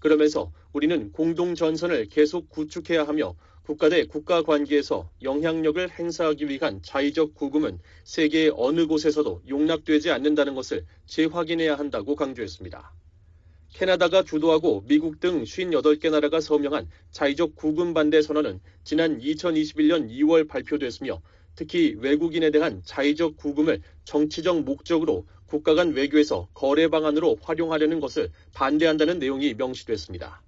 그러면서 0.00 0.52
우리는 0.72 1.12
공동 1.12 1.54
전선을 1.54 2.06
계속 2.06 2.48
구축해야 2.48 3.04
하며 3.04 3.36
국가 3.62 3.88
대 3.88 4.04
국가 4.06 4.42
관계에서 4.42 5.10
영향력을 5.22 5.90
행사하기 5.90 6.48
위한 6.48 6.82
자의적 6.82 7.34
구금은 7.34 7.78
세계의 8.04 8.52
어느 8.56 8.86
곳에서도 8.86 9.42
용납되지 9.48 10.10
않는다는 10.10 10.54
것을 10.54 10.84
재확인해야 11.06 11.76
한다고 11.76 12.16
강조했습니다. 12.16 12.92
캐나다가 13.72 14.24
주도하고 14.24 14.84
미국 14.88 15.20
등 15.20 15.44
58개 15.44 16.10
나라가 16.10 16.40
서명한 16.40 16.88
자의적 17.12 17.54
구금 17.54 17.94
반대 17.94 18.20
선언은 18.20 18.60
지난 18.82 19.20
2021년 19.20 20.10
2월 20.10 20.48
발표됐으며 20.48 21.22
특히 21.54 21.94
외국인에 21.98 22.50
대한 22.50 22.82
자의적 22.84 23.36
구금을 23.36 23.82
정치적 24.04 24.62
목적으로 24.64 25.26
국가 25.50 25.74
간 25.74 25.90
외교에서 25.94 26.46
거래 26.54 26.86
방안으로 26.86 27.36
활용하려는 27.42 27.98
것을 27.98 28.30
반대한다는 28.54 29.18
내용이 29.18 29.54
명시됐습니다. 29.54 30.40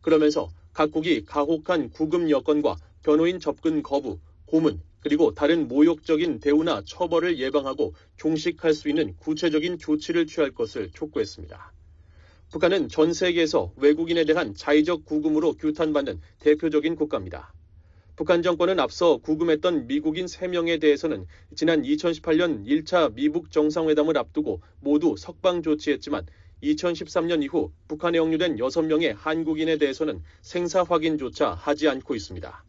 그러면서 0.00 0.48
각국이 0.72 1.26
가혹한 1.26 1.90
구금 1.90 2.30
여건과 2.30 2.76
변호인 3.02 3.40
접근 3.40 3.82
거부, 3.82 4.18
고문, 4.46 4.80
그리고 5.00 5.34
다른 5.34 5.68
모욕적인 5.68 6.40
대우나 6.40 6.80
처벌을 6.86 7.38
예방하고 7.38 7.92
종식할 8.16 8.72
수 8.72 8.88
있는 8.88 9.14
구체적인 9.18 9.76
조치를 9.78 10.26
취할 10.26 10.50
것을 10.52 10.92
촉구했습니다. 10.92 11.74
북한은 12.50 12.88
전 12.88 13.12
세계에서 13.12 13.74
외국인에 13.76 14.24
대한 14.24 14.54
자의적 14.54 15.04
구금으로 15.04 15.56
규탄받는 15.56 16.22
대표적인 16.38 16.96
국가입니다. 16.96 17.52
북한 18.18 18.42
정권은 18.42 18.80
앞서 18.80 19.18
구금했던 19.18 19.86
미국인 19.86 20.26
3명에 20.26 20.80
대해서는 20.80 21.24
지난 21.54 21.82
2018년 21.82 22.66
1차 22.66 23.14
미북 23.14 23.52
정상회담을 23.52 24.18
앞두고 24.18 24.60
모두 24.80 25.14
석방 25.16 25.62
조치했지만 25.62 26.26
2013년 26.64 27.44
이후 27.44 27.70
북한에 27.86 28.18
억류된 28.18 28.56
6명의 28.56 29.14
한국인에 29.16 29.78
대해서는 29.78 30.20
생사 30.42 30.82
확인조차 30.82 31.50
하지 31.50 31.88
않고 31.88 32.16
있습니다. 32.16 32.64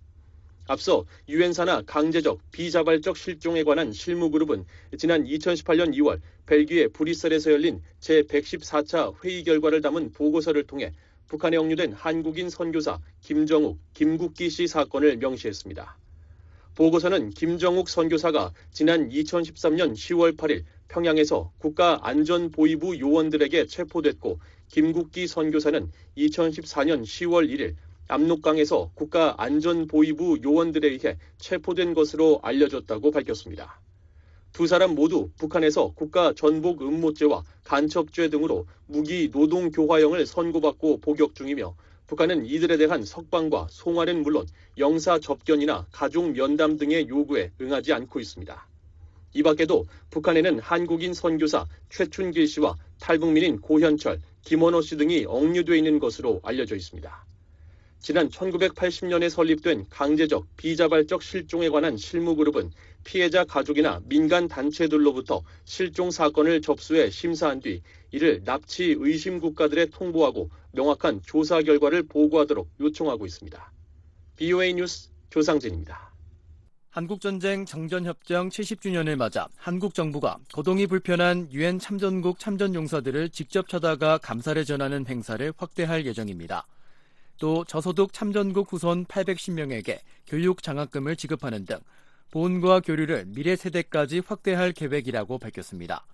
앞서 0.68 1.04
유엔사나 1.28 1.82
강제적 1.88 2.52
비자발적 2.52 3.18
실종에 3.18 3.64
관한 3.64 3.91
실무그룹은 3.91 4.66
지난 5.00 5.24
2018년 5.26 5.95
2월 5.95 6.20
벨기에 6.45 6.89
브뤼셀에서 6.89 7.54
열린 7.54 7.82
제114차 8.02 9.16
회의 9.26 9.43
결과를 9.43 9.82
담은 9.82 10.12
보고서를 10.12 10.68
통해 10.68 10.93
북한에 11.30 11.58
억류된 11.58 11.94
한국인 11.94 12.50
선교사 12.50 13.00
김정욱, 13.22 13.80
김국기 13.94 14.50
씨 14.50 14.68
사건을 14.68 15.18
명시했습니다. 15.18 15.98
보고서는 16.76 17.30
김정욱 17.30 17.88
선교사가 17.88 18.52
지난 18.72 19.10
2013년 19.10 19.94
10월 19.94 20.36
8일 20.36 20.64
평양에서 20.88 21.52
국가안전보위부 21.60 23.00
요원들에게 23.00 23.68
체포됐고 23.68 24.40
김국기 24.70 25.28
선교사는 25.28 25.92
2014년 26.18 27.04
10월 27.04 27.48
1일 27.48 27.76
압록강에서 28.08 28.92
국가안전보위부 28.96 30.40
요원들에 30.44 30.88
의해 30.90 31.18
체포된 31.38 31.94
것으로 31.94 32.40
알려졌다고 32.42 33.12
밝혔습니다. 33.12 33.80
두 34.52 34.68
사람 34.68 34.95
모두 34.95 35.30
북한에서 35.38 35.93
국가 35.95 36.34
전복 36.34 36.82
음모죄와 36.82 37.43
간첩죄 37.64 38.30
등으로 38.30 38.66
무기 38.88 39.32
노동 39.32 39.72
교화형을 39.72 40.26
선고받고 40.26 41.00
복역 41.02 41.36
중이며 41.36 41.76
북한은 42.08 42.45
이들에 42.45 42.78
대한 42.78 43.06
석방과 43.06 43.68
송환은 43.70 44.24
물론 44.24 44.47
영사 44.78 45.20
접견이나 45.20 45.86
가족 45.91 46.32
면담 46.32 46.78
등의 46.78 47.08
요구에 47.08 47.52
응하지 47.62 47.93
않고 47.93 48.20
있습니다. 48.20 48.68
이 49.34 49.43
밖에도 49.43 49.86
북한에는 50.10 50.60
한국인 50.60 51.14
선교사 51.14 51.68
최춘길 51.89 52.47
씨와 52.47 52.76
탈북민인 53.00 53.62
고현철, 53.62 54.20
김원호 54.41 54.82
씨 54.82 54.97
등이 54.97 55.26
억류돼 55.28 55.78
있는 55.78 56.00
것으로 56.00 56.41
알려져 56.43 56.76
있습니다. 56.76 57.29
지난 58.00 58.30
1980년에 58.30 59.30
설립된 59.30 59.86
강제적 59.89 60.47
비자발적 60.56 61.22
실종에 61.22 61.70
관한 61.70 61.97
실무그룹은 61.97 62.72
피해자 63.04 63.43
가족이나 63.43 64.02
민간 64.06 64.47
단체들로부터 64.47 65.43
실종 65.66 66.10
사건을 66.10 66.62
접수해 66.62 67.10
심사한 67.10 67.60
뒤 67.60 67.82
이를 68.12 68.41
납치 68.45 68.95
의심 68.97 69.39
국가들에 69.39 69.88
통보하고 69.88 70.50
명확한 70.72 71.22
조사 71.26 71.62
결과를 71.62 72.04
보고하도록 72.04 72.70
요청하고 72.80 73.26
있습니다. 73.26 73.72
BOA 74.38 74.74
뉴스 74.74 75.10
조상진입니다. 75.30 76.10
한국전쟁 76.91 77.66
정전협정 77.66 78.50
70주년을 78.50 79.16
맞아 79.16 79.47
한국 79.58 79.93
정부가 79.93 80.39
거동이 80.52 80.88
불편한 80.88 81.52
유엔 81.52 81.78
참전국 81.78 82.39
참전용사들을 82.39 83.30
직접 83.30 83.68
찾아가 83.68 84.18
감사를 84.18 84.64
전하는 84.66 85.06
행사를 85.06 85.54
확대할 85.56 86.06
예정입니다. 86.06 86.66
또 87.40 87.64
저소득 87.66 88.14
참전국 88.14 88.72
후손 88.72 89.06
810명에게 89.06 90.00
교육 90.28 90.62
장학금을 90.62 91.16
지급하는 91.16 91.66
등 91.66 91.80
보훈과 92.32 92.82
교류를 92.82 93.26
미래 93.28 93.56
세대까지 93.56 94.22
확대할 94.26 94.74
계획이라고 94.74 95.40
밝혔습니다. 95.40 96.06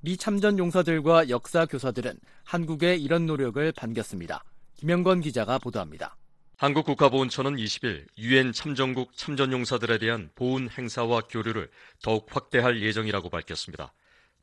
미 0.00 0.16
참전 0.16 0.58
용사들과 0.58 1.28
역사 1.28 1.64
교사들은 1.64 2.18
한국의 2.44 3.02
이런 3.02 3.26
노력을 3.26 3.72
반겼습니다. 3.72 4.44
김영건 4.76 5.22
기자가 5.22 5.58
보도합니다. 5.58 6.16
한국 6.56 6.86
국가보훈처는 6.86 7.56
20일 7.56 8.06
유엔 8.18 8.52
참전국 8.52 9.16
참전용사들에 9.16 9.98
대한 9.98 10.28
보훈 10.34 10.68
행사와 10.68 11.22
교류를 11.28 11.70
더욱 12.02 12.26
확대할 12.28 12.82
예정이라고 12.82 13.30
밝혔습니다. 13.30 13.92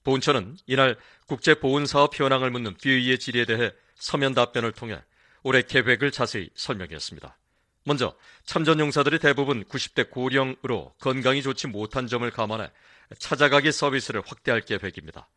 보훈처는 0.03 0.55
이날 0.65 0.97
국제보훈사업 1.27 2.17
현황을 2.17 2.51
묻는 2.51 2.75
비의의 2.75 3.19
질의에 3.19 3.45
대해 3.45 3.71
서면 3.95 4.33
답변을 4.33 4.71
통해 4.71 5.01
올해 5.45 5.61
계획을 5.61 6.09
자세히 6.09 6.49
설명했습니다. 6.55 7.37
먼저 7.83 8.15
참전용사들이 8.45 9.19
대부분 9.19 9.63
90대 9.65 10.09
고령으로 10.09 10.95
건강이 10.99 11.43
좋지 11.43 11.67
못한 11.67 12.07
점을 12.07 12.27
감안해 12.31 12.71
찾아가기 13.19 13.71
서비스를 13.71 14.23
확대할 14.25 14.61
계획입니다. 14.61 15.29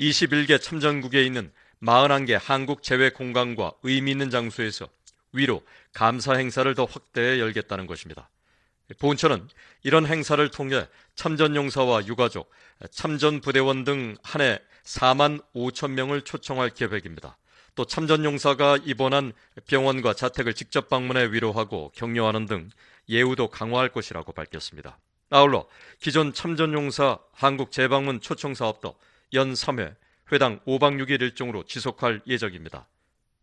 21개 0.00 0.58
참전국에 0.58 1.22
있는 1.22 1.52
41개 1.82 2.38
한국 2.42 2.82
제외 2.82 3.10
공간과 3.10 3.72
의미 3.82 4.12
있는 4.12 4.30
장소에서 4.30 4.88
위로 5.34 5.62
감사 5.92 6.32
행사를 6.32 6.74
더 6.74 6.86
확대해 6.86 7.38
열겠다는 7.38 7.86
것입니다. 7.86 8.30
보훈처는 8.98 9.48
이런 9.82 10.06
행사를 10.06 10.50
통해 10.50 10.88
참전용사와 11.14 12.06
유가족, 12.06 12.50
참전부대원 12.90 13.84
등 13.84 14.16
한 14.22 14.40
해 14.40 14.58
4만 14.84 15.44
5천 15.54 15.90
명을 15.90 16.22
초청할 16.22 16.70
계획입니다. 16.70 17.36
또 17.74 17.84
참전용사가 17.84 18.78
입원한 18.84 19.32
병원과 19.66 20.14
자택을 20.14 20.54
직접 20.54 20.88
방문해 20.88 21.32
위로하고 21.32 21.90
격려하는 21.94 22.46
등 22.46 22.70
예우도 23.08 23.48
강화할 23.48 23.88
것이라고 23.88 24.32
밝혔습니다. 24.32 24.98
아울러 25.30 25.66
기존 25.98 26.34
참전용사 26.34 27.18
한국 27.32 27.72
재방문 27.72 28.20
초청 28.20 28.54
사업도 28.54 28.94
연 29.32 29.54
3회 29.54 29.94
회당 30.32 30.60
5박 30.66 31.02
6일 31.02 31.22
일정으로 31.22 31.64
지속할 31.64 32.20
예정입니다. 32.26 32.86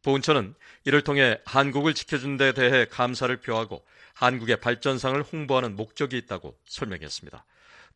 보훈처는 0.03 0.53
이를 0.85 1.01
통해 1.01 1.39
한국을 1.45 1.93
지켜준 1.93 2.37
데 2.37 2.53
대해 2.53 2.85
감사를 2.85 3.35
표하고 3.37 3.83
한국의 4.13 4.59
발전상을 4.59 5.21
홍보하는 5.23 5.75
목적이 5.75 6.17
있다고 6.17 6.55
설명했습니다. 6.65 7.43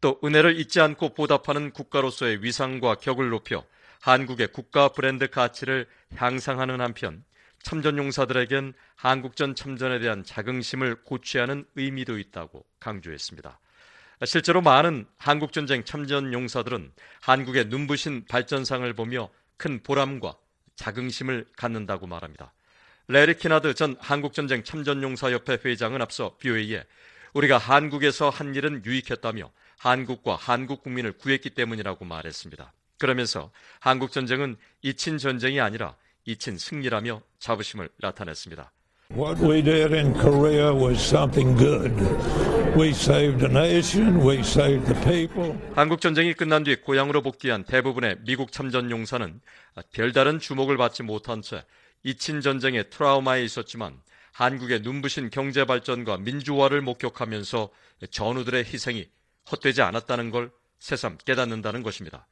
또 0.02 0.20
은혜를 0.24 0.60
잊지 0.60 0.82
않고 0.82 1.14
보답하는 1.14 1.72
국가로서의 1.72 2.44
위상과 2.44 2.96
격을 2.96 3.30
높여 3.30 3.64
한국의 4.04 4.49
국가 4.49 4.89
브랜드 4.89 5.30
가치를 5.30 5.88
향상하는 6.18 6.82
한편 6.82 7.24
참전 7.62 7.97
용사들에겐 7.97 8.74
한국전 8.95 9.56
참전에 9.56 9.99
대한 9.99 10.26
자긍심을 10.26 11.04
고취하는 11.04 11.64
의미도 11.76 12.20
있다고 12.20 12.66
강조했습니다. 12.82 13.58
실제로 14.26 14.62
많은 14.62 15.06
한국전쟁 15.18 15.86
참전 15.86 16.34
용사들은 16.34 16.91
한국의 17.22 17.68
눈부신 17.68 18.26
발전상을 18.26 18.91
보며 18.93 19.30
큰 19.56 19.82
보람과 19.82 20.36
자긍심을 20.76 21.45
갖는다고 21.56 22.06
말합니다. 22.06 22.51
레리 23.08 23.38
키나드 23.38 23.74
전 23.74 23.95
한국전쟁 24.01 24.66
참전용사협회 24.66 25.60
회장은 25.64 26.01
앞서 26.01 26.36
BOA에 26.39 26.84
우리가 27.34 27.58
한국에서 27.58 28.30
한 28.30 28.54
일은 28.54 28.84
유익했다며 28.84 29.49
한국과 29.78 30.36
한국 30.36 30.84
국민을 30.84 31.14
구했기 31.14 31.51
때문이라고 31.51 32.04
말했습니다. 32.04 32.74
그러면서 32.98 33.52
한국 33.80 34.12
전쟁은 34.12 34.56
잊힌 34.82 35.18
전쟁이 35.18 35.60
아니라 35.60 35.96
잊힌 36.26 36.58
승리라며 36.58 37.22
자부심을 37.39 37.89
나타냈습니다. 37.98 38.72
What 39.12 39.44
we 39.44 39.62
did 39.62 39.94
in 39.94 40.14
Korea 40.14 40.74
was 40.74 41.00
something 41.00 41.58
good. 41.58 41.94
We 42.76 42.89
saved 42.89 43.39
the 43.39 43.52
nation, 43.52 44.26
we 44.26 44.39
saved 44.39 44.91
the 44.91 45.00
people. 45.04 45.56
한국 45.76 46.02
전쟁이 46.02 46.34
끝난 46.34 46.64
뒤 46.64 46.76
고향으로 46.78 47.22
복귀한 47.22 47.64
대부분의 47.64 48.18
미국 48.26 48.52
참전 48.52 48.89
용사는 48.89 49.41
별다른 49.91 50.39
주목을 50.39 50.78
받지 50.78 51.04
못한 51.04 51.44
채 51.44 51.64
잊힌 52.04 52.41
전쟁의 52.41 52.89
트라우마에 52.89 53.44
있었지만 53.44 54.02
한국의 54.32 54.82
눈부신 54.82 55.30
경제 55.30 55.66
발전과 55.66 56.18
민주화를 56.18 56.82
목격하면서 56.82 57.70
전우들의 58.10 58.64
희생이 58.66 59.08
헛되지 59.52 59.84
않았다는 59.84 60.32
걸 60.32 60.50
새삼 60.80 61.18
깨닫는다는 61.24 61.84
것입니다. 61.84 62.26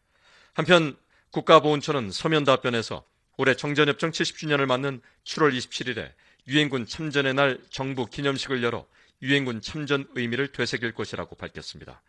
한편 0.53 0.95
국가보훈처는 1.31 2.11
서면 2.11 2.43
답변에서 2.43 3.03
올해 3.37 3.55
정전협정 3.55 4.11
70주년을 4.11 4.65
맞는 4.65 5.01
7월 5.23 5.55
27일에 5.55 6.11
유엔군 6.47 6.87
참전의 6.87 7.33
날 7.33 7.59
정부 7.69 8.05
기념식을 8.05 8.63
열어 8.63 8.85
유엔군 9.21 9.61
참전 9.61 10.07
의미를 10.15 10.51
되새길 10.51 10.93
것이라고 10.93 11.35
밝혔습니다. 11.35 12.01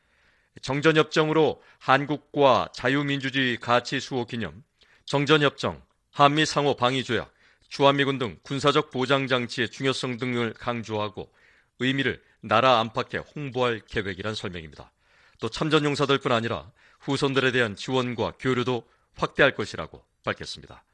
정전협정으로 0.61 1.63
한국과 1.79 2.69
자유민주주의 2.75 3.57
가치 3.59 4.01
수호 4.01 4.27
기념, 4.27 4.63
정전협정, 5.07 5.83
한미 6.11 6.45
상호 6.45 6.75
방위 6.75 7.05
조약, 7.05 7.33
주한미군 7.69 8.19
등 8.19 8.39
군사적 8.43 8.91
보장 8.91 9.27
장치의 9.27 9.71
중요성 9.71 10.19
등을 10.19 10.53
강조하고 10.53 11.33
의미를 11.79 12.23
나라 12.41 12.81
안팎에 12.81 13.19
홍보할 13.19 13.81
계획이란 13.89 14.35
설명입니다. 14.35 14.93
또 15.41 15.49
참전 15.49 15.85
용사들뿐 15.85 16.33
아니라 16.33 16.71
후손들에 17.03 17.53
대한 17.53 17.77
지원과 17.77 18.35
교류도 18.39 18.89
확대할 19.15 19.55
것이라고 19.55 20.05
밝혔습니다. 20.25 20.85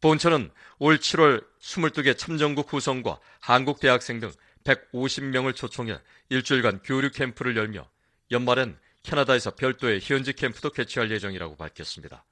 본처는 0.00 0.50
올 0.78 0.98
7월 0.98 1.44
22개 1.60 2.16
참전국 2.16 2.72
후손과 2.72 3.18
한국 3.38 3.80
대학생 3.80 4.18
등 4.20 4.32
150명을 4.64 5.54
초청해 5.54 5.98
일주일간 6.30 6.80
교류 6.82 7.10
캠프를 7.10 7.56
열며 7.56 7.88
연말엔 8.30 8.78
캐나다에서 9.02 9.54
별도의 9.54 10.00
현지 10.02 10.32
캠프도 10.32 10.70
개최할 10.70 11.10
예정이라고 11.10 11.56
밝혔습니다. 11.56 12.24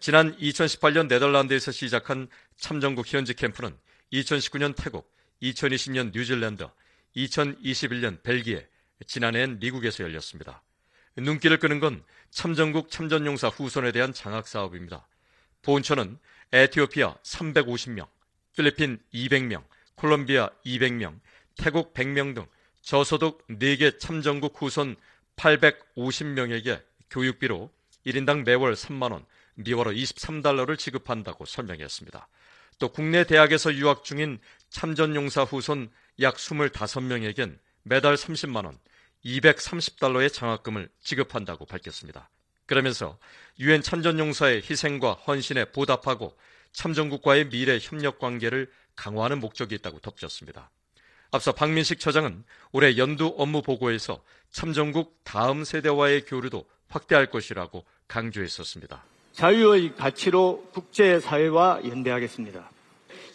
지난 0.00 0.36
2018년 0.38 1.08
네덜란드에서 1.08 1.72
시작한 1.72 2.28
참전국 2.56 3.06
현지 3.12 3.34
캠프는 3.34 3.76
2019년 4.12 4.74
태국, 4.76 5.10
2020년 5.42 6.12
뉴질랜드, 6.12 6.66
2021년 7.16 8.22
벨기에, 8.22 8.66
지난해엔 9.06 9.58
미국에서 9.58 10.04
열렸습니다. 10.04 10.62
눈길을 11.16 11.58
끄는 11.58 11.80
건 11.80 12.02
참전국 12.30 12.90
참전용사 12.90 13.48
후손에 13.48 13.92
대한 13.92 14.12
장학 14.12 14.46
사업입니다. 14.46 15.06
보훈처는 15.62 16.18
에티오피아 16.52 17.16
350명, 17.22 18.06
필리핀 18.54 18.98
200명, 19.12 19.64
콜롬비아 19.94 20.50
200명, 20.64 21.18
태국 21.56 21.94
100명 21.94 22.34
등 22.34 22.46
저소득 22.82 23.46
4개 23.48 23.98
참전국 23.98 24.60
후손 24.60 24.96
850명에게 25.36 26.82
교육비로 27.10 27.70
1인당 28.06 28.44
매월 28.44 28.74
3만원, 28.74 29.24
미월로 29.54 29.92
23달러를 29.92 30.78
지급한다고 30.78 31.44
설명했습니다. 31.46 32.28
또 32.78 32.88
국내 32.90 33.24
대학에서 33.24 33.74
유학 33.74 34.04
중인 34.04 34.38
참전용사 34.68 35.44
후손 35.44 35.90
약 36.20 36.36
25명에겐 36.36 37.58
매달 37.82 38.14
30만원, 38.14 38.78
230달러의 39.24 40.32
장학금을 40.32 40.88
지급한다고 41.02 41.66
밝혔습니다. 41.66 42.30
그러면서 42.66 43.18
유엔 43.58 43.82
참전용사의 43.82 44.62
희생과 44.68 45.12
헌신에 45.12 45.66
보답하고 45.66 46.36
참전국과의 46.72 47.48
미래 47.48 47.78
협력 47.80 48.18
관계를 48.18 48.70
강화하는 48.96 49.40
목적이 49.40 49.76
있다고 49.76 50.00
덧붙였습니다. 50.00 50.70
앞서 51.30 51.52
박민식 51.52 52.00
처장은 52.00 52.44
올해 52.72 52.96
연두 52.96 53.34
업무 53.38 53.62
보고에서 53.62 54.22
참전국 54.50 55.20
다음 55.24 55.64
세대와의 55.64 56.24
교류도 56.26 56.64
확대할 56.88 57.26
것이라고 57.30 57.84
강조했었습니다. 58.08 59.04
자유의 59.32 59.96
가치로 59.96 60.66
국제사회와 60.72 61.80
연대하겠습니다. 61.84 62.70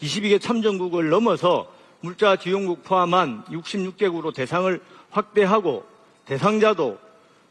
22개 0.01 0.41
참전국을 0.41 1.09
넘어서 1.09 1.71
물자 1.99 2.38
지원국 2.38 2.84
포함한 2.84 3.45
66개국으로 3.45 4.34
대상을 4.34 4.82
확대하고 5.12 5.86
대상자도 6.26 6.99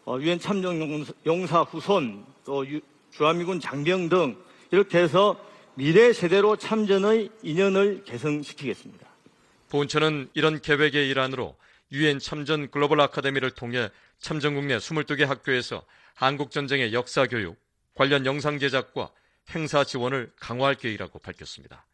어, 0.06 0.18
유엔 0.20 0.40
참전 0.40 1.06
용사 1.26 1.62
후손 1.62 2.24
또 2.44 2.64
주한미군 3.12 3.60
장병 3.60 4.08
등 4.08 4.36
이렇게 4.70 4.98
해서 4.98 5.38
미래 5.74 6.12
세대로 6.12 6.56
참전의 6.56 7.30
인연을 7.42 8.04
개성시키겠습니다. 8.04 9.06
본처는 9.68 10.28
이런 10.34 10.60
계획의 10.60 11.08
일환으로 11.08 11.56
유엔 11.92 12.18
참전 12.18 12.70
글로벌 12.70 13.00
아카데미를 13.00 13.52
통해 13.52 13.88
참전국 14.18 14.64
내 14.66 14.76
22개 14.76 15.24
학교에서 15.24 15.84
한국 16.14 16.50
전쟁의 16.50 16.92
역사 16.92 17.26
교육, 17.26 17.56
관련 17.94 18.26
영상 18.26 18.58
제작과 18.58 19.10
행사 19.54 19.84
지원을 19.84 20.32
강화할 20.38 20.74
계획이라고 20.74 21.18
밝혔습니다. 21.18 21.86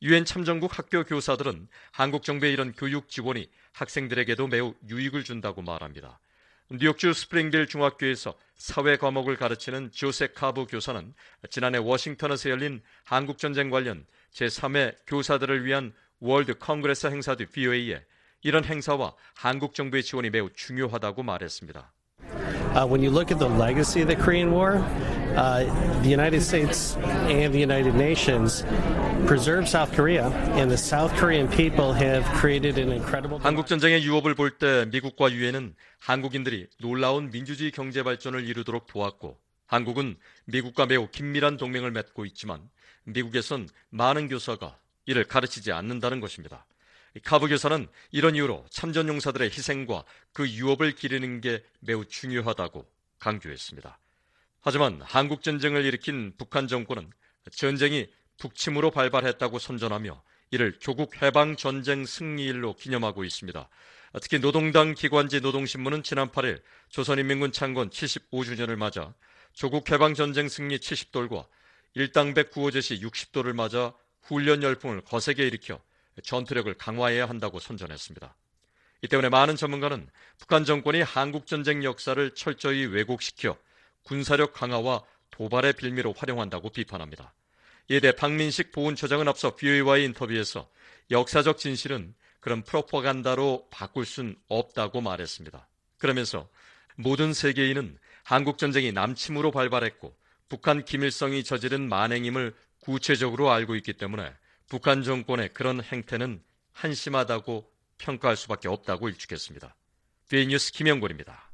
유엔 0.00 0.24
참전국 0.24 0.78
학교 0.78 1.02
교사들은 1.02 1.66
한국 1.90 2.22
정부의 2.22 2.52
이런 2.52 2.72
교육 2.72 3.08
지원이 3.08 3.50
학생들에게도 3.72 4.46
매우 4.46 4.74
유익을 4.88 5.24
준다고 5.24 5.60
말합니다. 5.60 6.20
뉴욕주 6.70 7.12
스프링빌 7.12 7.66
중학교에서 7.66 8.34
사회 8.54 8.96
과목을 8.96 9.36
가르치는 9.36 9.90
조세 9.90 10.28
카브 10.28 10.66
교사는 10.66 11.14
지난해 11.50 11.78
워싱턴에서 11.78 12.50
열린 12.50 12.80
한국 13.04 13.38
전쟁 13.38 13.70
관련 13.70 14.06
제3회 14.34 14.98
교사들을 15.06 15.64
위한 15.64 15.92
월드 16.20 16.56
컨그레스 16.56 17.08
행사 17.08 17.34
뒤 17.34 17.46
BOA에 17.46 18.04
이런 18.42 18.64
행사와 18.64 19.14
한국 19.34 19.74
정부의 19.74 20.04
지원이 20.04 20.30
매우 20.30 20.48
중요하다고 20.52 21.24
말했습니다. 21.24 21.92
Uh, 22.74 22.86
when 22.86 23.02
you 23.02 23.10
look 23.10 23.30
at 23.30 23.38
the 23.38 23.48
legacy 23.48 24.02
of 24.02 24.08
the 24.08 24.16
Korean 24.16 24.52
War, 24.52 24.76
uh, 25.36 25.64
the 26.02 26.08
United 26.08 26.42
States 26.42 26.96
and 27.28 27.52
the 27.52 27.58
United 27.58 27.94
Nations 27.94 28.64
preserved 29.26 29.68
South 29.68 29.92
Korea, 29.92 30.28
and 30.56 30.70
the 30.70 30.76
South 30.76 31.12
Korean 31.16 31.48
people 31.48 31.92
have 31.92 32.24
created 32.38 32.78
an 32.78 32.92
incredible. 32.92 33.38
한국 33.40 33.66
전쟁의 33.66 34.04
유업을 34.04 34.34
볼 34.34 34.58
때 34.58 34.86
미국과 34.86 35.32
유엔은 35.32 35.74
한국인들이 35.98 36.68
놀라운 36.80 37.30
민주주의 37.30 37.70
경제 37.70 38.02
발전을 38.02 38.46
이루도록 38.46 38.86
도왔고, 38.86 39.36
한국은 39.66 40.16
미국과 40.46 40.86
매우 40.86 41.08
긴밀한 41.08 41.56
동맹을 41.56 41.90
맺고 41.90 42.24
있지만 42.26 42.60
미국에선 43.04 43.68
많은 43.90 44.28
교사가 44.28 44.76
이를 45.06 45.24
가르치지 45.24 45.72
않는다는 45.72 46.20
것입니다. 46.20 46.64
카브 47.24 47.48
교사는 47.48 47.86
이런 48.10 48.34
이유로 48.34 48.66
참전용사들의 48.70 49.50
희생과 49.50 50.04
그 50.32 50.48
유업을 50.48 50.92
기리는 50.92 51.40
게 51.40 51.62
매우 51.80 52.04
중요하다고 52.04 52.86
강조했습니다. 53.18 53.98
하지만 54.60 55.00
한국 55.02 55.42
전쟁을 55.42 55.84
일으킨 55.84 56.34
북한 56.36 56.68
정권은 56.68 57.10
전쟁이 57.52 58.08
북침으로 58.38 58.90
발발했다고 58.90 59.58
선전하며 59.58 60.22
이를 60.50 60.78
조국 60.78 61.20
해방 61.22 61.56
전쟁 61.56 62.06
승리일로 62.06 62.74
기념하고 62.76 63.24
있습니다. 63.24 63.68
특히 64.22 64.38
노동당 64.38 64.94
기관지 64.94 65.40
노동신문은 65.40 66.02
지난 66.02 66.28
8일 66.28 66.62
조선인민군 66.88 67.52
창건 67.52 67.90
75주년을 67.90 68.76
맞아 68.76 69.14
조국 69.52 69.90
해방 69.90 70.14
전쟁 70.14 70.48
승리 70.48 70.78
70돌과 70.78 71.46
일당백 71.94 72.50
구호 72.50 72.70
제시 72.70 73.00
60돌을 73.00 73.54
맞아 73.54 73.92
훈련 74.22 74.62
열풍을 74.62 75.02
거세게 75.02 75.46
일으켜 75.46 75.80
전투력을 76.22 76.72
강화해야 76.74 77.28
한다고 77.28 77.58
선전했습니다. 77.58 78.34
이 79.02 79.08
때문에 79.08 79.28
많은 79.28 79.56
전문가는 79.56 80.08
북한 80.38 80.64
정권이 80.64 81.02
한국 81.02 81.46
전쟁 81.46 81.84
역사를 81.84 82.34
철저히 82.34 82.84
왜곡시켜 82.84 83.56
군사력 84.02 84.52
강화와 84.52 85.04
도발의 85.30 85.74
빌미로 85.74 86.14
활용한다고 86.16 86.70
비판합니다. 86.70 87.32
이에 87.90 88.00
대해 88.00 88.12
박민식 88.12 88.72
보훈처장은 88.72 89.28
앞서 89.28 89.54
BOA와의 89.56 90.04
인터뷰에서 90.04 90.68
역사적 91.10 91.58
진실은 91.58 92.14
그런 92.40 92.62
프로파간다로 92.62 93.68
바꿀 93.70 94.04
순 94.04 94.36
없다고 94.48 95.00
말했습니다. 95.00 95.66
그러면서 95.98 96.48
모든 96.96 97.32
세계인은 97.32 97.98
한국 98.24 98.58
전쟁이 98.58 98.92
남침으로 98.92 99.50
발발했고 99.52 100.14
북한 100.48 100.84
김일성이 100.84 101.44
저지른 101.44 101.88
만행임을 101.88 102.54
구체적으로 102.80 103.50
알고 103.50 103.76
있기 103.76 103.94
때문에 103.94 104.32
북한 104.68 105.02
정권의 105.02 105.54
그런 105.54 105.82
행태는 105.82 106.42
한심하다고 106.72 107.68
평가할 107.98 108.36
수밖에 108.36 108.68
없다고 108.68 109.08
일축했습니다. 109.08 109.74
뒤뉴스 110.28 110.72
김영곤입니다. 110.72 111.50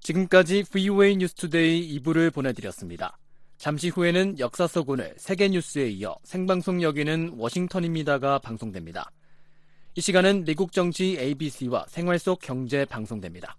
지금까지 0.00 0.64
VOA 0.64 1.16
뉴스투데이 1.16 1.98
2부를 1.98 2.32
보내드렸습니다. 2.32 3.18
잠시 3.58 3.88
후에는 3.88 4.38
역사 4.38 4.66
속 4.66 4.90
오늘 4.90 5.14
세계 5.18 5.48
뉴스에 5.48 5.88
이어 5.88 6.16
생방송 6.24 6.82
여기는 6.82 7.34
워싱턴입니다가 7.36 8.38
방송됩니다. 8.38 9.10
이 9.94 10.00
시간은 10.00 10.44
미국 10.44 10.72
정치 10.72 11.16
ABC와 11.18 11.86
생활 11.88 12.18
속 12.18 12.40
경제 12.40 12.84
방송됩니다. 12.84 13.56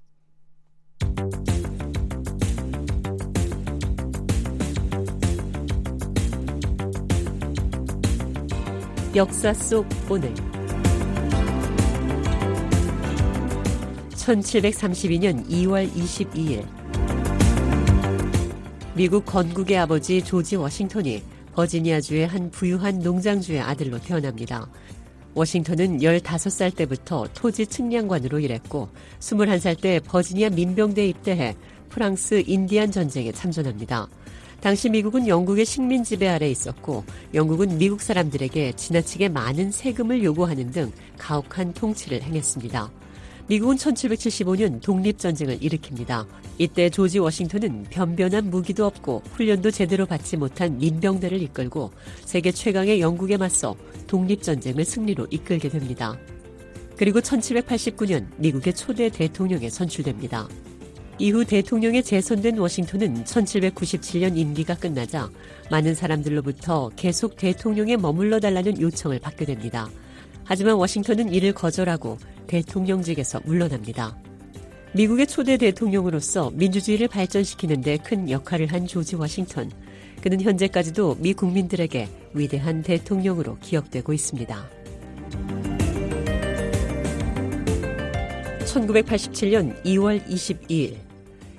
역사 9.15 9.53
속 9.53 9.85
오늘 10.09 10.33
1732년 14.15 15.47
2월 15.47 15.87
22일 15.93 16.65
미국 18.95 19.23
건국의 19.25 19.77
아버지 19.77 20.23
조지 20.23 20.55
워싱턴이 20.55 21.21
버지니아주의 21.53 22.25
한 22.25 22.49
부유한 22.49 22.99
농장주의 22.99 23.61
아들로 23.61 23.99
태어납니다. 23.99 24.67
워싱턴은 25.35 25.99
15살 25.99 26.75
때부터 26.75 27.27
토지 27.35 27.67
측량관으로 27.67 28.39
일했고 28.39 28.89
21살 29.19 29.79
때 29.79 29.99
버지니아 29.99 30.49
민병대에 30.49 31.07
입대해 31.07 31.55
프랑스 31.89 32.43
인디안 32.47 32.91
전쟁에 32.91 33.31
참전합니다. 33.31 34.07
당시 34.63 34.89
미국은 34.89 35.27
영국의 35.27 35.65
식민 35.65 36.05
지배 36.05 36.25
아래 36.25 36.49
있었고 36.49 37.03
영국은 37.33 37.77
미국 37.77 38.01
사람들에게 38.01 38.71
지나치게 38.77 39.27
많은 39.27 39.71
세금을 39.71 40.23
요구하는 40.23 40.71
등 40.71 40.89
가혹한 41.17 41.73
통치를 41.73 42.21
행했습니다. 42.21 42.89
미국은 43.47 43.75
1775년 43.75 44.81
독립전쟁을 44.81 45.59
일으킵니다. 45.59 46.25
이때 46.59 46.89
조지 46.89 47.19
워싱턴은 47.19 47.87
변변한 47.89 48.49
무기도 48.49 48.85
없고 48.85 49.23
훈련도 49.33 49.69
제대로 49.69 50.05
받지 50.05 50.37
못한 50.37 50.77
민병대를 50.77 51.41
이끌고 51.41 51.91
세계 52.23 52.53
최강의 52.53 53.01
영국에 53.01 53.35
맞서 53.35 53.75
독립전쟁을 54.07 54.85
승리로 54.85 55.27
이끌게 55.29 55.67
됩니다. 55.67 56.17
그리고 56.95 57.19
1789년 57.19 58.27
미국의 58.37 58.75
초대 58.75 59.09
대통령에 59.09 59.69
선출됩니다. 59.69 60.47
이후 61.23 61.45
대통령에 61.45 62.01
재선된 62.01 62.57
워싱턴은 62.57 63.23
1797년 63.23 64.37
임기가 64.37 64.75
끝나자 64.75 65.29
많은 65.71 65.95
사람들로부터 65.95 66.89
계속 66.97 67.37
대통령에 67.37 67.95
머물러 67.95 68.41
달라는 68.41 68.81
요청을 68.81 69.19
받게 69.19 69.45
됩니다. 69.45 69.89
하지만 70.43 70.75
워싱턴은 70.75 71.33
이를 71.33 71.53
거절하고 71.53 72.17
대통령직에서 72.47 73.39
물러납니다. 73.45 74.17
미국의 74.91 75.27
초대 75.27 75.55
대통령으로서 75.55 76.51
민주주의를 76.55 77.07
발전시키는데 77.07 77.99
큰 77.99 78.29
역할을 78.29 78.67
한 78.73 78.85
조지 78.85 79.15
워싱턴. 79.15 79.71
그는 80.21 80.41
현재까지도 80.41 81.15
미 81.21 81.33
국민들에게 81.33 82.09
위대한 82.33 82.81
대통령으로 82.81 83.59
기억되고 83.61 84.11
있습니다. 84.11 84.69
1987년 88.65 89.81
2월 89.85 90.21
22일 90.27 91.02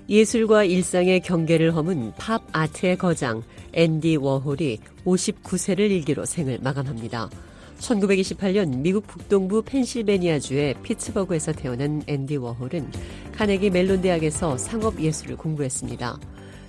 예술과 0.09 0.64
일상의 0.64 1.20
경계를 1.20 1.74
허문 1.74 2.12
팝 2.18 2.42
아트의 2.52 2.98
거장 2.98 3.42
앤디 3.72 4.16
워홀이 4.16 4.78
59세를 5.07 5.90
일기로 5.90 6.26
생을 6.26 6.59
마감합니다. 6.62 7.30
1928년 7.78 8.78
미국 8.78 9.07
북동부 9.07 9.62
펜실베니아주의 9.62 10.74
피츠버그에서 10.82 11.52
태어난 11.52 12.02
앤디 12.07 12.36
워홀은 12.36 12.90
카네기 13.32 13.70
멜론 13.70 14.02
대학에서 14.02 14.59
상업 14.59 15.00
예술을 15.00 15.36
공부했습니다. 15.36 16.18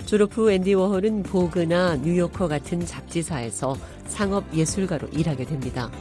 졸업 0.05 0.38
후 0.38 0.51
앤디 0.51 0.73
워홀은 0.73 1.23
보그나 1.23 1.97
뉴요커 1.97 2.47
같은 2.47 2.86
잡지사에서 2.86 3.75
상업 4.07 4.45
예술가로 4.55 5.09
일하게 5.09 5.45
됩니다. 5.45 5.91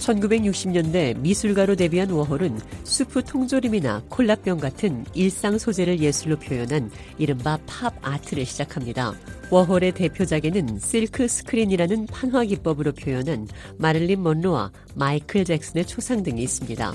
1960년대 0.00 1.18
미술가로 1.18 1.76
데뷔한 1.76 2.10
워홀은 2.10 2.58
수프 2.84 3.24
통조림이나 3.24 4.02
콜라병 4.08 4.58
같은 4.58 5.04
일상 5.14 5.58
소재를 5.58 6.00
예술로 6.00 6.38
표현한 6.38 6.90
이른바 7.18 7.58
팝 7.66 7.94
아트를 8.02 8.44
시작합니다. 8.44 9.14
워홀의 9.50 9.92
대표작에는 9.92 10.78
실크 10.78 11.28
스크린이라는 11.28 12.06
판화 12.06 12.44
기법으로 12.44 12.92
표현한 12.92 13.48
마릴린 13.78 14.22
먼로와 14.22 14.70
마이클 14.94 15.44
잭슨의 15.44 15.86
초상 15.86 16.22
등이 16.22 16.42
있습니다. 16.42 16.94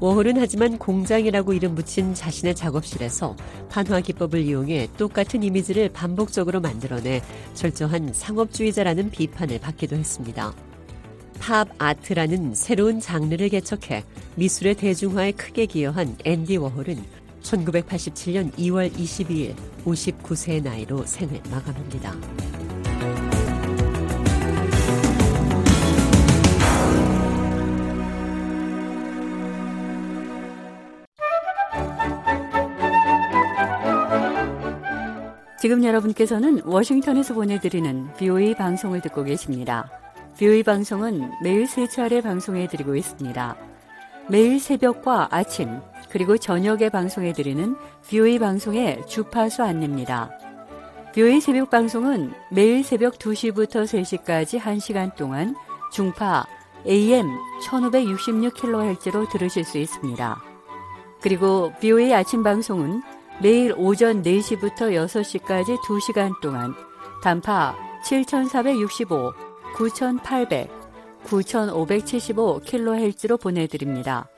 워홀은 0.00 0.38
하지만 0.38 0.78
공장이라고 0.78 1.52
이름 1.52 1.74
붙인 1.74 2.14
자신의 2.14 2.54
작업실에서 2.54 3.36
판화 3.68 4.00
기법을 4.00 4.40
이용해 4.40 4.88
똑같은 4.96 5.42
이미지를 5.42 5.90
반복적으로 5.90 6.60
만들어내 6.60 7.20
철저한 7.52 8.14
상업주의자라는 8.14 9.10
비판을 9.10 9.60
받기도 9.60 9.96
했습니다. 9.96 10.54
팝 11.40 11.68
아트라는 11.78 12.54
새로운 12.54 13.00
장르를 13.00 13.48
개척해 13.48 14.04
미술의 14.36 14.74
대중화에 14.74 15.32
크게 15.32 15.66
기여한 15.66 16.16
앤디 16.24 16.58
워홀은 16.58 17.02
1987년 17.42 18.52
2월 18.52 18.92
22일 18.92 19.54
59세의 19.84 20.62
나이로 20.62 21.04
생을 21.06 21.40
마감합니다. 21.50 22.14
지금 35.58 35.84
여러분께서는 35.84 36.62
워싱턴에서 36.64 37.34
보내드리는 37.34 38.14
BOE 38.16 38.54
방송을 38.54 39.02
듣고 39.02 39.24
계십니다. 39.24 39.99
BOE 40.40 40.62
방송은 40.62 41.32
매일 41.42 41.66
세 41.66 41.86
차례 41.86 42.22
방송해드리고 42.22 42.96
있습니다. 42.96 43.56
매일 44.30 44.58
새벽과 44.58 45.28
아침, 45.30 45.80
그리고 46.08 46.38
저녁에 46.38 46.88
방송해드리는 46.88 47.76
BOE 48.08 48.38
방송의 48.38 49.06
주파수 49.06 49.62
안내입니다. 49.62 50.30
BOE 51.12 51.42
새벽 51.42 51.68
방송은 51.68 52.32
매일 52.50 52.82
새벽 52.82 53.18
2시부터 53.18 53.84
3시까지 53.84 54.58
1시간 54.58 55.14
동안 55.14 55.54
중파 55.92 56.46
AM 56.86 57.26
1566kHz로 57.62 59.28
들으실 59.28 59.64
수 59.64 59.76
있습니다. 59.76 60.42
그리고 61.20 61.70
BOE 61.82 62.14
아침 62.14 62.42
방송은 62.42 63.02
매일 63.42 63.74
오전 63.76 64.22
4시부터 64.22 64.90
6시까지 65.06 65.76
2시간 65.82 66.32
동안 66.40 66.72
단파 67.22 67.76
7465, 68.02 69.34
9800, 69.80 70.68
9575kHz로 71.24 73.40
보내드립니다. 73.40 74.28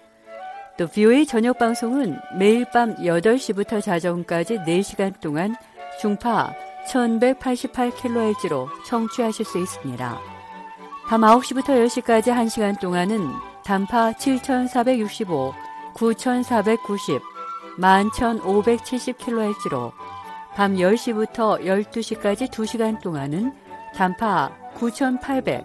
또 0.79 0.87
BOA 0.87 1.27
저녁 1.27 1.59
방송은 1.59 2.17
매일 2.39 2.65
밤 2.71 2.95
8시부터 2.95 3.83
자정까지 3.83 4.59
4시간 4.59 5.21
동안 5.21 5.57
중파 6.01 6.55
1188kHz로 6.89 8.69
청취하실 8.87 9.45
수 9.45 9.59
있습니다. 9.59 10.21
밤 11.09 11.23
9시부터 11.23 11.87
10시까지 11.87 12.29
1시간 12.29 12.79
동안은 12.79 13.29
단파 13.65 14.13
7465, 14.13 15.55
9490, 15.95 17.21
11570kHz로 17.81 19.91
밤 20.55 20.77
10시부터 20.77 21.65
12시까지 21.65 22.49
2시간 22.49 23.01
동안은 23.01 23.53
단파 23.97 24.62
9800, 24.75 25.65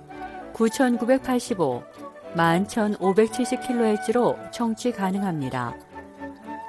9985, 0.54 1.84
11,570kHz로 2.36 4.52
청취 4.52 4.92
가능합니다. 4.92 5.74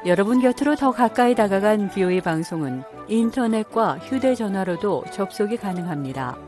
여러분 0.06 0.40
곁으로 0.40 0.76
더 0.76 0.92
가까이 0.92 1.34
다가간 1.34 1.90
BOE 1.90 2.20
방송은 2.20 2.84
인터넷과 3.08 3.98
휴대전화로도 3.98 5.06
접속이 5.10 5.56
가능합니다. 5.56 6.38